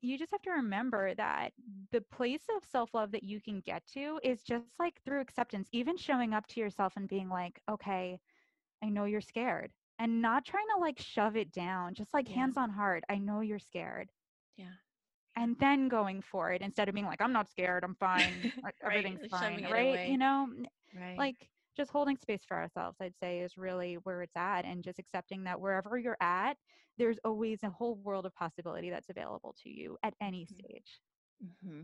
you 0.00 0.18
just 0.18 0.32
have 0.32 0.42
to 0.42 0.50
remember 0.50 1.14
that 1.14 1.52
the 1.90 2.00
place 2.00 2.46
of 2.56 2.64
self 2.64 2.94
love 2.94 3.12
that 3.12 3.22
you 3.22 3.40
can 3.40 3.60
get 3.60 3.86
to 3.88 4.20
is 4.22 4.42
just 4.42 4.78
like 4.78 5.00
through 5.04 5.20
acceptance, 5.20 5.68
even 5.72 5.96
showing 5.96 6.34
up 6.34 6.46
to 6.48 6.60
yourself 6.60 6.96
and 6.96 7.08
being 7.08 7.28
like, 7.28 7.60
okay, 7.68 8.20
I 8.82 8.88
know 8.90 9.04
you're 9.04 9.20
scared 9.20 9.72
and 9.98 10.22
not 10.22 10.44
trying 10.44 10.66
to 10.74 10.80
like 10.80 10.98
shove 10.98 11.36
it 11.36 11.52
down, 11.52 11.94
just 11.94 12.14
like 12.14 12.28
Yeah. 12.28 12.28
hands 12.28 12.56
on 12.56 12.70
heart. 12.70 13.04
I 13.08 13.18
know 13.18 13.40
you're 13.40 13.58
scared. 13.58 14.10
yeah 14.56 14.76
And 15.36 15.58
then 15.58 15.88
going 15.88 16.20
for 16.22 16.52
it 16.52 16.60
instead 16.62 16.88
of 16.88 16.94
being 16.94 17.06
like, 17.06 17.20
I'm 17.22 17.32
not 17.32 17.48
scared, 17.50 17.84
I'm 17.84 17.94
fine, 17.94 18.52
like, 18.62 18.76
Right, 18.84 18.84
everything's 18.84 19.24
fine, 19.30 19.64
right? 19.66 20.00
You 20.02 20.18
know, 20.18 20.48
right 20.94 21.16
like 21.16 21.50
just 21.76 21.90
holding 21.90 22.16
space 22.16 22.44
for 22.44 22.56
ourselves, 22.58 22.98
I'd 23.00 23.16
say, 23.16 23.40
is 23.40 23.56
really 23.56 23.94
where 23.94 24.22
it's 24.22 24.36
at, 24.36 24.64
and 24.66 24.84
just 24.84 24.98
accepting 24.98 25.44
that 25.44 25.60
wherever 25.60 25.96
you're 25.98 26.18
at, 26.20 26.58
there's 26.98 27.18
always 27.24 27.62
a 27.62 27.70
whole 27.70 27.94
world 27.96 28.26
of 28.26 28.34
possibility 28.34 28.90
that's 28.90 29.08
available 29.10 29.54
to 29.62 29.70
you 29.70 29.96
at 30.02 30.14
any 30.20 30.46
Mhm. 30.50 30.66
stage. 30.66 31.00
hmm 31.60 31.82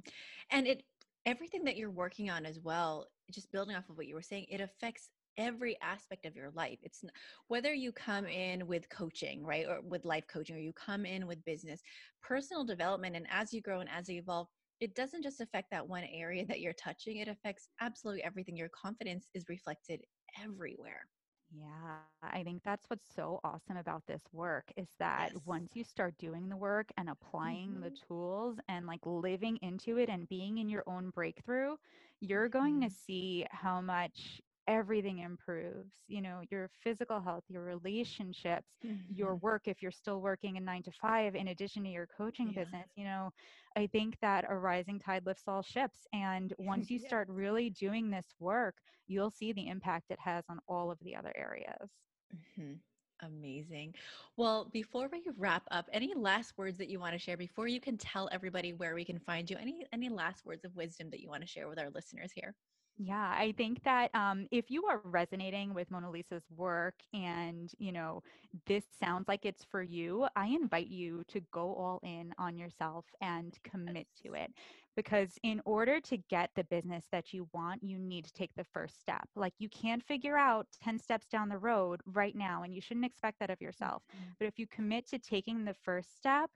And 0.51 0.67
it 0.67 0.85
everything 1.27 1.65
that 1.65 1.77
you're 1.77 1.91
working 1.91 2.31
on 2.31 2.47
as 2.47 2.59
well, 2.61 3.09
just 3.31 3.51
building 3.53 3.77
off 3.77 3.89
of 3.91 3.97
what 3.97 4.07
you 4.07 4.15
were 4.15 4.23
saying, 4.23 4.47
it 4.49 4.61
affects 4.61 5.11
every 5.39 5.81
aspect 5.81 6.27
of 6.27 6.37
your 6.37 6.51
life. 6.51 6.81
It's 6.83 7.05
whether 7.49 7.73
you 7.73 7.93
come 7.93 8.27
in 8.27 8.67
with 8.67 8.89
coaching, 8.91 9.45
right, 9.45 9.67
or 9.67 9.81
with 9.83 10.05
life 10.05 10.27
coaching, 10.29 10.57
or 10.57 10.61
you 10.61 10.73
come 10.73 11.07
in 11.07 11.27
with 11.27 11.45
business, 11.45 11.83
personal 12.23 12.65
development, 12.65 13.17
and 13.17 13.27
as 13.31 13.53
you 13.55 13.63
grow 13.63 13.81
and 13.81 13.89
as 13.91 14.09
you 14.09 14.19
evolve, 14.19 14.49
it 14.81 14.95
doesn't 14.95 15.23
just 15.23 15.41
affect 15.41 15.71
that 15.71 15.89
one 15.89 16.05
area 16.05 16.47
that 16.47 16.61
you're 16.61 16.73
touching. 16.75 17.17
It 17.19 17.29
affects 17.29 17.69
absolutely 17.81 18.23
everything. 18.23 18.57
Your 18.57 18.69
confidence 18.69 19.29
is 19.35 19.49
reflected 19.49 20.05
everywhere. 20.39 21.09
Yeah, 21.51 22.03
I 22.23 22.45
think 22.45 22.63
that's 22.63 22.85
what's 22.91 23.15
so 23.15 23.41
awesome 23.43 23.79
about 23.79 24.05
this 24.07 24.23
work 24.33 24.71
is 24.77 24.95
that 24.99 25.33
Yes. 25.33 25.43
once 25.47 25.75
you 25.75 25.83
start 25.83 26.19
doing 26.19 26.49
the 26.51 26.57
work 26.59 26.91
and 26.99 27.09
applying 27.09 27.81
the 27.81 27.91
Mhm. 27.91 28.03
tools 28.07 28.59
and 28.69 28.87
like 28.87 29.07
living 29.07 29.57
into 29.63 29.97
it 29.97 30.11
and 30.11 30.29
being 30.29 30.59
in 30.59 30.69
your 30.69 30.85
own 30.87 31.09
breakthrough, 31.11 31.77
you're 32.21 32.51
going 32.51 32.81
to 32.83 32.91
Mhm. 32.91 32.91
see 32.91 33.47
how 33.51 33.81
much 33.81 34.43
everything 34.69 35.21
improves. 35.21 36.05
You 36.09 36.23
know, 36.23 36.43
your 36.51 36.69
physical 36.85 37.21
health, 37.21 37.45
your 37.49 37.65
relationships, 37.65 38.79
your 39.15 39.37
Mhm. 39.37 39.39
work 39.39 39.69
if 39.69 39.83
you're 39.83 39.93
still 39.93 40.21
working 40.23 40.57
a 40.59 40.61
9 40.61 40.83
to 40.85 40.93
5 40.93 41.37
in 41.37 41.49
addition 41.49 41.85
to 41.85 41.91
your 41.91 42.07
coaching 42.09 42.53
Yeah. 42.53 42.55
business, 42.55 42.93
you 42.97 43.05
know, 43.05 43.33
I 43.77 43.89
think 43.89 44.19
that 44.21 44.47
a 44.49 44.57
rising 44.57 45.01
tide 45.01 45.27
lifts 45.27 45.49
all 45.49 45.63
ships 45.63 46.07
and 46.13 46.55
once 46.59 46.91
you 46.91 46.99
Yes. 46.99 47.15
start 47.15 47.29
really 47.29 47.71
doing 47.71 48.11
this 48.11 48.35
work, 48.41 48.77
you'll 49.09 49.31
see 49.31 49.53
the 49.53 49.69
impact 49.69 50.11
it 50.11 50.21
has 50.21 50.45
on 50.51 50.61
all 50.69 50.91
of 50.93 51.01
the 51.01 51.17
other 51.17 51.33
areas. 51.37 51.91
Mhm. 52.35 52.81
Amazing. 53.21 53.95
Well, 54.37 54.67
before 54.67 55.09
we 55.09 55.25
wrap 55.37 55.67
up, 55.71 55.89
any 55.93 56.15
last 56.15 56.57
words 56.57 56.79
that 56.79 56.89
you 56.89 57.01
want 57.01 57.15
to 57.15 57.19
share 57.19 57.37
before 57.37 57.67
you 57.69 57.81
can 57.81 57.99
tell 57.99 58.29
everybody 58.33 58.73
where 58.73 58.95
we 58.95 59.05
can 59.05 59.19
find 59.19 59.51
you? 59.51 59.57
Any 59.57 59.87
any 59.93 60.09
last 60.09 60.45
words 60.45 60.65
of 60.65 60.77
wisdom 60.77 61.11
that 61.11 61.21
you 61.21 61.29
want 61.29 61.43
to 61.43 61.49
share 61.49 61.69
with 61.69 61.79
our 61.81 61.91
listeners 61.91 62.33
here? 62.33 62.57
Yeah, 63.01 63.31
I 63.31 63.53
think 63.53 63.85
that 63.85 64.13
um, 64.13 64.49
if 64.51 64.73
you 64.73 64.87
are 64.87 65.01
resonating 65.05 65.73
with 65.73 65.89
Mona 65.89 66.11
Lisa's 66.11 66.51
work 66.51 66.97
and, 67.13 67.73
you 67.79 67.93
know, 67.93 68.23
this 68.67 68.87
sounds 68.89 69.29
like 69.29 69.45
it's 69.45 69.63
for 69.63 69.83
you, 69.85 70.27
I 70.35 70.49
invite 70.49 70.89
you 70.89 71.23
to 71.29 71.41
go 71.53 71.77
all 71.77 72.01
in 72.03 72.35
on 72.39 72.59
yourself 72.59 73.07
and 73.21 73.57
commit 73.63 74.09
to 74.25 74.35
it. 74.35 74.53
Because 74.97 75.39
in 75.45 75.63
order 75.65 76.01
to 76.01 76.17
get 76.17 76.51
the 76.57 76.65
business 76.65 77.07
that 77.13 77.33
you 77.33 77.49
want, 77.53 77.85
you 77.85 78.01
need 78.01 78.25
to 78.25 78.33
take 78.33 78.53
the 78.57 78.65
first 78.65 78.99
step. 78.99 79.29
Like 79.37 79.55
you 79.59 79.69
can't 79.69 80.03
figure 80.03 80.37
out 80.37 80.67
10 80.73 80.99
steps 80.99 81.29
down 81.29 81.51
the 81.51 81.59
road 81.59 82.01
right 82.05 82.35
now, 82.35 82.65
and 82.65 82.75
you 82.75 82.81
shouldn't 82.81 83.07
expect 83.07 83.39
that 83.39 83.51
of 83.51 83.61
yourself. 83.61 84.03
Mhm. 84.13 84.37
But 84.41 84.49
if 84.49 84.59
you 84.59 84.67
commit 84.67 85.07
to 85.09 85.21
taking 85.21 85.65
the 85.65 85.75
first 85.75 86.17
step, 86.17 86.51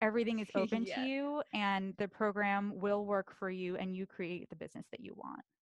everything 0.00 0.40
is 0.40 0.50
open 0.54 0.84
to 0.86 1.00
you 1.00 1.42
and 1.52 1.96
the 1.98 2.08
program 2.08 2.78
will 2.80 3.06
work 3.06 3.32
for 3.32 3.50
you 3.50 3.76
and 3.76 3.96
you 3.96 4.06
create 4.06 4.48
the 4.50 4.56
business 4.56 4.86
that 4.90 5.00
you 5.00 5.14
want. 5.14 5.55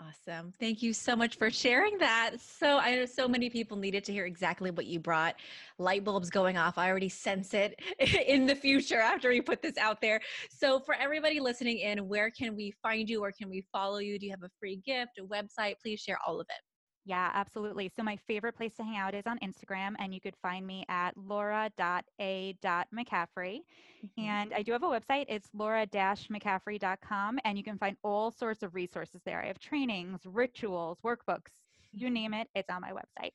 Awesome. 0.00 0.52
Thank 0.58 0.82
you 0.82 0.94
so 0.94 1.14
much 1.14 1.36
for 1.36 1.50
sharing 1.50 1.98
that. 1.98 2.32
So 2.40 2.78
I 2.78 2.96
know 2.96 3.04
so 3.04 3.28
many 3.28 3.50
people 3.50 3.76
needed 3.76 4.04
to 4.04 4.12
hear 4.12 4.24
exactly 4.24 4.70
what 4.70 4.86
you 4.86 4.98
brought. 4.98 5.36
Light 5.78 6.02
bulbs 6.02 6.30
going 6.30 6.56
off. 6.56 6.78
I 6.78 6.88
already 6.88 7.10
sense 7.10 7.52
it 7.52 7.78
in 8.26 8.46
the 8.46 8.54
future 8.54 8.98
after 8.98 9.28
we 9.28 9.40
put 9.42 9.60
this 9.60 9.76
out 9.76 10.00
there. 10.00 10.20
So 10.50 10.80
for 10.80 10.94
everybody 10.94 11.40
listening 11.40 11.78
in, 11.78 12.08
where 12.08 12.30
can 12.30 12.56
we 12.56 12.72
find 12.82 13.08
you? 13.08 13.20
Where 13.20 13.32
can 13.32 13.50
we 13.50 13.66
follow 13.70 13.98
you? 13.98 14.18
Do 14.18 14.26
you 14.26 14.32
have 14.32 14.42
a 14.42 14.50
free 14.58 14.80
gift, 14.84 15.18
a 15.18 15.24
website? 15.24 15.74
Please 15.82 16.00
share 16.00 16.18
all 16.26 16.40
of 16.40 16.46
it. 16.48 16.71
Yeah, 17.04 17.30
absolutely. 17.34 17.88
So 17.88 18.02
my 18.04 18.16
favorite 18.16 18.52
place 18.54 18.76
to 18.76 18.84
hang 18.84 18.96
out 18.96 19.14
is 19.14 19.26
on 19.26 19.38
Instagram, 19.40 19.96
and 19.98 20.14
you 20.14 20.20
could 20.20 20.36
find 20.36 20.64
me 20.66 20.84
at 20.88 21.16
laura.a.mccaffrey. 21.16 23.60
Mhm. 24.02 24.10
And 24.18 24.54
I 24.54 24.62
do 24.62 24.72
have 24.72 24.84
a 24.84 24.86
website. 24.86 25.24
It's 25.28 25.52
laura-mccaffrey.com, 25.52 27.40
and 27.44 27.58
you 27.58 27.64
can 27.64 27.78
find 27.78 27.96
all 28.04 28.30
sorts 28.30 28.62
of 28.62 28.74
resources 28.74 29.22
there. 29.24 29.42
I 29.42 29.46
have 29.48 29.58
trainings, 29.58 30.24
rituals, 30.26 31.00
workbooks, 31.00 31.64
you 31.92 32.08
name 32.10 32.34
it, 32.34 32.48
it's 32.54 32.70
on 32.70 32.82
my 32.82 32.92
website. 32.92 33.32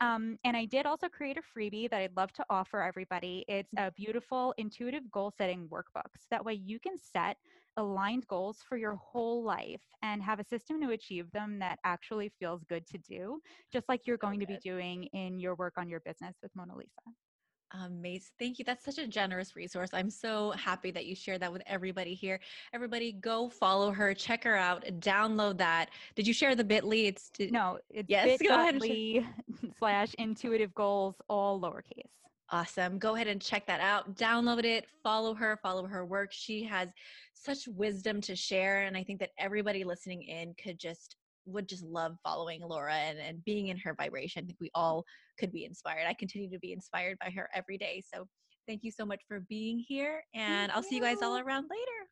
Um, 0.00 0.38
and 0.44 0.56
I 0.56 0.64
did 0.64 0.86
also 0.86 1.08
create 1.08 1.36
a 1.36 1.42
freebie 1.42 1.90
that 1.90 2.00
I'd 2.00 2.16
love 2.16 2.32
to 2.34 2.46
offer 2.48 2.80
everybody. 2.82 3.44
It's 3.48 3.72
a 3.76 3.90
beautiful 3.92 4.54
intuitive 4.56 5.10
goal 5.10 5.30
setting 5.30 5.68
workbook. 5.68 6.16
So 6.16 6.26
that 6.30 6.44
way 6.44 6.54
you 6.54 6.80
can 6.80 6.96
set 6.96 7.36
aligned 7.76 8.26
goals 8.26 8.58
for 8.68 8.76
your 8.76 8.96
whole 8.96 9.42
life 9.42 9.82
and 10.02 10.22
have 10.22 10.40
a 10.40 10.44
system 10.44 10.80
to 10.82 10.90
achieve 10.90 11.30
them 11.32 11.58
that 11.58 11.78
actually 11.84 12.30
feels 12.38 12.64
good 12.64 12.86
to 12.88 12.98
do, 12.98 13.40
just 13.72 13.88
like 13.88 14.06
you're 14.06 14.18
So 14.20 14.26
going 14.28 14.40
to 14.40 14.46
be 14.46 14.58
doing 14.62 15.04
in 15.12 15.38
your 15.38 15.54
work 15.54 15.74
on 15.76 15.88
your 15.88 16.00
business 16.00 16.36
with 16.42 16.50
Mona 16.54 16.76
Lisa. 16.76 16.90
Amazing. 17.72 18.32
Thank 18.38 18.58
you. 18.58 18.64
That's 18.64 18.84
such 18.84 18.98
a 18.98 19.06
generous 19.06 19.54
resource. 19.54 19.90
I'm 19.92 20.10
so 20.10 20.50
happy 20.52 20.90
that 20.90 21.06
you 21.06 21.14
shared 21.14 21.40
that 21.42 21.52
with 21.52 21.62
everybody 21.66 22.14
here. 22.14 22.40
Everybody 22.74 23.12
go 23.12 23.48
follow 23.48 23.92
her, 23.92 24.12
check 24.12 24.42
her 24.42 24.56
out, 24.56 24.84
download 24.98 25.58
that. 25.58 25.90
Did 26.16 26.26
you 26.26 26.34
share 26.34 26.56
the 26.56 26.64
bit.ly? 26.64 26.96
It's 26.96 27.30
to, 27.30 27.48
No, 27.50 27.78
it's 27.88 28.08
Yes, 28.08 28.40
go 28.42 28.54
ahead 28.54 28.74
and 28.74 28.84
share. 28.84 28.96
bit.ly 28.96 29.70
slash 29.78 30.14
intuitive 30.18 30.74
goals, 30.74 31.14
all 31.28 31.60
lowercase. 31.60 32.10
Awesome. 32.52 32.98
Go 32.98 33.14
ahead 33.14 33.28
and 33.28 33.40
check 33.40 33.66
that 33.66 33.80
out. 33.80 34.16
Download 34.16 34.64
it, 34.64 34.86
follow 35.04 35.34
her, 35.34 35.58
follow 35.62 35.86
her 35.86 36.04
work. 36.04 36.32
She 36.32 36.64
has 36.64 36.88
such 37.34 37.68
wisdom 37.68 38.20
to 38.22 38.34
share. 38.34 38.82
And 38.82 38.96
I 38.96 39.04
think 39.04 39.20
that 39.20 39.30
everybody 39.38 39.84
listening 39.84 40.22
in 40.22 40.54
could 40.62 40.78
just 40.78 41.16
would 41.46 41.68
just 41.68 41.84
love 41.84 42.16
following 42.22 42.60
Laura 42.62 42.94
and, 42.94 43.18
and 43.18 43.44
being 43.44 43.68
in 43.68 43.78
her 43.78 43.94
vibration. 43.94 44.42
I 44.42 44.46
think 44.46 44.58
we 44.60 44.70
all 44.74 45.04
could 45.38 45.52
be 45.52 45.64
inspired. 45.64 46.06
I 46.08 46.14
continue 46.14 46.50
to 46.50 46.58
be 46.58 46.72
inspired 46.72 47.18
by 47.20 47.30
her 47.30 47.48
every 47.54 47.78
day. 47.78 48.02
So 48.12 48.26
thank 48.66 48.82
you 48.82 48.90
so 48.90 49.06
much 49.06 49.22
for 49.26 49.40
being 49.48 49.78
here. 49.86 50.22
And 50.34 50.70
Thank 50.70 50.76
I'll 50.76 50.82
see 50.82 50.96
you 50.96 51.02
guys 51.02 51.22
all 51.22 51.38
around 51.38 51.68
later. 51.70 52.08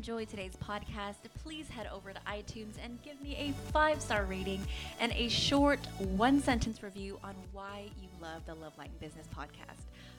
Enjoyed 0.00 0.30
today's 0.30 0.56
podcast, 0.66 1.16
please 1.44 1.68
head 1.68 1.86
over 1.92 2.10
to 2.10 2.18
iTunes 2.20 2.76
and 2.82 2.98
give 3.02 3.20
me 3.20 3.36
a 3.36 3.70
five 3.70 4.00
star 4.00 4.24
rating 4.24 4.66
and 4.98 5.12
a 5.12 5.28
short 5.28 5.78
one 6.16 6.40
sentence 6.40 6.82
review 6.82 7.18
on 7.22 7.34
why 7.52 7.84
you 8.00 8.08
love 8.18 8.40
the 8.46 8.54
Love 8.54 8.72
Line 8.78 8.88
Business 8.98 9.26
podcast. 9.36 9.76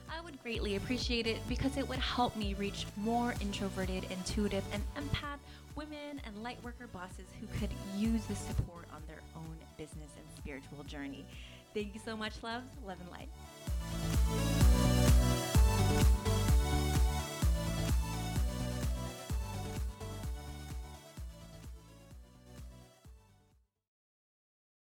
I 0.08 0.20
would 0.20 0.40
greatly 0.40 0.76
appreciate 0.76 1.26
it 1.26 1.40
because 1.48 1.76
it 1.76 1.88
would 1.88 1.98
help 1.98 2.36
me 2.36 2.54
reach 2.54 2.86
more 2.96 3.34
introverted, 3.40 4.06
intuitive, 4.08 4.62
and 4.72 4.84
empath 4.94 5.40
women 5.74 6.20
and 6.24 6.36
lightworker 6.36 6.92
bosses 6.92 7.26
who 7.40 7.48
could 7.58 7.70
use 7.96 8.24
the 8.26 8.36
support 8.36 8.84
on 8.94 9.02
their 9.08 9.18
own 9.34 9.56
business 9.76 10.12
and 10.16 10.38
spiritual 10.38 10.84
journey. 10.84 11.24
Thank 11.74 11.92
you 11.92 12.00
so 12.04 12.16
much, 12.16 12.34
love. 12.44 12.62
Love 12.86 12.98
and 13.00 13.10
light. 13.10 14.61